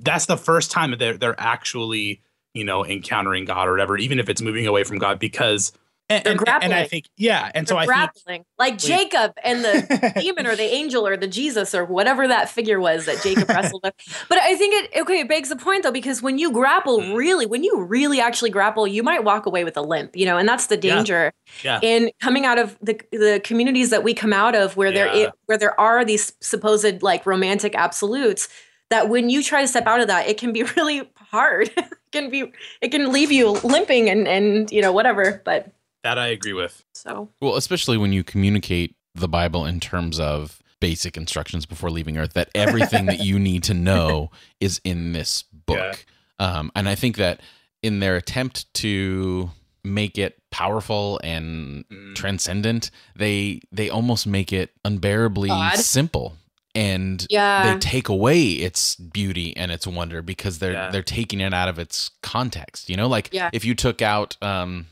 That's 0.00 0.26
the 0.26 0.36
first 0.36 0.70
time 0.70 0.90
that 0.90 0.98
they're 0.98 1.16
they're 1.16 1.40
actually 1.40 2.20
you 2.54 2.64
know 2.64 2.84
encountering 2.84 3.46
God 3.46 3.66
or 3.66 3.70
whatever, 3.70 3.96
even 3.96 4.18
if 4.18 4.28
it's 4.28 4.42
moving 4.42 4.66
away 4.66 4.84
from 4.84 4.98
God 4.98 5.18
because. 5.18 5.72
And, 6.08 6.24
They're 6.24 6.32
and, 6.32 6.64
and 6.64 6.74
I 6.74 6.84
think 6.84 7.06
yeah, 7.16 7.50
and 7.54 7.66
so 7.66 7.74
They're 7.74 7.84
I 7.84 7.86
grappling. 7.86 8.44
like 8.58 8.76
Jacob 8.76 9.32
and 9.42 9.64
the 9.64 10.12
demon 10.20 10.46
or 10.46 10.54
the 10.54 10.64
angel 10.64 11.06
or 11.06 11.16
the 11.16 11.26
Jesus 11.26 11.74
or 11.74 11.86
whatever 11.86 12.28
that 12.28 12.50
figure 12.50 12.78
was 12.80 13.06
that 13.06 13.22
Jacob 13.22 13.48
wrestled 13.48 13.80
with. 13.82 13.94
But 14.28 14.36
I 14.38 14.54
think 14.56 14.74
it 14.74 15.00
okay, 15.02 15.20
it 15.20 15.28
begs 15.28 15.48
the 15.48 15.56
point 15.56 15.84
though, 15.84 15.92
because 15.92 16.20
when 16.20 16.38
you 16.38 16.50
grapple 16.52 16.98
Mm. 17.00 17.16
really, 17.16 17.46
when 17.46 17.64
you 17.64 17.80
really 17.82 18.20
actually 18.20 18.50
grapple, 18.50 18.86
you 18.86 19.02
might 19.02 19.24
walk 19.24 19.46
away 19.46 19.64
with 19.64 19.76
a 19.78 19.80
limp, 19.82 20.14
you 20.14 20.26
know, 20.26 20.36
and 20.36 20.46
that's 20.46 20.66
the 20.66 20.76
danger 20.76 21.32
Yeah. 21.62 21.78
in 21.82 22.10
coming 22.20 22.44
out 22.44 22.58
of 22.58 22.76
the 22.82 23.00
the 23.12 23.40
communities 23.42 23.88
that 23.90 24.02
we 24.02 24.12
come 24.12 24.32
out 24.34 24.54
of 24.54 24.76
where 24.76 24.92
there 24.92 25.06
Yeah. 25.14 25.28
i- 25.28 25.32
where 25.46 25.56
there 25.56 25.80
are 25.80 26.04
these 26.04 26.34
supposed 26.40 27.00
like 27.02 27.24
romantic 27.24 27.74
absolutes 27.74 28.48
that 28.90 29.08
when 29.08 29.30
you 29.30 29.42
try 29.42 29.62
to 29.62 29.68
step 29.68 29.86
out 29.86 30.00
of 30.00 30.08
that, 30.08 30.28
it 30.28 30.36
can 30.36 30.52
be 30.52 30.62
really 30.76 31.10
hard. 31.30 31.70
it 31.76 31.86
can 32.12 32.28
be 32.28 32.52
it 32.82 32.88
can 32.90 33.10
leave 33.10 33.32
you 33.32 33.48
limping 33.64 34.10
and 34.10 34.28
and 34.28 34.70
you 34.70 34.82
know 34.82 34.92
whatever. 34.92 35.40
But 35.46 35.68
that 36.04 36.18
I 36.18 36.28
agree 36.28 36.52
with. 36.52 36.84
so 36.94 37.28
Well, 37.40 37.56
especially 37.56 37.96
when 37.96 38.12
you 38.12 38.22
communicate 38.24 38.96
the 39.14 39.28
Bible 39.28 39.66
in 39.66 39.80
terms 39.80 40.18
of 40.20 40.60
basic 40.80 41.16
instructions 41.16 41.64
before 41.66 41.90
leaving 41.90 42.16
Earth, 42.18 42.32
that 42.34 42.48
everything 42.54 43.06
that 43.06 43.20
you 43.20 43.38
need 43.38 43.62
to 43.64 43.74
know 43.74 44.30
is 44.60 44.80
in 44.84 45.12
this 45.12 45.44
book. 45.66 46.04
Um, 46.38 46.72
and 46.74 46.88
I 46.88 46.94
think 46.96 47.16
that 47.18 47.40
in 47.82 48.00
their 48.00 48.16
attempt 48.16 48.72
to 48.74 49.50
make 49.84 50.16
it 50.18 50.38
powerful 50.50 51.20
and 51.24 51.84
Mm. 51.88 52.14
transcendent, 52.14 52.90
they 53.16 53.60
they 53.72 53.90
almost 53.90 54.26
make 54.26 54.52
it 54.52 54.70
unbearably 54.84 55.50
Odd. 55.50 55.78
simple. 55.78 56.36
And 56.74 57.26
yeah. 57.28 57.74
they 57.74 57.78
take 57.80 58.08
away 58.08 58.44
its 58.52 58.96
beauty 58.96 59.54
and 59.56 59.70
its 59.70 59.86
wonder 59.86 60.22
because 60.22 60.58
they're 60.58 60.72
Yeah. 60.72 60.90
they're 60.90 61.02
taking 61.02 61.40
it 61.40 61.52
out 61.52 61.68
of 61.68 61.78
its 61.78 62.10
context. 62.22 62.88
You 62.88 62.96
know, 62.96 63.08
like 63.08 63.28
Yeah. 63.32 63.50
if 63.52 63.64
you 63.64 63.74
took 63.74 64.00
out 64.02 64.36
um 64.42 64.86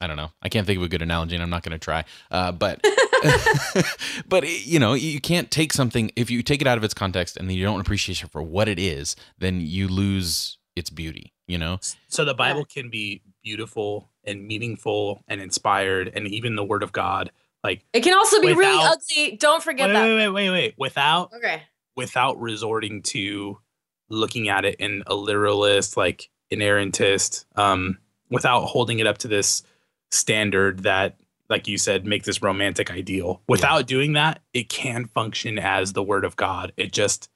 I 0.00 0.06
don't 0.06 0.16
know. 0.16 0.30
I 0.42 0.48
can't 0.48 0.66
think 0.66 0.78
of 0.78 0.82
a 0.82 0.88
good 0.88 1.02
analogy 1.02 1.34
and 1.34 1.42
I'm 1.42 1.50
not 1.50 1.62
going 1.62 1.72
to 1.72 1.78
try. 1.78 2.04
Uh 2.30 2.52
but 2.52 2.84
but 4.28 4.48
you 4.66 4.78
know, 4.78 4.94
you 4.94 5.20
can't 5.20 5.50
take 5.50 5.72
something 5.72 6.10
if 6.16 6.30
you 6.30 6.42
take 6.42 6.60
it 6.60 6.66
out 6.66 6.78
of 6.78 6.84
its 6.84 6.94
context 6.94 7.36
and 7.36 7.48
then 7.48 7.56
you 7.56 7.64
don't 7.64 7.80
appreciate 7.80 8.22
it 8.22 8.30
for 8.30 8.42
what 8.42 8.68
it 8.68 8.78
is, 8.78 9.16
then 9.38 9.60
you 9.60 9.88
lose 9.88 10.58
its 10.76 10.90
beauty, 10.90 11.32
you 11.46 11.58
know? 11.58 11.78
So 12.08 12.24
the 12.24 12.34
Bible 12.34 12.64
can 12.64 12.90
be 12.90 13.22
beautiful 13.42 14.10
and 14.24 14.46
meaningful 14.46 15.22
and 15.28 15.40
inspired, 15.40 16.10
and 16.14 16.26
even 16.26 16.56
the 16.56 16.64
Word 16.64 16.82
of 16.82 16.92
God. 16.92 17.30
Like 17.62 17.84
It 17.92 18.00
can 18.02 18.14
also 18.14 18.40
be 18.40 18.52
really 18.52 18.82
ugly. 18.82 19.36
Don't 19.36 19.62
forget 19.62 19.88
wait, 19.88 19.92
that. 19.94 20.04
wait, 20.04 20.28
wait, 20.28 20.30
wait, 20.30 20.50
wait. 20.50 20.74
Without 20.76 21.32
Okay. 21.34 21.62
without 21.96 22.40
resorting 22.40 23.02
to 23.02 23.58
looking 24.10 24.48
at 24.48 24.64
it 24.64 24.76
in 24.76 25.02
a 25.06 25.14
literalist, 25.14 25.96
like 25.96 26.28
inerrantist, 26.52 27.44
um, 27.56 27.98
without 28.30 28.64
holding 28.64 28.98
it 28.98 29.06
up 29.06 29.18
to 29.18 29.28
this 29.28 29.62
standard 30.14 30.84
that, 30.84 31.16
like 31.48 31.68
you 31.68 31.76
said, 31.78 32.06
make 32.06 32.24
this 32.24 32.42
romantic 32.42 32.90
ideal. 32.90 33.42
Without 33.48 33.86
doing 33.86 34.14
that, 34.14 34.40
it 34.52 34.68
can 34.68 35.06
function 35.06 35.58
as 35.58 35.92
the 35.92 36.02
Word 36.02 36.24
of 36.24 36.36
God. 36.36 36.72
It 36.76 36.92
just 36.92 37.28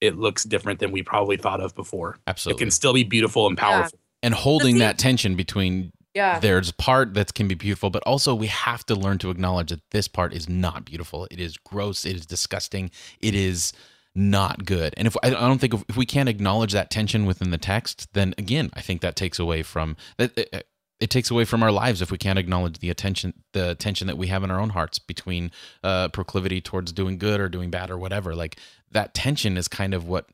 it 0.00 0.18
looks 0.18 0.44
different 0.44 0.80
than 0.80 0.92
we 0.92 1.02
probably 1.02 1.36
thought 1.38 1.60
of 1.60 1.74
before. 1.74 2.18
absolutely 2.26 2.60
It 2.60 2.64
can 2.66 2.70
still 2.70 2.92
be 2.92 3.04
beautiful 3.04 3.46
and 3.46 3.56
Yeah. 3.56 3.62
powerful. 3.64 3.98
and 4.22 4.34
holding 4.34 4.78
that 4.78 4.98
tension 4.98 5.34
between 5.36 5.92
Yeah. 6.14 6.38
there's 6.40 6.72
part 6.72 7.14
that 7.14 7.32
can 7.34 7.48
be 7.48 7.54
beautiful, 7.54 7.88
but 7.90 8.02
also 8.04 8.34
we 8.34 8.48
have 8.48 8.84
to 8.86 8.94
learn 8.94 9.18
to 9.18 9.30
acknowledge 9.30 9.70
that 9.70 9.80
this 9.92 10.08
part 10.08 10.34
is 10.34 10.48
not 10.48 10.84
beautiful. 10.84 11.26
It 11.30 11.40
is 11.40 11.56
gross. 11.56 12.04
It 12.04 12.16
is 12.16 12.26
disgusting. 12.26 12.90
It 13.20 13.34
is 13.34 13.72
not 14.14 14.64
good. 14.64 14.94
And 14.96 15.06
if 15.06 15.16
I 15.22 15.28
I 15.28 15.30
don't 15.30 15.58
think 15.60 15.74
if, 15.74 15.84
if 15.88 15.96
we 15.96 16.06
can't 16.06 16.28
acknowledge 16.28 16.72
that 16.72 16.90
tension 16.90 17.24
within 17.26 17.50
the 17.50 17.58
text, 17.58 18.12
then 18.12 18.34
again, 18.38 18.70
I 18.74 18.80
think 18.80 19.00
that 19.00 19.16
takes 19.16 19.38
away 19.38 19.62
from 19.62 19.96
that. 20.18 20.38
Uh, 20.52 20.60
It, 21.04 21.10
it 21.10 21.10
takes 21.10 21.30
away 21.30 21.44
from 21.44 21.62
our 21.62 21.70
lives 21.70 22.00
if 22.00 22.10
we 22.10 22.18
can't 22.18 22.38
acknowledge 22.38 22.78
the 22.78 22.90
attention, 22.90 23.34
the 23.52 23.74
tension 23.74 24.06
that 24.06 24.16
we 24.16 24.28
have 24.28 24.42
in 24.42 24.50
our 24.50 24.58
own 24.58 24.70
hearts 24.70 24.98
between 24.98 25.50
uh, 25.82 26.08
proclivity 26.08 26.60
towards 26.60 26.92
doing 26.92 27.18
good 27.18 27.40
or 27.40 27.48
doing 27.48 27.70
bad 27.70 27.90
or 27.90 27.98
whatever. 27.98 28.34
Like 28.34 28.58
that 28.90 29.14
tension 29.14 29.56
is 29.56 29.68
kind 29.68 29.92
of 29.94 30.08
what 30.08 30.28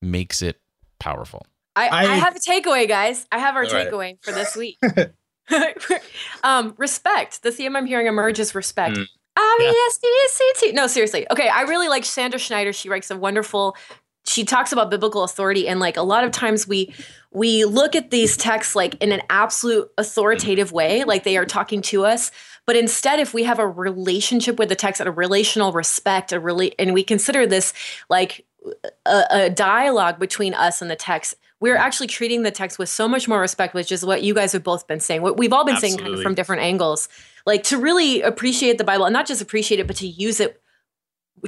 makes 0.00 0.40
it 0.42 0.60
powerful. 0.98 1.46
I, 1.76 1.88
I, 1.88 2.00
I- 2.00 2.14
have 2.16 2.34
a 2.36 2.40
takeaway, 2.40 2.88
guys. 2.88 3.26
I 3.30 3.38
have 3.38 3.54
our 3.54 3.64
All 3.64 3.70
right. 3.72 3.90
takeaway 3.90 4.22
for 4.22 4.32
this 4.32 4.56
week. 4.56 4.78
um, 6.42 6.74
respect. 6.78 7.42
The 7.42 7.52
theme 7.52 7.76
I'm 7.76 7.86
hearing 7.86 8.06
emerge 8.06 8.38
is 8.38 8.54
respect. 8.54 8.96
Mm. 8.96 9.06
R-E-S-P-E-C-T. 9.36 10.72
No, 10.72 10.86
seriously. 10.86 11.26
Okay, 11.30 11.48
I 11.48 11.62
really 11.62 11.88
like 11.88 12.04
Sandra 12.04 12.40
Schneider. 12.40 12.72
She 12.72 12.88
writes 12.88 13.10
a 13.10 13.16
wonderful. 13.16 13.76
She 14.28 14.44
talks 14.44 14.72
about 14.72 14.90
biblical 14.90 15.24
authority, 15.24 15.66
and 15.66 15.80
like 15.80 15.96
a 15.96 16.02
lot 16.02 16.24
of 16.24 16.30
times 16.30 16.68
we 16.68 16.94
we 17.30 17.64
look 17.64 17.94
at 17.94 18.10
these 18.10 18.36
texts 18.36 18.74
like 18.74 18.94
in 19.02 19.12
an 19.12 19.22
absolute 19.30 19.90
authoritative 19.98 20.72
way, 20.72 21.04
like 21.04 21.24
they 21.24 21.36
are 21.36 21.44
talking 21.44 21.82
to 21.82 22.04
us. 22.04 22.30
But 22.66 22.76
instead, 22.76 23.18
if 23.18 23.32
we 23.32 23.44
have 23.44 23.58
a 23.58 23.66
relationship 23.66 24.58
with 24.58 24.68
the 24.68 24.76
text 24.76 25.00
and 25.00 25.08
a 25.08 25.12
relational 25.12 25.72
respect, 25.72 26.32
a 26.32 26.40
really, 26.40 26.78
and 26.78 26.92
we 26.92 27.02
consider 27.02 27.46
this 27.46 27.72
like 28.10 28.44
a, 29.06 29.24
a 29.30 29.50
dialogue 29.50 30.18
between 30.18 30.52
us 30.52 30.82
and 30.82 30.90
the 30.90 30.96
text, 30.96 31.34
we're 31.60 31.76
actually 31.76 32.06
treating 32.06 32.42
the 32.42 32.50
text 32.50 32.78
with 32.78 32.88
so 32.88 33.08
much 33.08 33.26
more 33.26 33.40
respect, 33.40 33.74
which 33.74 33.90
is 33.90 34.04
what 34.04 34.22
you 34.22 34.34
guys 34.34 34.52
have 34.52 34.62
both 34.62 34.86
been 34.86 35.00
saying. 35.00 35.22
What 35.22 35.36
we've 35.36 35.52
all 35.52 35.64
been 35.64 35.78
saying 35.78 35.98
kind 35.98 36.14
of 36.14 36.22
from 36.22 36.34
different 36.34 36.62
angles. 36.62 37.08
Like 37.46 37.62
to 37.64 37.78
really 37.78 38.20
appreciate 38.22 38.78
the 38.78 38.84
Bible 38.84 39.06
and 39.06 39.12
not 39.12 39.26
just 39.26 39.40
appreciate 39.40 39.80
it, 39.80 39.86
but 39.86 39.96
to 39.96 40.06
use 40.06 40.38
it 40.38 40.60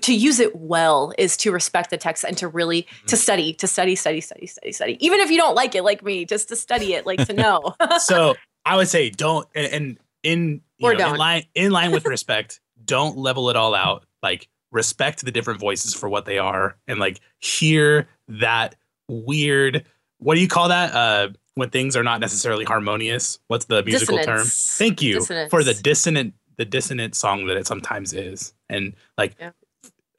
to 0.02 0.14
use 0.14 0.40
it 0.40 0.54
well 0.56 1.12
is 1.18 1.36
to 1.38 1.52
respect 1.52 1.90
the 1.90 1.96
text 1.98 2.24
and 2.24 2.36
to 2.38 2.48
really 2.48 2.86
to 3.06 3.16
study, 3.16 3.52
to 3.54 3.66
study, 3.66 3.94
study, 3.96 4.20
study, 4.20 4.46
study, 4.46 4.72
study. 4.72 4.96
Even 5.04 5.20
if 5.20 5.30
you 5.30 5.36
don't 5.36 5.54
like 5.54 5.74
it 5.74 5.82
like 5.82 6.02
me, 6.02 6.24
just 6.24 6.48
to 6.48 6.56
study 6.56 6.94
it, 6.94 7.06
like 7.06 7.26
to 7.26 7.32
know. 7.32 7.74
so 7.98 8.34
I 8.64 8.76
would 8.76 8.88
say 8.88 9.10
don't 9.10 9.46
and, 9.54 9.66
and 9.72 9.98
in 10.22 10.60
Or 10.82 10.92
know, 10.94 10.98
in 11.04 11.10
don't. 11.10 11.18
line 11.18 11.44
in 11.54 11.72
line 11.72 11.90
with 11.92 12.04
respect, 12.06 12.60
don't 12.84 13.16
level 13.16 13.50
it 13.50 13.56
all 13.56 13.74
out. 13.74 14.04
Like 14.22 14.48
respect 14.70 15.24
the 15.24 15.32
different 15.32 15.58
voices 15.60 15.94
for 15.94 16.08
what 16.08 16.26
they 16.26 16.38
are 16.38 16.76
and 16.86 17.00
like 17.00 17.20
hear 17.40 18.08
that 18.28 18.76
weird 19.08 19.84
what 20.18 20.34
do 20.36 20.40
you 20.40 20.46
call 20.48 20.68
that? 20.68 20.94
Uh 20.94 21.28
when 21.54 21.70
things 21.70 21.96
are 21.96 22.04
not 22.04 22.20
necessarily 22.20 22.64
harmonious. 22.64 23.38
What's 23.48 23.64
the 23.64 23.82
musical 23.82 24.18
term? 24.18 24.46
Thank 24.46 25.02
you 25.02 25.14
Dissonance. 25.14 25.50
for 25.50 25.64
the 25.64 25.74
dissonant 25.74 26.34
the 26.56 26.64
dissonant 26.64 27.14
song 27.16 27.46
that 27.46 27.56
it 27.56 27.66
sometimes 27.66 28.12
is. 28.12 28.52
And 28.68 28.94
like 29.18 29.34
Yeah. 29.40 29.50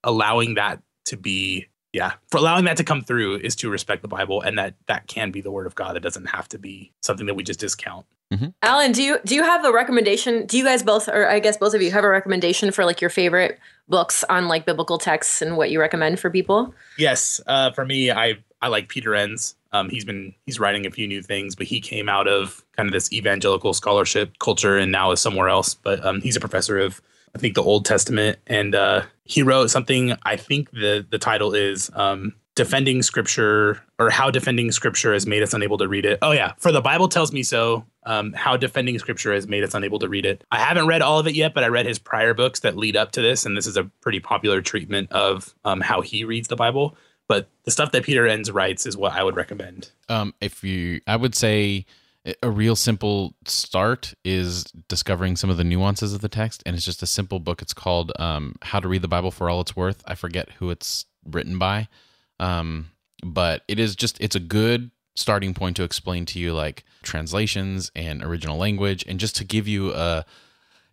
Allowing 0.03 0.55
that 0.55 0.81
to 1.05 1.17
be 1.17 1.67
yeah 1.93 2.13
for 2.29 2.37
allowing 2.37 2.65
that 2.65 2.77
to 2.77 2.83
come 2.83 3.01
through 3.01 3.35
is 3.37 3.55
to 3.55 3.69
respect 3.69 4.01
the 4.01 4.07
bible 4.07 4.39
and 4.41 4.57
that 4.57 4.75
that 4.87 5.07
can 5.07 5.29
be 5.31 5.41
the 5.41 5.51
word 5.51 5.67
of 5.67 5.75
god. 5.75 5.97
It 5.97 6.01
doesn't 6.01 6.27
have 6.27 6.47
to 6.49 6.57
be 6.57 6.93
something 7.01 7.25
that 7.25 7.35
we 7.35 7.43
just 7.43 7.59
discount. 7.59 8.05
Allen, 8.61 8.93
do 8.93 9.03
you 9.03 9.19
do 9.25 9.35
you 9.35 9.43
have 9.43 9.65
a 9.65 9.73
recommendation? 9.73 10.45
Do 10.45 10.57
you 10.57 10.63
guys 10.63 10.83
both, 10.83 11.09
or 11.09 11.27
I 11.27 11.39
guess 11.39 11.57
both 11.57 11.73
of 11.73 11.81
you, 11.81 11.91
have 11.91 12.05
a 12.05 12.09
recommendation 12.09 12.71
for 12.71 12.85
like 12.85 13.01
your 13.01 13.09
favorite 13.09 13.59
books 13.89 14.23
on 14.29 14.47
like 14.47 14.65
biblical 14.65 14.97
texts 14.97 15.41
and 15.41 15.57
what 15.57 15.69
you 15.69 15.81
recommend 15.81 16.19
for 16.19 16.29
people? 16.29 16.73
yes 16.97 17.41
uh, 17.47 17.71
for 17.71 17.85
me 17.85 18.09
i 18.09 18.35
i 18.61 18.67
like 18.69 18.87
peter 18.87 19.13
enns. 19.15 19.55
Um, 19.73 19.89
he's 19.89 20.05
been 20.05 20.33
he's 20.45 20.59
writing 20.59 20.85
a 20.85 20.91
few 20.91 21.07
new 21.07 21.21
things 21.21 21.55
but 21.55 21.67
he 21.67 21.81
came 21.81 22.07
out 22.07 22.27
of 22.27 22.63
kind 22.75 22.87
of 22.87 22.93
this 22.93 23.11
evangelical 23.11 23.73
scholarship 23.73 24.39
culture 24.39 24.77
and 24.77 24.91
now 24.91 25.11
is 25.11 25.19
somewhere 25.21 25.49
else. 25.49 25.75
But 25.75 26.03
um, 26.05 26.21
he's 26.21 26.35
a 26.35 26.39
professor 26.39 26.79
of 26.79 27.01
i 27.35 27.39
think 27.39 27.55
the 27.55 27.63
old 27.63 27.85
testament. 27.85 28.39
And 28.47 28.75
uh, 28.75 29.03
he 29.23 29.43
wrote 29.43 29.69
something 29.69 30.15
i 30.23 30.35
think 30.35 30.71
the 30.71 31.05
the 31.09 31.17
title 31.17 31.53
is 31.53 31.89
um, 31.93 32.33
defending 32.55 33.01
scripture 33.01 33.81
or 33.97 34.09
how 34.09 34.29
defending 34.29 34.71
scripture 34.71 35.13
has 35.13 35.25
made 35.25 35.41
us 35.41 35.53
unable 35.53 35.77
to 35.77 35.87
read 35.87 36.05
it. 36.05 36.19
Oh 36.21 36.31
yeah 36.31 36.53
for 36.57 36.71
the 36.71 36.81
bible 36.81 37.07
tells 37.07 37.31
me 37.31 37.43
so 37.43 37.85
um, 38.05 38.33
how 38.33 38.57
defending 38.57 38.97
scripture 38.97 39.33
has 39.33 39.47
made 39.47 39.63
us 39.63 39.73
unable 39.75 39.99
to 39.99 40.09
read 40.09 40.25
it. 40.25 40.43
I 40.51 40.59
haven't 40.59 40.87
read 40.87 41.01
all 41.01 41.19
of 41.19 41.27
it 41.27 41.35
yet 41.35 41.53
but 41.53 41.63
i 41.63 41.67
read 41.67 41.85
his 41.85 41.99
prior 41.99 42.33
books 42.33 42.61
that 42.61 42.77
lead 42.77 42.95
up 42.95 43.11
to 43.13 43.21
this 43.21 43.45
and 43.45 43.55
this 43.55 43.67
is 43.67 43.77
a 43.77 43.85
pretty 44.01 44.19
popular 44.19 44.61
treatment 44.61 45.11
of 45.11 45.53
um, 45.65 45.81
how 45.81 46.01
he 46.01 46.23
reads 46.23 46.47
the 46.47 46.55
bible. 46.55 46.95
But 47.27 47.47
the 47.63 47.71
stuff 47.71 47.91
that 47.93 48.03
peter 48.03 48.27
enns 48.27 48.51
writes 48.51 48.85
is 48.85 48.97
what 48.97 49.13
i 49.13 49.23
would 49.23 49.35
recommend. 49.35 49.91
Um, 50.09 50.33
if 50.41 50.63
you, 50.63 50.99
I 51.07 51.15
would 51.15 51.35
say 51.35 51.85
a 52.43 52.49
real 52.49 52.75
simple 52.75 53.35
start 53.45 54.13
is 54.23 54.65
discovering 54.87 55.35
some 55.35 55.49
of 55.49 55.57
the 55.57 55.63
nuances 55.63 56.13
of 56.13 56.21
the 56.21 56.29
text, 56.29 56.61
and 56.65 56.75
it's 56.75 56.85
just 56.85 57.01
a 57.01 57.07
simple 57.07 57.39
book. 57.39 57.61
It's 57.61 57.73
called 57.73 58.11
um, 58.19 58.55
"How 58.61 58.79
to 58.79 58.87
Read 58.87 59.01
the 59.01 59.07
Bible 59.07 59.31
for 59.31 59.49
All 59.49 59.61
It's 59.61 59.75
Worth." 59.75 60.03
I 60.05 60.15
forget 60.15 60.49
who 60.59 60.69
it's 60.69 61.05
written 61.25 61.57
by, 61.57 61.87
um, 62.39 62.91
but 63.23 63.63
it 63.67 63.79
is 63.79 63.95
just 63.95 64.19
it's 64.21 64.35
a 64.35 64.39
good 64.39 64.91
starting 65.15 65.53
point 65.53 65.75
to 65.77 65.83
explain 65.83 66.25
to 66.25 66.39
you 66.39 66.53
like 66.53 66.85
translations 67.01 67.91
and 67.95 68.23
original 68.23 68.57
language, 68.57 69.03
and 69.07 69.19
just 69.19 69.35
to 69.37 69.43
give 69.43 69.67
you 69.67 69.93
a 69.93 70.25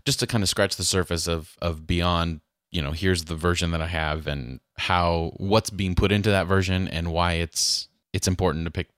just 0.07 0.20
to 0.20 0.26
kind 0.26 0.43
of 0.43 0.49
scratch 0.49 0.76
the 0.76 0.85
surface 0.85 1.29
of 1.29 1.57
of 1.61 1.87
beyond 1.87 2.41
you 2.70 2.81
know 2.81 2.93
here's 2.93 3.24
the 3.24 3.37
version 3.37 3.70
that 3.72 3.83
I 3.83 3.89
have 3.89 4.26
and 4.26 4.61
how 4.79 5.33
what's 5.37 5.70
being 5.70 5.95
put 5.95 6.11
into 6.11 6.31
that 6.31 6.47
version 6.47 6.89
and 6.89 7.12
why 7.12 7.35
it's 7.35 7.89
it's 8.14 8.29
important 8.29 8.64
to 8.64 8.70
pick 8.70 8.89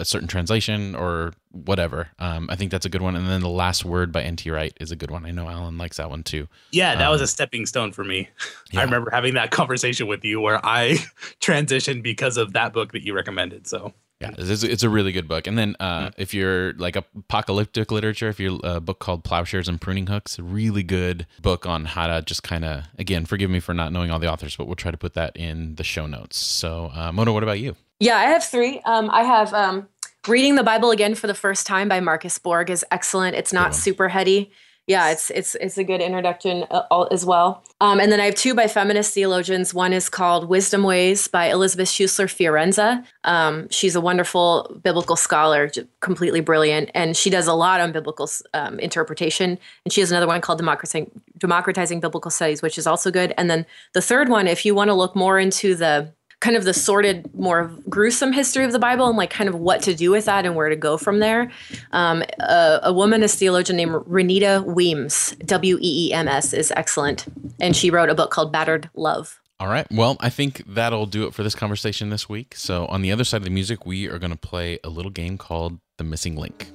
a 0.00 0.04
certain 0.04 0.28
translation 0.28 0.94
or 0.94 1.32
whatever. 1.50 2.08
Um, 2.18 2.48
I 2.50 2.56
think 2.56 2.70
that's 2.70 2.86
a 2.86 2.88
good 2.88 3.02
one. 3.02 3.16
And 3.16 3.26
then 3.28 3.40
the 3.40 3.48
last 3.48 3.84
word 3.84 4.12
by 4.12 4.22
N.T. 4.22 4.50
Wright 4.50 4.72
is 4.80 4.90
a 4.90 4.96
good 4.96 5.10
one. 5.10 5.24
I 5.26 5.30
know 5.30 5.48
Allen 5.48 5.78
likes 5.78 5.96
that 5.96 6.10
one 6.10 6.22
too. 6.22 6.46
Yeah, 6.72 6.94
that 6.96 7.08
was 7.08 7.20
Um, 7.20 7.24
a 7.24 7.26
stepping 7.26 7.66
stone 7.66 7.92
for 7.92 8.04
me. 8.04 8.28
yeah. 8.70 8.80
I 8.80 8.84
remember 8.84 9.10
having 9.10 9.34
that 9.34 9.50
conversation 9.50 10.06
with 10.06 10.24
you 10.24 10.40
where 10.40 10.64
I 10.64 10.96
transitioned 11.40 12.02
because 12.02 12.36
of 12.36 12.52
that 12.52 12.72
book 12.72 12.92
that 12.92 13.02
you 13.02 13.14
recommended. 13.14 13.66
So 13.66 13.92
Yeah, 14.20 14.32
it's, 14.36 14.62
it's 14.62 14.82
a 14.82 14.88
really 14.90 15.12
good 15.12 15.26
book. 15.28 15.46
And 15.46 15.56
then 15.56 15.74
uh, 15.80 15.98
Mm-hmm. 16.08 16.20
if 16.22 16.34
you're 16.34 16.74
like 16.74 16.96
apocalyptic 16.96 17.90
literature, 17.90 18.28
if 18.28 18.38
you're 18.40 18.58
a 18.64 18.80
book 18.80 18.98
called 18.98 19.24
Plowshares 19.24 19.68
and 19.68 19.80
Pruning 19.80 20.06
Hooks, 20.08 20.38
a 20.38 20.42
really 20.42 20.82
good 20.82 21.26
book 21.40 21.66
on 21.66 21.84
how 21.86 22.06
to 22.08 22.22
just 22.22 22.42
kind 22.42 22.64
of, 22.64 22.84
again, 22.98 23.24
forgive 23.26 23.48
me 23.50 23.60
for 23.60 23.72
not 23.74 23.92
knowing 23.92 24.10
all 24.10 24.18
the 24.18 24.30
authors, 24.30 24.54
but 24.56 24.66
we'll 24.66 24.76
try 24.76 24.90
to 24.90 24.98
put 24.98 25.14
that 25.14 25.36
in 25.36 25.76
the 25.76 25.84
show 25.84 26.06
notes. 26.06 26.36
So, 26.38 26.90
uh, 26.94 27.10
Mona, 27.12 27.32
what 27.32 27.42
about 27.42 27.58
you? 27.60 27.74
Yeah, 28.00 28.16
I 28.16 28.24
have 28.24 28.44
three. 28.44 28.80
Um, 28.84 29.10
I 29.10 29.22
have 29.24 29.52
um, 29.52 29.88
Reading 30.28 30.54
the 30.54 30.62
Bible 30.62 30.90
Again 30.90 31.14
for 31.14 31.26
the 31.26 31.34
First 31.34 31.66
Time 31.66 31.88
by 31.88 32.00
Marcus 32.00 32.38
Borg 32.38 32.70
is 32.70 32.84
excellent. 32.90 33.34
It's 33.34 33.52
not 33.52 33.70
one. 33.70 33.72
super 33.72 34.08
heady. 34.08 34.50
Yeah, 34.86 35.10
it's 35.10 35.30
it's 35.30 35.54
it's 35.56 35.76
a 35.76 35.84
good 35.84 36.00
introduction 36.00 36.64
uh, 36.70 37.02
as 37.10 37.26
well. 37.26 37.62
Um, 37.80 38.00
and 38.00 38.10
then 38.10 38.20
I 38.20 38.24
have 38.24 38.34
two 38.34 38.54
by 38.54 38.68
feminist 38.68 39.12
theologians. 39.12 39.74
One 39.74 39.92
is 39.92 40.08
called 40.08 40.48
Wisdom 40.48 40.82
Ways 40.82 41.28
by 41.28 41.50
Elisabeth 41.50 41.88
Schüssler 41.88 42.26
Fiorenza. 42.26 43.04
Um, 43.24 43.68
she's 43.68 43.94
a 43.94 44.00
wonderful 44.00 44.80
biblical 44.82 45.14
scholar, 45.14 45.70
completely 46.00 46.40
brilliant, 46.40 46.90
and 46.94 47.18
she 47.18 47.28
does 47.28 47.46
a 47.46 47.52
lot 47.52 47.82
on 47.82 47.92
biblical 47.92 48.30
um, 48.54 48.78
interpretation. 48.78 49.58
And 49.84 49.92
she 49.92 50.00
has 50.00 50.10
another 50.10 50.26
one 50.26 50.40
called 50.40 50.58
Democratizing, 50.58 51.10
Democratizing 51.36 52.00
Biblical 52.00 52.30
Studies, 52.30 52.62
which 52.62 52.78
is 52.78 52.86
also 52.86 53.10
good. 53.10 53.34
And 53.36 53.50
then 53.50 53.66
the 53.92 54.00
third 54.00 54.30
one, 54.30 54.46
if 54.46 54.64
you 54.64 54.74
want 54.74 54.88
to 54.88 54.94
look 54.94 55.14
more 55.14 55.38
into 55.38 55.74
the 55.74 56.14
kind 56.40 56.56
of 56.56 56.64
the 56.64 56.74
sordid, 56.74 57.32
more 57.34 57.72
gruesome 57.88 58.32
history 58.32 58.64
of 58.64 58.72
the 58.72 58.78
Bible 58.78 59.08
and 59.08 59.16
like 59.16 59.30
kind 59.30 59.48
of 59.48 59.56
what 59.56 59.82
to 59.82 59.94
do 59.94 60.10
with 60.10 60.26
that 60.26 60.46
and 60.46 60.54
where 60.54 60.68
to 60.68 60.76
go 60.76 60.96
from 60.96 61.18
there. 61.18 61.50
Um, 61.92 62.22
a, 62.38 62.80
a 62.84 62.92
womanist 62.92 63.36
theologian 63.36 63.76
named 63.76 63.92
Renita 63.92 64.64
Weems, 64.64 65.34
W 65.44 65.78
E 65.80 66.08
E 66.08 66.12
M 66.12 66.28
S, 66.28 66.52
is 66.52 66.72
excellent. 66.76 67.26
And 67.60 67.74
she 67.74 67.90
wrote 67.90 68.08
a 68.08 68.14
book 68.14 68.30
called 68.30 68.52
Battered 68.52 68.88
Love. 68.94 69.40
All 69.60 69.66
right. 69.66 69.86
Well, 69.90 70.16
I 70.20 70.28
think 70.28 70.62
that'll 70.68 71.06
do 71.06 71.26
it 71.26 71.34
for 71.34 71.42
this 71.42 71.56
conversation 71.56 72.10
this 72.10 72.28
week. 72.28 72.54
So, 72.54 72.86
on 72.86 73.02
the 73.02 73.10
other 73.10 73.24
side 73.24 73.38
of 73.38 73.44
the 73.44 73.50
music, 73.50 73.84
we 73.84 74.08
are 74.08 74.18
going 74.20 74.30
to 74.30 74.38
play 74.38 74.78
a 74.84 74.88
little 74.88 75.10
game 75.10 75.36
called 75.36 75.80
The 75.96 76.04
Missing 76.04 76.36
Link. 76.36 76.68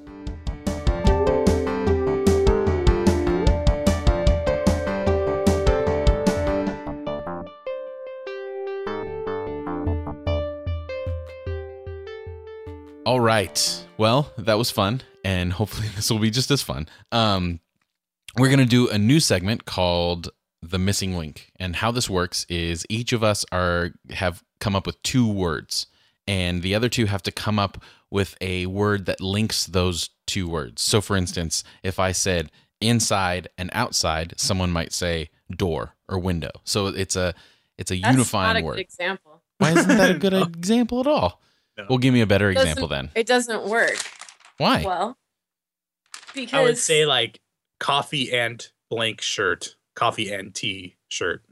All 13.06 13.20
right. 13.20 13.86
Well, 13.97 14.32
that 14.38 14.58
was 14.58 14.72
fun, 14.72 15.01
and 15.26 15.51
hopefully 15.54 15.88
this 15.95 16.10
will 16.10 16.20
be 16.20 16.32
just 16.32 16.49
as 16.51 16.62
fun. 16.62 16.88
Um, 17.12 17.60
we're 18.38 18.47
going 18.47 18.60
to 18.60 18.66
do 18.66 18.89
a 18.89 18.97
new 18.97 19.20
segment 19.20 19.66
called 19.66 20.30
the 20.62 20.80
missing 20.80 21.18
link 21.18 21.51
and 21.58 21.76
how 21.76 21.91
this 21.91 22.10
works 22.10 22.45
is 22.47 22.86
each 22.88 23.12
of 23.12 23.22
us 23.22 23.45
are 23.51 23.91
have 24.12 24.41
come 24.62 24.78
up 24.78 24.86
with 24.86 25.01
two 25.04 25.28
words 25.30 25.88
and 26.26 26.62
the 26.62 26.74
other 26.74 26.88
two 26.88 27.06
have 27.06 27.22
to 27.22 27.34
come 27.34 27.60
up 27.60 27.84
with 28.10 28.38
a 28.39 28.66
word 28.68 29.06
that 29.06 29.20
links 29.20 29.66
those 29.66 30.10
two 30.26 30.47
words 30.47 30.82
so 30.82 31.01
for 31.01 31.18
instance 31.18 31.66
if 31.84 31.99
i 31.99 32.14
said 32.14 32.49
inside 32.80 33.49
and 33.58 33.70
outside 33.74 34.34
someone 34.38 34.72
might 34.72 34.93
say 34.93 35.30
door 35.54 35.95
or 36.08 36.18
window 36.18 36.51
so 36.64 36.88
it's 36.88 37.18
a 37.18 37.34
it's 37.78 37.91
a 37.91 37.97
unifying 37.97 38.64
word 38.64 38.76
Good 38.76 38.82
example. 38.84 39.41
why 39.58 39.72
isn't 39.72 39.97
that 39.97 40.12
a 40.12 40.18
good 40.18 40.34
example 40.34 41.01
at 41.01 41.08
all 41.08 41.41
No. 41.78 41.86
well 41.89 41.97
give 41.97 42.13
me 42.13 42.21
a 42.21 42.28
better 42.28 42.53
Doesn't- 42.53 42.67
example 42.69 42.88
then 42.88 43.09
It 43.15 43.26
doesn't 43.28 43.63
work 43.67 43.97
why 44.57 44.84
well 44.86 45.17
because 46.36 46.53
I 46.59 46.63
would 46.63 46.78
say 46.78 47.05
like 47.05 47.39
coffee 47.80 48.32
and 48.32 48.65
blank 48.89 49.21
shirt, 49.21 49.76
coffee 49.95 50.32
and 50.32 50.53
tea 50.53 50.95
shirt. 51.07 51.43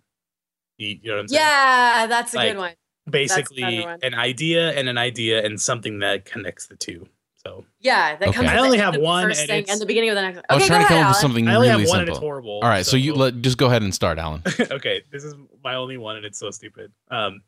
You, 0.78 0.88
you 1.02 1.10
know 1.10 1.16
what 1.16 1.20
I'm 1.22 1.28
saying? 1.28 1.42
yeah, 1.42 2.08
that's 2.08 2.34
a 2.34 2.38
Like, 2.38 2.52
good 2.54 2.58
one. 2.60 2.74
Basically, 3.10 3.82
one. 3.82 4.00
an 4.02 4.14
idea 4.16 4.72
and 4.72 4.88
an 4.90 4.98
idea 4.98 5.44
and 5.46 5.60
something 5.62 6.00
that 6.00 6.26
connects 6.26 6.68
the 6.68 6.76
two. 6.76 7.08
So 7.46 7.66
Yeah, 7.80 8.16
that 8.16 8.30
Okay. 8.30 8.36
comes. 8.38 8.50
I 8.50 8.58
only 8.60 8.78
have 8.78 8.90
of 8.96 9.02
the 9.02 9.06
one, 9.06 9.24
first 9.28 9.42
and 9.42 9.50
thing 9.50 9.66
and 9.70 9.82
the 9.82 9.86
beginning 9.86 10.10
of 10.10 10.16
the 10.16 10.22
next. 10.22 10.42
i 10.50 10.56
was 10.56 10.66
trying 10.68 10.82
to 10.82 10.88
come 10.88 10.98
ahead, 10.98 11.06
up 11.06 11.10
with 11.10 11.16
Alan. 11.18 11.22
something 11.22 11.48
I 11.48 11.56
only 11.56 11.68
really 11.70 11.82
have 11.82 11.90
one 11.90 11.98
simple 11.98 12.00
and 12.02 12.10
it's 12.10 12.20
horrible. 12.20 12.60
all 12.64 12.70
right 12.70 12.86
so, 12.86 12.96
you 12.98 13.14
let 13.16 13.42
just 13.42 13.58
go 13.58 13.66
ahead 13.68 13.82
and 13.82 13.94
start 13.94 14.18
allen 14.20 14.42
okay, 14.72 15.02
this 15.12 15.24
is 15.24 15.34
my 15.64 15.76
only 15.76 15.98
one, 15.98 16.16
and 16.18 16.26
it's 16.26 16.38
so 16.40 16.50
stupid. 16.52 16.92
Um, 17.10 17.42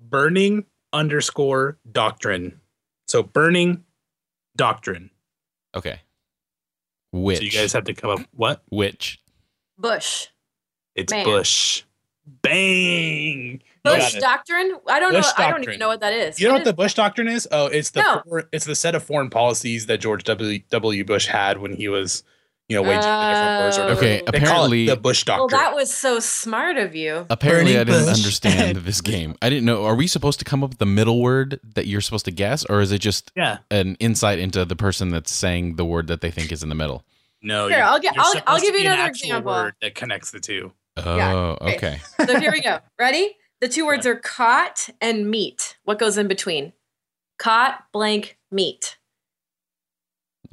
burning 0.00 0.66
underscore 0.94 1.76
doctrine. 1.92 2.60
So 3.06 3.22
burning 3.22 3.84
doctrine. 4.56 5.10
okay 5.74 6.00
which 7.12 7.38
So 7.38 7.44
you 7.44 7.50
guys 7.50 7.72
have 7.74 7.84
to 7.84 7.94
come 7.94 8.10
up. 8.10 8.20
What? 8.32 8.62
which 8.70 9.20
Bush. 9.78 10.28
It's 10.94 11.12
Man. 11.12 11.24
Bush. 11.24 11.82
Bang. 12.42 13.62
Bush 13.84 14.14
doctrine. 14.14 14.72
I 14.88 14.98
don't 14.98 15.12
Bush 15.12 15.24
know. 15.38 15.44
I 15.44 15.50
don't 15.50 15.62
even 15.62 15.78
know 15.78 15.88
what 15.88 16.00
that 16.00 16.12
is. 16.12 16.40
You 16.40 16.46
know 16.48 16.54
What 16.54 16.60
what 16.60 16.64
the 16.64 16.72
Bush 16.72 16.94
doctrine 16.94 17.28
is? 17.28 17.46
Oh, 17.52 17.66
it's 17.66 17.90
the 17.90 18.00
No. 18.02 18.22
for- 18.28 18.48
it's 18.52 18.64
the 18.64 18.74
set 18.74 18.94
of 18.94 19.02
foreign 19.04 19.28
policies 19.30 19.86
that 19.86 19.98
George 19.98 20.24
W. 20.24 20.58
W. 20.70 21.04
Bush 21.04 21.26
had 21.26 21.58
when 21.58 21.74
he 21.74 21.88
was, 21.88 22.22
you 22.68 22.76
know, 22.76 22.82
waging 22.82 23.00
the 23.00 23.28
different 23.30 23.60
wars. 23.60 23.78
Or 23.78 23.80
Oh. 23.80 23.84
whatever. 23.84 23.98
Okay, 24.00 24.16
they 24.16 24.38
call 24.40 24.48
apparently- 24.48 24.84
it 24.84 24.90
the 24.90 24.96
Bush 24.96 25.24
Doctor. 25.24 25.40
Well, 25.40 25.48
that 25.48 25.74
was 25.74 25.92
so 25.94 26.18
smart 26.20 26.76
of 26.78 26.94
you. 26.94 27.26
Apparently, 27.30 27.74
Burning 27.74 27.80
I 27.80 27.84
didn't 27.84 28.06
bush. 28.06 28.16
understand 28.18 28.76
this 28.78 29.00
game. 29.12 29.36
I 29.42 29.50
didn't 29.50 29.64
know. 29.66 29.84
Are 29.84 29.94
we 29.94 30.06
supposed 30.06 30.38
to 30.38 30.44
come 30.44 30.64
up 30.64 30.70
with 30.70 30.78
the 30.78 30.86
middle 30.86 31.20
word 31.20 31.60
that 31.74 31.86
you're 31.86 32.00
supposed 32.00 32.24
to 32.24 32.30
guess, 32.30 32.64
or 32.66 32.80
is 32.80 32.90
it 32.92 32.98
just 33.00 33.30
yeah. 33.36 33.58
an 33.70 33.96
insight 34.00 34.38
into 34.38 34.64
the 34.64 34.76
person 34.76 35.10
that's 35.10 35.30
saying 35.32 35.76
the 35.76 35.84
word 35.84 36.06
that 36.06 36.20
they 36.22 36.30
think 36.30 36.50
is 36.52 36.62
in 36.62 36.68
the 36.70 36.74
middle? 36.74 37.04
No. 37.42 37.68
Here, 37.68 37.76
you're- 37.78 37.82
I'll 37.88 38.00
get- 38.00 38.14
you're 38.14 38.24
I'll- 38.24 38.42
I'll 38.46 38.60
give 38.60 38.74
you 38.74 38.80
be 38.80 38.86
an 38.86 38.92
another 38.92 39.02
actual 39.08 39.26
example. 39.26 39.52
Word 39.52 39.74
that 39.82 39.94
connects 39.94 40.30
the 40.30 40.40
two. 40.40 40.72
Oh, 40.96 41.16
Yeah, 41.16 41.34
okay. 41.34 41.58
Oh, 41.60 41.68
okay. 41.74 42.00
So 42.26 42.40
here 42.40 42.52
we 42.52 42.60
go. 42.62 42.78
Ready? 42.98 43.36
The 43.60 43.68
two 43.68 43.84
words 43.84 44.06
are 44.06 44.16
caught 44.16 44.88
and 45.00 45.30
meat. 45.30 45.76
What 45.84 45.98
goes 45.98 46.16
in 46.16 46.28
between? 46.28 46.72
Caught 47.38 47.84
blank 47.92 48.38
meat. 48.50 48.96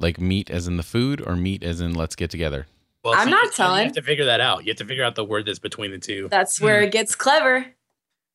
Like 0.02 0.20
meat 0.20 0.50
as 0.50 0.66
in 0.66 0.76
the 0.76 0.82
food, 0.82 1.22
or 1.26 1.36
meat 1.36 1.62
as 1.62 1.80
in 1.80 1.94
let's 1.94 2.14
get 2.16 2.30
together. 2.30 2.66
Well, 3.04 3.14
I'm 3.16 3.24
see, 3.26 3.30
not 3.30 3.44
you- 3.58 3.64
You 3.64 3.82
have 3.84 3.92
to 3.94 4.02
figure 4.02 4.24
that 4.26 4.40
out. 4.40 4.64
You 4.64 4.70
have 4.70 4.76
to 4.78 4.84
figure 4.84 5.04
out 5.04 5.14
the 5.14 5.24
word 5.24 5.46
that's 5.46 5.58
between 5.58 5.90
the 5.92 5.98
two. 5.98 6.28
That's 6.30 6.60
where 6.60 6.82
it 6.82 6.92
gets 6.92 7.14
clever. 7.14 7.66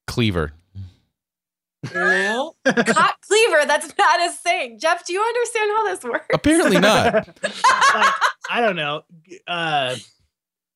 Cleaver. 0.07 0.53
No. 1.93 2.55
Caught 2.65 3.15
cleaver. 3.21 3.65
That's 3.65 3.93
not 3.97 4.19
a 4.21 4.31
thing. 4.31 4.79
Jeff, 4.79 5.05
do 5.05 5.13
you 5.13 5.21
understand 5.21 5.71
how 5.75 5.85
this 5.85 6.03
works? 6.03 6.27
Apparently 6.33 6.79
not. 6.79 7.37
Like, 7.93 8.13
I 8.49 8.61
don't 8.61 8.75
know. 8.75 9.01
Uh, 9.47 9.95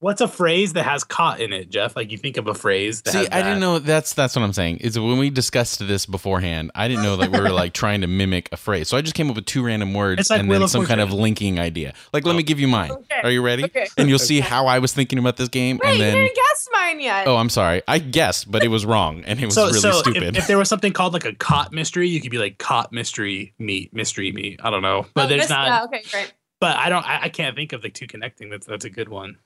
what's 0.01 0.19
a 0.19 0.27
phrase 0.27 0.73
that 0.73 0.83
has 0.83 1.05
"caught" 1.05 1.39
in 1.39 1.53
it, 1.53 1.69
Jeff? 1.69 1.95
Like 1.95 2.11
you 2.11 2.17
think 2.17 2.35
of 2.35 2.47
a 2.47 2.53
phrase. 2.53 3.01
That 3.03 3.11
See, 3.11 3.17
has 3.19 3.29
I 3.31 3.41
didn't 3.41 3.61
know. 3.61 3.79
That's 3.79 4.13
that's 4.13 4.35
what 4.35 4.41
I'm 4.43 4.51
saying. 4.51 4.77
Is 4.77 4.99
when 4.99 5.17
we 5.17 5.29
discussed 5.29 5.79
this 5.87 6.05
beforehand, 6.05 6.71
I 6.75 6.89
didn't 6.89 7.03
know 7.03 7.15
that 7.15 7.31
we 7.31 7.39
were 7.39 7.49
like 7.49 7.71
trying 7.73 8.01
to 8.01 8.07
mimic 8.07 8.49
a 8.51 8.57
phrase. 8.57 8.89
So 8.89 8.97
I 8.97 9.01
just 9.01 9.15
came 9.15 9.29
up 9.29 9.35
with 9.37 9.45
two 9.45 9.63
random 9.63 9.93
words 9.93 10.29
like 10.29 10.41
and 10.41 10.49
Wheel 10.49 10.59
then 10.59 10.63
of 10.65 10.69
some 10.71 10.85
kind 10.85 10.99
of 10.99 11.13
linking 11.13 11.57
idea. 11.59 11.93
Like, 12.11 12.25
let 12.25 12.33
Oh. 12.33 12.37
me 12.37 12.43
give 12.43 12.59
you 12.59 12.67
mine. 12.67 12.91
Okay. 12.91 13.21
Are 13.23 13.31
you 13.31 13.41
ready? 13.41 13.63
Okay. 13.63 13.87
And 13.97 14.09
you'll 14.09 14.19
see 14.19 14.41
how 14.41 14.67
I 14.67 14.79
was 14.79 14.91
thinking 14.93 15.17
about 15.19 15.37
this 15.37 15.47
game, 15.49 15.79
Wait, 15.81 15.89
and 15.91 15.97
you 15.99 16.03
then. 16.03 16.15
didn't 16.17 16.35
guess 16.35 16.69
mine 16.73 16.99
yet. 16.99 17.27
Oh, 17.27 17.37
I'm 17.37 17.49
sorry. 17.49 17.81
I 17.87 17.99
guessed, 17.99 18.51
but 18.51 18.63
it 18.63 18.67
was 18.69 18.85
wrong, 18.85 19.23
and 19.25 19.39
it 19.39 19.45
was 19.45 19.55
So, 19.55 19.67
really 19.67 19.79
so 19.79 19.91
stupid. 19.93 20.23
If, 20.23 20.37
if 20.39 20.47
there 20.47 20.57
was 20.57 20.67
something 20.67 20.91
called 20.91 21.13
like 21.13 21.25
a 21.25 21.33
caught 21.35 21.71
mystery, 21.71 22.09
you 22.09 22.19
could 22.19 22.31
be 22.31 22.37
like 22.39 22.57
caught 22.57 22.91
mystery 22.91 23.53
meat, 23.59 23.93
mystery 23.93 24.31
meat. 24.31 24.59
I 24.63 24.69
don't 24.71 24.81
know, 24.81 25.05
but 25.13 25.25
Oh, 25.25 25.27
there's 25.27 25.41
this- 25.43 25.49
not. 25.51 25.67
Yeah, 25.67 25.83
okay, 25.85 26.03
great. 26.11 26.33
But 26.59 26.77
I 26.77 26.89
don't. 26.89 27.03
I, 27.07 27.23
I 27.23 27.29
can't 27.29 27.55
think 27.55 27.73
of 27.73 27.81
the 27.81 27.89
two 27.89 28.05
connecting. 28.07 28.49
That's 28.49 28.67
that's 28.67 28.85
a 28.85 28.89
good 28.89 29.09
one. 29.09 29.37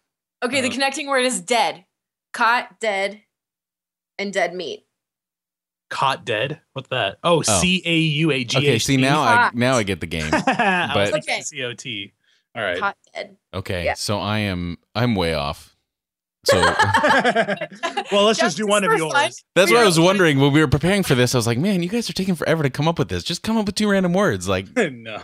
Okay, 0.46 0.62
the 0.62 0.70
Uh, 0.70 0.72
connecting 0.72 1.08
word 1.08 1.26
is 1.26 1.42
dead. 1.42 1.86
Caught, 2.34 2.80
dead, 2.80 3.22
and 4.20 4.32
dead 4.34 4.54
meat. 4.54 4.86
Caught 5.90 6.26
dead. 6.26 6.62
What's 6.74 6.90
that? 6.90 7.18
Oh, 7.24 7.40
Oh. 7.40 7.42
C 7.42 7.82
A 7.86 7.96
U 7.98 8.32
A 8.32 8.44
G 8.44 8.58
H. 8.58 8.64
okay, 8.64 8.80
see 8.80 8.98
now 8.98 9.22
I 9.22 9.52
now 9.54 9.76
I 9.76 9.84
get 9.84 10.00
the 10.02 10.08
game. 10.08 10.30
I 10.34 10.92
was 10.96 11.12
but- 11.12 11.24
C 11.46 11.64
O 11.64 11.74
T. 11.74 12.14
All 12.56 12.64
right. 12.64 12.80
Caught, 12.80 12.98
dead. 13.14 13.38
Okay, 13.54 13.86
Yeah. 13.86 13.94
so 13.94 14.20
I 14.20 14.40
am 14.40 14.78
I'm 14.96 15.16
way 15.16 15.34
off. 15.34 15.75
So 16.46 16.62
well, 18.12 18.26
let's 18.26 18.40
just 18.40 18.58
do 18.58 18.68
one 18.68 18.84
of 18.84 18.98
yours. 18.98 19.12
fun. 19.12 19.32
that's 19.56 19.72
what 19.72 19.80
I 19.80 19.86
was 19.86 20.00
wondering 20.00 20.40
when 20.40 20.54
we 20.54 20.60
were 20.62 20.68
preparing 20.68 21.04
for 21.04 21.16
this. 21.16 21.34
I 21.34 21.38
was 21.38 21.48
like, 21.48 21.58
man, 21.58 21.82
you 21.84 21.90
guys 21.90 22.10
are 22.10 22.14
taking 22.14 22.36
forever 22.36 22.64
to 22.64 22.70
come 22.70 22.88
up 22.88 23.00
with 23.00 23.10
this. 23.10 23.24
Just 23.24 23.44
come 23.44 23.58
up 23.58 23.66
with 23.66 23.76
two 23.76 23.90
random 23.90 24.14
words. 24.14 24.48
Like, 24.48 24.68
no, 24.76 25.22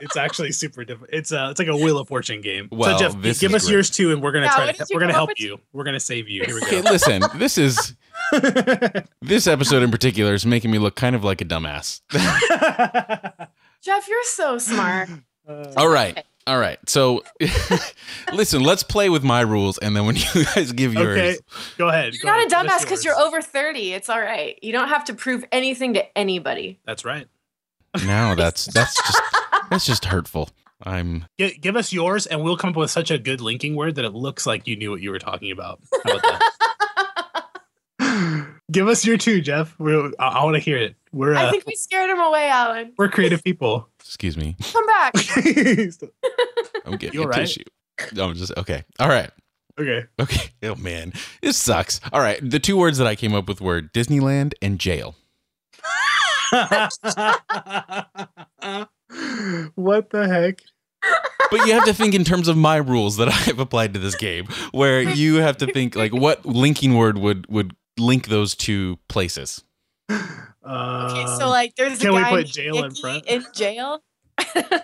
it's 0.00 0.16
actually 0.16 0.52
super 0.52 0.84
different. 0.84 1.12
It's 1.12 1.32
a 1.32 1.50
it's 1.50 1.58
like 1.58 1.68
a 1.68 1.76
Wheel 1.76 1.98
of 1.98 2.08
Fortune 2.08 2.40
game. 2.40 2.68
Well, 2.70 2.98
so 2.98 3.04
Jeff, 3.04 3.20
this 3.20 3.38
give 3.40 3.54
us 3.54 3.64
great. 3.64 3.72
yours 3.72 3.90
too, 3.90 4.12
and 4.12 4.22
we're 4.22 4.32
gonna 4.32 4.46
Yeah, 4.46 4.54
try 4.54 4.72
to 4.72 4.86
we're 4.92 5.00
gonna 5.00 5.12
help 5.12 5.30
up 5.30 5.38
you. 5.38 5.58
We're 5.72 5.84
gonna 5.84 6.00
save 6.00 6.28
you. 6.28 6.44
Here 6.44 6.54
we 6.54 6.62
okay, 6.62 6.80
listen, 6.82 7.22
this 7.36 7.58
is 7.58 7.94
this 9.22 9.46
episode 9.46 9.82
in 9.82 9.90
particular 9.90 10.34
is 10.34 10.46
making 10.46 10.70
me 10.70 10.78
look 10.78 10.96
kind 10.96 11.14
of 11.14 11.22
like 11.24 11.40
a 11.40 11.44
dumbass. 11.44 12.00
Jeff, 13.82 14.08
you're 14.08 14.24
so 14.24 14.58
smart. 14.58 15.08
All 15.76 15.88
right. 15.88 16.24
All 16.46 16.58
right. 16.58 16.78
So 16.88 17.24
listen, 18.32 18.62
let's 18.62 18.82
play 18.82 19.08
with 19.08 19.24
my 19.24 19.40
rules 19.40 19.78
and 19.78 19.96
then 19.96 20.06
when 20.06 20.16
you 20.16 20.22
guys 20.54 20.72
give 20.72 20.94
yours. 20.94 21.18
okay, 21.18 21.36
go 21.76 21.88
ahead. 21.88 22.14
You're 22.14 22.22
go 22.22 22.28
not 22.28 22.38
ahead. 22.52 22.52
a 22.66 22.68
dumbass 22.70 22.82
because 22.82 23.04
you're 23.04 23.18
over 23.18 23.40
30. 23.42 23.92
It's 23.94 24.08
all 24.08 24.20
right. 24.20 24.58
You 24.62 24.72
don't 24.72 24.88
have 24.88 25.04
to 25.06 25.14
prove 25.14 25.44
anything 25.50 25.94
to 25.94 26.18
anybody. 26.18 26.78
That's 26.86 27.04
right. 27.04 27.26
now 28.04 28.34
that's 28.36 28.66
that's 28.66 28.94
just 28.94 29.22
that's 29.70 29.86
just 29.86 30.04
hurtful. 30.04 30.50
I'm 30.82 31.24
Gi- 31.40 31.56
give 31.58 31.74
us 31.74 31.90
yours, 31.92 32.26
and 32.26 32.44
we'll 32.44 32.58
come 32.58 32.70
up 32.70 32.76
with 32.76 32.90
such 32.90 33.10
a 33.10 33.16
good 33.18 33.40
linking 33.40 33.74
word 33.76 33.94
that 33.94 34.04
it 34.04 34.12
looks 34.12 34.44
like 34.46 34.66
you 34.68 34.76
knew 34.76 34.90
what 34.90 35.00
you 35.00 35.10
were 35.10 35.18
talking 35.18 35.50
about. 35.50 35.80
How 36.04 36.12
about 36.16 36.22
that? 36.22 36.52
Give 38.72 38.88
us 38.88 39.06
your 39.06 39.16
two, 39.16 39.40
Jeff. 39.40 39.78
We're, 39.78 40.10
I, 40.18 40.28
I 40.28 40.44
want 40.44 40.54
to 40.56 40.60
hear 40.60 40.76
it. 40.76 40.96
We're 41.12 41.34
I 41.34 41.44
uh, 41.44 41.50
think 41.50 41.66
we 41.66 41.74
scared 41.76 42.10
him 42.10 42.18
away, 42.18 42.48
Allen. 42.48 42.92
we're 42.98 43.08
creative 43.08 43.42
people. 43.44 43.88
excuse 44.00 44.36
me. 44.36 44.56
Come 44.72 44.86
back. 44.86 45.12
I'm 46.84 46.96
getting 46.96 47.14
You 47.14 47.20
a 47.20 47.24
all 47.24 47.28
right? 47.30 47.36
tissue. 47.46 47.62
No, 48.12 48.28
I'm 48.28 48.34
just 48.34 48.52
okay. 48.56 48.84
All 48.98 49.08
right. 49.08 49.30
okay. 49.80 50.04
Okay. 50.20 50.50
Oh 50.62 50.74
man, 50.74 51.12
this 51.42 51.56
sucks. 51.56 52.00
All 52.12 52.20
right. 52.20 52.38
The 52.42 52.58
two 52.58 52.76
words 52.76 52.98
that 52.98 53.06
I 53.06 53.14
came 53.14 53.34
up 53.34 53.46
with 53.46 53.60
were 53.60 53.80
Disneyland 53.82 54.54
and 54.60 54.80
jail. 54.80 55.14
what 59.74 60.10
the 60.10 60.26
heck? 60.28 60.60
But 61.50 61.66
you 61.66 61.72
have 61.74 61.84
to 61.84 61.94
think 61.94 62.14
in 62.14 62.24
terms 62.24 62.48
of 62.48 62.56
my 62.56 62.76
rules 62.76 63.16
that 63.18 63.28
I've 63.28 63.60
applied 63.60 63.94
to 63.94 64.00
this 64.00 64.16
game, 64.16 64.46
where 64.72 65.00
you 65.02 65.36
have 65.36 65.58
to 65.58 65.66
think 65.72 65.94
like 65.94 66.12
what 66.12 66.44
linking 66.44 66.96
word 66.96 67.18
would 67.18 67.46
would 67.48 67.76
link 67.98 68.28
those 68.28 68.54
two 68.54 68.98
places. 69.08 69.62
Uh, 70.10 71.08
Okay, 71.10 71.26
so 71.38 71.48
like 71.48 71.74
there's 71.76 71.98
can 72.00 72.10
a 72.10 72.12
we 72.14 72.20
guy 72.20 72.30
put 72.30 72.46
jail 72.46 72.84
in 72.84 72.94
front? 72.94 73.24
In 73.26 73.44
jail. 73.54 74.02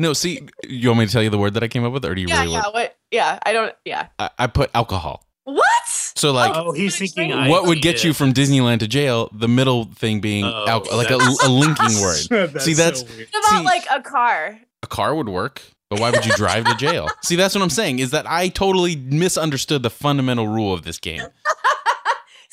No, 0.00 0.12
see, 0.12 0.46
you 0.62 0.88
want 0.90 1.00
me 1.00 1.06
to 1.06 1.12
tell 1.12 1.24
you 1.24 1.28
the 1.30 1.38
word 1.38 1.54
that 1.54 1.64
I 1.64 1.68
came 1.68 1.84
up 1.84 1.92
with, 1.92 2.04
or 2.04 2.14
do 2.14 2.20
you 2.20 2.28
yeah, 2.28 2.38
really 2.42 2.52
yeah. 2.52 2.60
want? 2.62 2.74
What? 2.74 2.96
Yeah, 3.10 3.38
I 3.44 3.52
don't. 3.52 3.74
Yeah. 3.84 4.06
I, 4.20 4.30
I 4.38 4.46
put 4.46 4.70
alcohol. 4.72 5.26
What? 5.42 5.64
So 5.88 6.30
like, 6.30 6.52
oh, 6.54 6.70
he's 6.70 6.96
thinking. 6.96 7.30
What 7.36 7.48
what 7.50 7.64
would 7.66 7.78
IT 7.78 7.82
get 7.82 8.04
you 8.04 8.12
from 8.12 8.32
Disneyland 8.32 8.78
to 8.78 8.86
jail? 8.86 9.28
The 9.32 9.48
middle 9.48 9.86
thing 9.86 10.20
being 10.20 10.44
Oh, 10.44 10.64
alco- 10.68 10.92
like 10.96 11.10
a, 11.10 11.16
a 11.16 11.48
linking 11.50 12.00
word. 12.00 12.20
That's 12.52 12.64
See, 12.64 12.74
that's- 12.74 13.00
so 13.00 13.06
weird. 13.16 13.28
What 13.32 13.40
about 13.48 13.58
See- 13.58 13.64
like 13.64 13.86
a 13.90 14.00
car? 14.00 14.60
A 14.84 14.86
car 14.86 15.16
would 15.16 15.28
work, 15.28 15.62
but 15.90 15.98
why 15.98 16.12
would 16.12 16.24
you 16.24 16.32
drive 16.36 16.64
to 16.66 16.76
jail? 16.76 17.08
See, 17.24 17.34
that's 17.34 17.56
what 17.56 17.62
I'm 17.62 17.68
saying. 17.70 17.98
Is 17.98 18.12
that 18.12 18.24
I 18.30 18.46
totally 18.50 18.94
misunderstood 18.94 19.82
the 19.82 19.90
fundamental 19.90 20.46
rule 20.46 20.72
of 20.72 20.84
this 20.84 21.00
game. 21.00 21.22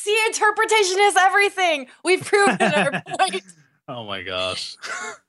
See, 0.05 0.15
interpretation 0.27 0.97
is 0.99 1.15
everything. 1.15 1.87
We've 2.03 2.23
proven 2.23 2.61
our 2.61 2.91
point. 3.19 3.41
Oh 3.87 4.03
my 4.03 4.21
gosh. 4.21 4.75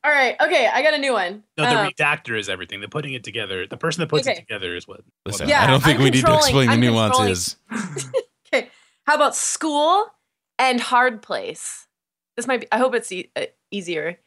All 0.05 0.11
right. 0.11 0.37
Okay, 0.39 0.66
I 0.70 0.83
got 0.83 0.93
a 0.93 0.99
new 0.99 1.14
one. 1.14 1.45
No, 1.57 1.64
the 1.64 1.79
Um, 1.81 1.89
redactor 1.89 2.39
is 2.39 2.51
everything. 2.51 2.83
The 2.83 2.89
putting 2.89 3.14
it 3.14 3.24
together. 3.24 3.66
The 3.66 3.79
person 3.79 4.03
that 4.03 4.09
puts 4.09 4.27
Okay. 4.29 4.37
it 4.37 4.41
together 4.41 4.77
is 4.77 4.87
what. 4.87 5.01
Listen, 5.24 5.49
Yeah, 5.49 5.64
I 5.64 5.66
don't 5.66 5.83
think 5.83 5.99
I'm 5.99 6.05
we 6.05 6.11
need 6.11 6.27
to 6.27 6.35
explain 6.37 6.66
the 6.66 6.74
I'm 6.74 6.81
nuances. 6.81 7.57
okay. 8.53 8.68
How 9.07 9.14
about 9.14 9.35
school 9.35 10.09
and 10.59 10.79
hard 10.79 11.22
place? 11.22 11.87
This 12.37 12.47
might 12.47 12.61
be. 12.61 12.66
I 12.70 12.77
hope 12.77 12.95
it's 12.95 13.11
e- 13.11 13.31
uh, 13.35 13.47
easier. 13.70 14.18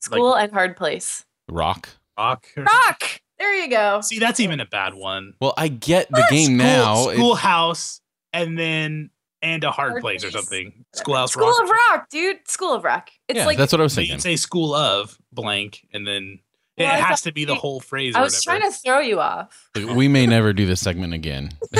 School 0.00 0.34
and 0.34 0.50
hard 0.52 0.76
place. 0.76 1.24
Rock. 1.48 1.88
Rock. 2.18 2.46
Rock. 2.56 3.20
There 3.38 3.54
you 3.62 3.70
go. 3.70 4.00
See, 4.00 4.18
that's 4.18 4.40
even 4.40 4.58
a 4.58 4.66
bad 4.66 4.94
one. 4.94 5.34
Well, 5.40 5.54
I 5.56 5.68
get 5.68 6.10
the 6.10 6.26
game 6.30 6.58
School- 6.58 6.66
now. 6.66 7.08
It- 7.10 7.14
Schoolhouse, 7.16 8.00
and 8.32 8.58
then 8.58 9.10
and 9.44 9.62
a 9.64 9.70
hard 9.70 9.90
Hard 9.92 10.00
place 10.02 10.24
or 10.24 10.30
place. 10.30 10.42
something. 10.42 10.84
Schoolhouse 10.94 11.32
School 11.32 11.46
rock. 11.48 11.62
of 11.62 11.70
Rock, 11.70 12.08
dude. 12.10 12.38
School 12.48 12.72
of 12.74 12.82
Rock. 12.84 13.10
It's 13.28 13.36
yeah, 13.38 13.46
like 13.46 13.58
that's 13.58 13.72
what 13.72 13.80
I 13.80 13.84
was 13.84 13.92
So 13.92 14.00
you 14.00 14.06
thinking. 14.06 14.16
can 14.16 14.22
say 14.22 14.36
school 14.36 14.74
of 14.74 15.16
blank, 15.32 15.86
and 15.92 16.06
then 16.06 16.40
it 16.76 16.84
I 16.86 16.96
has 16.96 17.20
to 17.22 17.32
be 17.32 17.44
the 17.44 17.54
whole 17.54 17.78
phrase. 17.80 18.16
I 18.16 18.20
or 18.20 18.24
was 18.24 18.42
whatever. 18.44 18.60
trying 18.60 18.72
to 18.72 18.78
throw 18.78 18.98
you 19.00 19.20
off. 19.20 19.68
we 19.94 20.08
may 20.08 20.26
never 20.26 20.52
do 20.52 20.66
this 20.66 20.80
segment 20.80 21.12
again. 21.14 21.50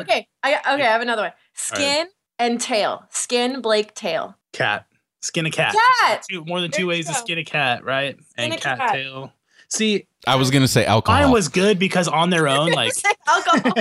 okay, 0.00 0.26
I 0.42 0.54
okay. 0.56 0.66
I 0.66 0.78
have 0.78 1.02
another 1.02 1.22
one. 1.22 1.32
Skin 1.54 2.06
and 2.38 2.60
tail. 2.60 3.04
Skin 3.10 3.60
Blake 3.60 3.94
tail. 3.94 4.36
cat. 4.52 4.86
Skin 5.20 5.46
a 5.46 5.50
cat. 5.50 5.74
Cat. 6.00 6.24
Two, 6.28 6.44
more 6.44 6.60
than 6.60 6.70
There 6.70 6.78
two 6.78 6.82
you 6.82 6.88
ways 6.88 7.06
to 7.06 7.14
skin 7.14 7.38
a 7.38 7.44
cat, 7.44 7.84
right? 7.84 8.16
and 8.36 8.52
a 8.52 8.56
cat, 8.56 8.78
cat. 8.78 8.92
tail. 8.92 9.32
See, 9.72 10.06
I 10.26 10.36
was 10.36 10.50
gonna 10.50 10.68
say 10.68 10.84
alcohol. 10.84 11.18
mine 11.22 11.30
was 11.30 11.48
good 11.48 11.78
because 11.78 12.06
on 12.06 12.28
their 12.28 12.46
own, 12.46 12.72
like 12.72 12.92
alcohol. 13.26 13.72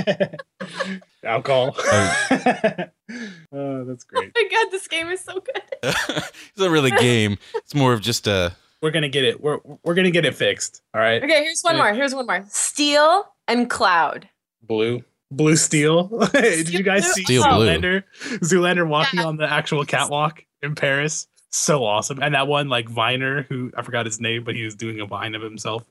alcohol. 1.24 1.76
Oh. 3.14 3.58
oh, 3.58 3.84
that's 3.84 4.06
great. 4.06 4.32
Oh 4.34 4.42
my 4.42 4.48
god, 4.50 4.72
this 4.72 4.88
game 4.88 5.10
is 5.10 5.20
so 5.20 5.34
good. 5.42 5.62
it's 5.84 6.58
not 6.58 6.70
really 6.70 6.92
a 6.92 6.98
game. 6.98 7.38
It's 7.56 7.76
more 7.76 7.92
of 7.92 8.00
just 8.00 8.26
a. 8.26 8.54
We're 8.82 8.92
gonna 8.92 9.10
get 9.10 9.26
it. 9.26 9.42
We're 9.42 9.60
we're 9.84 9.96
gonna 9.96 10.12
get 10.12 10.24
it 10.24 10.34
fixed. 10.34 10.82
All 10.94 11.02
right. 11.02 11.22
Okay, 11.22 11.44
here's 11.44 11.62
one 11.62 11.76
Yeah. 11.76 11.84
more. 11.84 11.94
Here's 11.94 12.16
one 12.16 12.26
more. 12.26 12.46
Steel 12.48 13.26
and 13.50 13.70
cloud. 13.70 14.30
Blue. 14.64 15.04
Blue 15.30 15.58
steel. 15.58 16.08
Did 16.32 16.70
you 16.70 16.84
guys 16.84 17.12
see 17.12 17.24
Steel 17.26 17.44
blue. 17.44 17.68
Zoolander? 17.68 18.04
Zoolander 18.40 18.88
walking 18.88 19.20
Yeah. 19.20 19.26
on 19.28 19.36
the 19.36 19.52
actual 19.52 19.84
catwalk 19.84 20.46
in 20.62 20.76
Paris. 20.76 21.28
So 21.52 21.84
awesome. 21.84 22.22
And 22.22 22.34
that 22.36 22.48
one 22.48 22.70
like 22.70 22.88
Viner 22.90 23.44
who 23.44 23.72
I 23.76 23.82
forgot 23.82 24.06
his 24.06 24.20
name, 24.22 24.44
but 24.44 24.56
he 24.56 24.64
was 24.64 24.76
doing 24.76 25.00
a 25.02 25.06
vine 25.06 25.36
of 25.36 25.42
himself. 25.42 25.84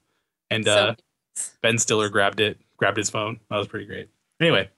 And 0.51 0.65
So- 0.65 0.73
uh 0.73 0.95
Ben 1.63 1.79
Stiller 1.79 2.09
grabbed 2.09 2.41
it, 2.41 2.59
grabbed 2.77 2.97
his 2.97 3.09
phone. 3.09 3.39
That 3.51 3.57
was 3.57 3.69
pretty 3.69 3.87
great. 3.87 4.09
Anyway, 4.41 4.69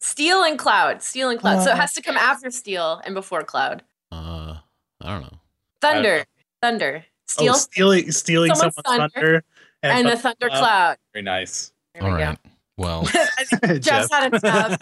Steel 0.00 0.42
and 0.42 0.58
cloud. 0.58 1.00
Steel 1.02 1.30
and 1.30 1.38
cloud. 1.38 1.62
so 1.62 1.70
Uh. 1.70 1.74
it 1.74 1.76
has 1.78 1.92
to 1.94 2.02
come 2.02 2.16
after 2.16 2.50
steel 2.50 3.00
and 3.04 3.14
before 3.14 3.42
cloud. 3.44 3.82
Uh, 4.10 4.56
I 5.00 5.08
don't 5.12 5.22
know. 5.22 5.38
Thunder. 5.80 6.24
Thunder. 6.60 7.04
Steel 7.28 7.52
oh, 7.52 7.56
stealing 7.56 8.10
stealing 8.10 8.54
Someone's 8.54 8.74
someone's 8.84 9.12
thunder, 9.12 9.44
and 9.82 10.06
and, 10.06 10.08
a 10.08 10.16
thunder 10.18 10.50
uh, 10.50 10.58
cloud. 10.58 10.96
very 11.14 11.22
nice. 11.22 11.72
There 11.94 12.02
All 12.02 12.10
we 12.16 12.22
right. 12.22 12.38
Well, 12.76 13.02
go. 13.04 13.08
I 13.38 13.44
think 13.44 13.82
Jeff. 13.82 14.08
Jeff's 14.10 14.12
had 14.12 14.34
enough. 14.34 14.78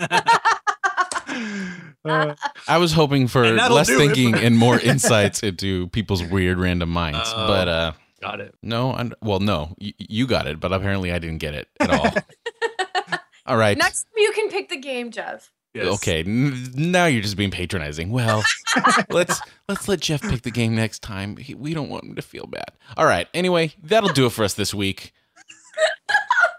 Uh, 2.05 2.35
I 2.67 2.79
was 2.79 2.93
hoping 2.93 3.29
for 3.29 3.47
less 3.51 3.89
thinking 3.89 4.35
and 4.35 4.57
more 4.57 4.79
insights 4.83 5.43
into 5.43 5.89
people's 5.89 6.23
weird 6.23 6.59
random 6.59 6.89
minds. 6.91 7.31
Oh. 7.35 7.47
but 7.47 7.69
uh, 7.69 7.93
got 8.23 8.41
it. 8.41 8.55
no, 8.63 8.93
i 8.93 9.11
well, 9.21 9.41
no, 9.41 9.75
y- 9.81 9.93
you 9.99 10.27
got 10.27 10.47
it, 10.47 10.61
but 10.61 10.73
apparently 10.73 11.13
I 11.13 11.19
didn't 11.19 11.39
get 11.39 11.55
it 11.55 11.69
at 11.79 11.91
all. 11.91 13.19
all 13.47 13.57
right. 13.57 13.77
Next 13.77 14.07
you 14.17 14.33
can 14.35 14.49
pick 14.49 14.69
the 14.71 14.79
game, 14.79 15.11
Jeff. 15.11 15.51
Yes. 15.75 15.87
Okay, 15.97 16.21
n- 16.25 16.73
now 16.75 17.07
you're 17.07 17.23
just 17.23 17.37
being 17.37 17.51
patronizing. 17.53 18.11
Well, 18.11 18.43
let's 19.11 19.41
let's 19.69 19.87
let 19.87 20.01
Jeff 20.01 20.23
pick 20.23 20.43
the 20.43 20.51
game 20.51 20.75
next 20.75 21.01
time. 21.03 21.37
He, 21.37 21.55
we 21.55 21.75
don't 21.75 21.89
want 21.89 22.05
him 22.05 22.17
to 22.17 22.23
feel 22.23 22.47
bad. 22.47 22.73
All 22.97 23.07
right. 23.07 23.29
Anyway, 23.35 23.75
that'll 23.83 24.13
do 24.13 24.27
it 24.27 24.33
for 24.33 24.43
us 24.45 24.55
this 24.55 24.75
week. 24.75 25.13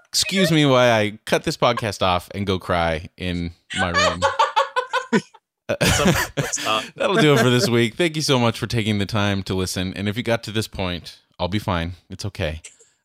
Excuse 0.08 0.52
me 0.52 0.66
while 0.66 0.94
I 0.94 1.20
cut 1.26 1.44
this 1.44 1.58
podcast 1.58 2.02
off 2.02 2.30
and 2.36 2.46
go 2.46 2.60
cry 2.60 3.10
in 3.18 3.52
my 3.80 3.90
room. 3.90 4.22
That'll 6.96 7.16
do 7.16 7.34
it 7.34 7.40
for 7.40 7.50
this 7.50 7.70
week. 7.70 7.96
Thank 7.96 8.16
you 8.16 8.22
so 8.22 8.40
much 8.40 8.60
for 8.60 8.68
taking 8.68 9.00
the 9.00 9.06
time 9.06 9.44
to 9.44 9.54
listen. 9.54 9.94
And 9.96 10.10
if 10.10 10.18
you 10.18 10.24
got 10.24 10.44
to 10.44 10.52
this 10.52 10.68
point, 10.68 11.20
I'll 11.40 11.48
be 11.48 11.60
fine. 11.60 11.94
It's 12.10 12.26
okay. 12.26 12.62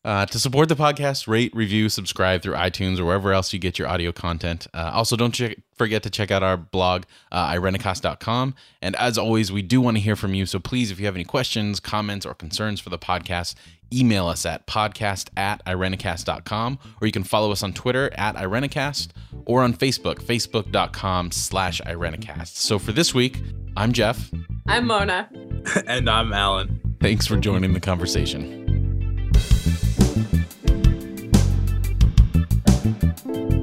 Uh, 0.07 0.25
to 0.25 0.39
support 0.39 0.69
the 0.69 0.75
podcast, 0.75 1.27
rate, 1.27 1.53
review, 1.53 1.89
subscribe 1.89 2.41
through 2.41 2.53
iTunes 2.53 2.97
or 2.97 3.03
wherever 3.03 3.33
else 3.33 3.51
you 3.51 3.59
get 3.59 3.77
your 3.77 3.89
audio 3.89 4.09
content. 4.13 4.65
Uh, 4.73 4.89
also, 4.93 5.17
don't 5.17 5.33
check, 5.33 5.57
forget 5.75 6.01
to 6.01 6.09
check 6.09 6.31
out 6.31 6.41
our 6.41 6.55
blog, 6.55 7.03
uh, 7.29 7.51
irenicast.com. 7.51 8.55
And 8.81 8.95
as 8.95 9.17
always, 9.17 9.51
we 9.51 9.61
do 9.61 9.81
want 9.81 9.97
to 9.97 10.01
hear 10.01 10.15
from 10.15 10.33
you. 10.33 10.45
So 10.45 10.59
please, 10.59 10.91
if 10.91 10.99
you 11.01 11.07
have 11.07 11.15
any 11.15 11.25
questions, 11.25 11.81
comments, 11.81 12.25
or 12.25 12.33
concerns 12.33 12.79
for 12.79 12.89
the 12.89 12.97
podcast, 12.97 13.55
email 13.93 14.27
us 14.27 14.45
at 14.45 14.65
podcast 14.65 15.27
at 15.35 15.63
irenicast.com 15.65 16.79
or 17.01 17.05
you 17.05 17.11
can 17.11 17.25
follow 17.25 17.51
us 17.51 17.61
on 17.61 17.73
Twitter 17.73 18.09
at 18.13 18.37
irenicast 18.37 19.09
or 19.45 19.61
on 19.61 19.73
Facebook, 19.73 20.21
facebook.com 20.21 21.31
slash 21.31 21.81
irenicast. 21.81 22.55
So 22.55 22.79
for 22.79 22.93
this 22.93 23.13
week, 23.13 23.41
I'm 23.75 23.91
Jeff. 23.91 24.31
I'm 24.67 24.87
Mona. 24.87 25.29
and 25.85 26.09
I'm 26.09 26.31
Allen. 26.31 26.95
Thanks 27.01 27.27
for 27.27 27.35
joining 27.35 27.73
the 27.73 27.81
conversation. 27.81 28.86
Thank 30.17 30.33
you. 33.25 33.56